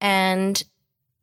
and 0.00 0.62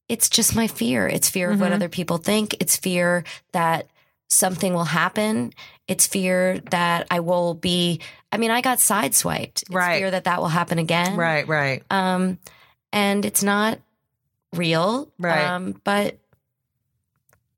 it's 0.10 0.30
just 0.30 0.56
my 0.56 0.68
fear. 0.68 1.08
It's 1.08 1.30
fear 1.30 1.52
of 1.52 1.60
what 1.60 1.72
Mhm. 1.72 1.76
other 1.76 1.90
people 1.90 2.18
think. 2.18 2.56
It's 2.62 2.78
fear 2.78 3.24
that 3.52 3.88
something 4.30 4.74
will 4.74 4.86
happen. 4.86 5.54
It's 5.88 6.06
fear 6.08 6.60
that 6.72 7.08
I 7.10 7.20
will 7.22 7.54
be. 7.54 8.02
I 8.32 8.38
mean, 8.38 8.52
I 8.52 8.62
got 8.62 8.80
sideswiped. 8.80 9.62
It's 9.64 9.70
Right. 9.70 10.00
fear 10.00 10.12
that 10.12 10.26
that 10.26 10.40
will 10.40 10.50
happen 10.50 10.80
again. 10.80 11.16
Right. 11.16 11.48
Right. 11.48 11.84
Um, 11.90 12.40
and 12.92 13.24
it's 13.26 13.42
not 13.44 13.80
real. 14.54 15.10
Right. 15.20 15.46
Um, 15.46 15.80
but 15.84 16.18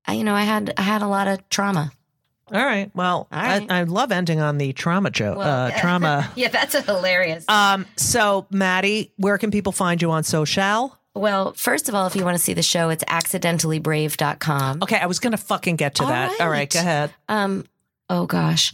I, 0.06 0.14
you 0.14 0.24
know, 0.24 0.36
I 0.36 0.44
had 0.44 0.74
I 0.78 0.82
had 0.84 1.02
a 1.02 1.08
lot 1.08 1.28
of 1.28 1.48
trauma. 1.50 1.92
All 2.52 2.66
right. 2.66 2.90
Well, 2.96 3.28
All 3.32 3.40
right. 3.42 3.66
I, 3.70 3.80
I 3.82 3.84
love 3.84 4.12
ending 4.12 4.40
on 4.42 4.58
the 4.58 4.74
trauma 4.74 5.12
joke. 5.12 5.38
Well, 5.38 5.68
uh, 5.68 5.80
trauma. 5.80 6.32
yeah, 6.36 6.48
that's 6.50 6.74
a 6.76 6.82
hilarious. 6.82 7.46
Um. 7.48 7.86
So, 7.96 8.48
Maddie, 8.50 9.12
where 9.18 9.38
can 9.38 9.52
people 9.52 9.72
find 9.72 10.02
you 10.02 10.12
on 10.12 10.24
social? 10.24 10.96
well, 11.16 11.54
first 11.54 11.90
of 11.90 11.96
all, 11.96 12.08
if 12.08 12.16
you 12.16 12.24
want 12.24 12.38
to 12.38 12.44
see 12.44 12.54
the 12.54 12.62
show, 12.64 12.90
it's 12.90 13.04
accidentallybrave.com. 13.04 14.80
Okay, 14.84 14.98
I 14.98 15.06
was 15.06 15.20
gonna 15.20 15.38
fucking 15.38 15.76
get 15.76 15.96
to 15.96 16.04
All 16.04 16.10
that. 16.10 16.32
All 16.40 16.48
right, 16.48 16.60
right. 16.60 16.70
go 16.74 16.80
ahead. 16.80 17.14
Um, 17.28 17.66
oh 18.10 18.26
gosh, 18.26 18.74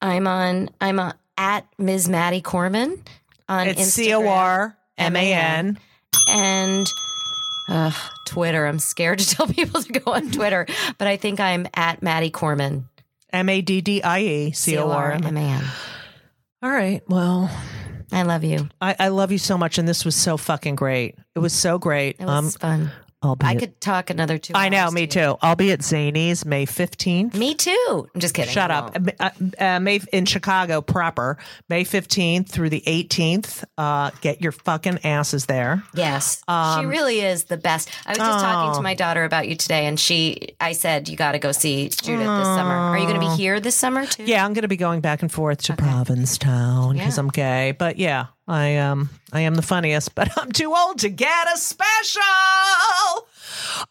I'm 0.00 0.26
on. 0.26 0.70
I'm 0.80 1.00
on, 1.00 1.14
at 1.36 1.66
Ms. 1.78 2.08
Maddie 2.08 2.40
Corman 2.40 3.02
on 3.48 3.68
It's 3.68 3.80
Instagram 3.80 3.84
C 3.84 4.14
O 4.14 4.28
R 4.28 4.76
M 4.98 5.16
A 5.16 5.32
N. 5.32 5.78
and 6.28 6.86
uh, 7.68 7.90
Twitter. 8.26 8.66
I'm 8.66 8.78
scared 8.78 9.18
to 9.20 9.26
tell 9.34 9.46
people 9.46 9.82
to 9.82 9.92
go 9.92 10.12
on 10.12 10.30
Twitter, 10.30 10.66
but 10.98 11.08
I 11.08 11.16
think 11.16 11.40
I'm 11.40 11.66
at 11.74 12.02
Maddie 12.02 12.30
Corman. 12.30 12.88
M 13.32 13.48
A 13.48 13.60
D 13.60 13.80
D 13.80 14.02
I 14.02 14.20
E 14.20 14.52
C 14.52 14.78
O 14.78 14.90
R 14.90 15.12
M. 15.12 15.22
C-O-R-M-A-N. 15.22 15.64
All 16.62 16.70
right. 16.70 17.02
Well, 17.08 17.50
I 18.12 18.22
love 18.22 18.44
you. 18.44 18.68
I, 18.80 18.94
I 18.98 19.08
love 19.08 19.32
you 19.32 19.38
so 19.38 19.58
much, 19.58 19.76
and 19.78 19.88
this 19.88 20.04
was 20.04 20.14
so 20.14 20.36
fucking 20.36 20.76
great. 20.76 21.16
It 21.34 21.40
was 21.40 21.52
so 21.52 21.78
great. 21.78 22.16
It 22.20 22.26
was 22.26 22.56
fun. 22.56 22.90
I 23.40 23.54
could 23.56 23.80
talk 23.80 24.10
another 24.10 24.38
two. 24.38 24.52
I 24.54 24.68
know. 24.68 24.90
Me 24.90 25.06
too. 25.06 25.36
I'll 25.40 25.56
be 25.56 25.72
at 25.72 25.80
Zanies 25.80 26.44
May 26.44 26.66
fifteenth. 26.66 27.34
Me 27.34 27.54
too. 27.54 28.08
I'm 28.14 28.20
just 28.20 28.34
kidding. 28.34 28.52
Shut 28.52 28.70
I 28.70 28.74
up. 28.78 28.96
Uh, 29.18 29.30
uh, 29.58 29.80
May 29.80 30.00
in 30.12 30.26
Chicago 30.26 30.80
proper, 30.82 31.38
May 31.68 31.84
fifteenth 31.84 32.50
through 32.50 32.70
the 32.70 32.82
eighteenth. 32.86 33.64
Uh, 33.78 34.10
get 34.20 34.40
your 34.42 34.52
fucking 34.52 35.00
asses 35.04 35.46
there. 35.46 35.82
Yes, 35.94 36.38
she 36.38 36.42
Um, 36.48 36.88
really 36.88 37.20
is 37.20 37.44
the 37.44 37.56
best. 37.56 37.90
I 38.06 38.10
was 38.10 38.18
just 38.18 38.44
talking 38.44 38.72
Oh. 38.72 38.76
to 38.76 38.82
my 38.82 38.94
daughter 38.94 39.24
about 39.24 39.48
you 39.48 39.56
today, 39.56 39.86
and 39.86 39.98
she, 39.98 40.54
I 40.60 40.72
said, 40.72 41.08
you 41.08 41.16
got 41.16 41.32
to 41.32 41.38
go 41.38 41.52
see 41.52 41.88
Judith 41.88 42.26
this 42.26 42.46
summer. 42.46 42.74
Are 42.74 42.98
you 42.98 43.06
going 43.06 43.20
to 43.20 43.26
be 43.26 43.34
here 43.36 43.60
this 43.60 43.74
summer 43.74 44.06
too? 44.06 44.24
Yeah, 44.24 44.44
I'm 44.44 44.52
going 44.52 44.62
to 44.62 44.68
be 44.68 44.76
going 44.76 45.00
back 45.00 45.22
and 45.22 45.30
forth 45.32 45.62
to 45.62 45.76
Provincetown 45.76 46.94
because 46.94 47.16
Yeah. 47.16 47.20
I'm 47.20 47.28
gay. 47.28 47.72
But 47.78 47.98
yeah, 47.98 48.26
I 48.46 48.76
um 48.76 49.08
I 49.32 49.40
am 49.40 49.54
the 49.54 49.62
funniest, 49.62 50.14
but 50.14 50.28
I'm 50.38 50.52
too 50.52 50.74
old 50.74 50.98
to 51.00 51.08
get 51.08 51.46
a 51.54 51.56
special. 51.58 52.22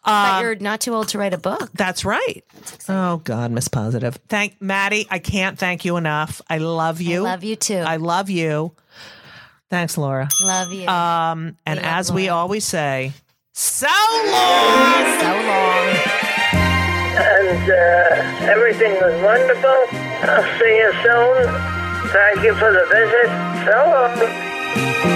but 0.04 0.40
you're 0.42 0.54
not 0.56 0.80
too 0.80 0.94
old 0.94 1.08
to 1.08 1.18
write 1.18 1.34
a 1.34 1.38
book. 1.38 1.70
That's 1.74 2.04
right. 2.04 2.44
Oh 2.88 3.16
God, 3.24 3.50
Miss 3.50 3.66
Positive. 3.68 4.18
Thank 4.28 4.60
Maddie. 4.62 5.06
I 5.10 5.18
can't 5.18 5.58
thank 5.58 5.84
you 5.84 5.96
enough. 5.96 6.40
I 6.48 6.58
love 6.58 7.00
you. 7.00 7.26
I 7.26 7.30
love 7.32 7.44
you 7.44 7.56
too. 7.56 7.78
I 7.78 7.96
love 7.96 8.30
you. 8.30 8.72
Thanks, 9.70 9.98
Laura. 9.98 10.28
love 10.42 10.72
you. 10.72 10.86
Um, 10.88 11.56
and 11.66 11.80
We 11.80 11.84
love 11.84 11.94
as 11.98 12.12
we 12.12 12.28
Laura. 12.30 12.40
always 12.42 12.64
say, 12.64 13.12
so 13.52 13.86
long. 13.88 15.20
so 15.20 15.32
long. 15.50 15.96
and 17.16 17.70
uh, 17.70 18.52
everything 18.52 18.92
was 18.94 19.20
wonderful. 19.22 19.98
I'll 20.30 20.58
see 20.60 20.76
you 20.76 20.92
soon. 21.02 21.83
Thank 22.12 22.42
you 22.44 22.54
for 22.54 22.72
the 22.72 22.86
visit. 22.90 23.28
So 23.64 23.76
long. 23.90 25.13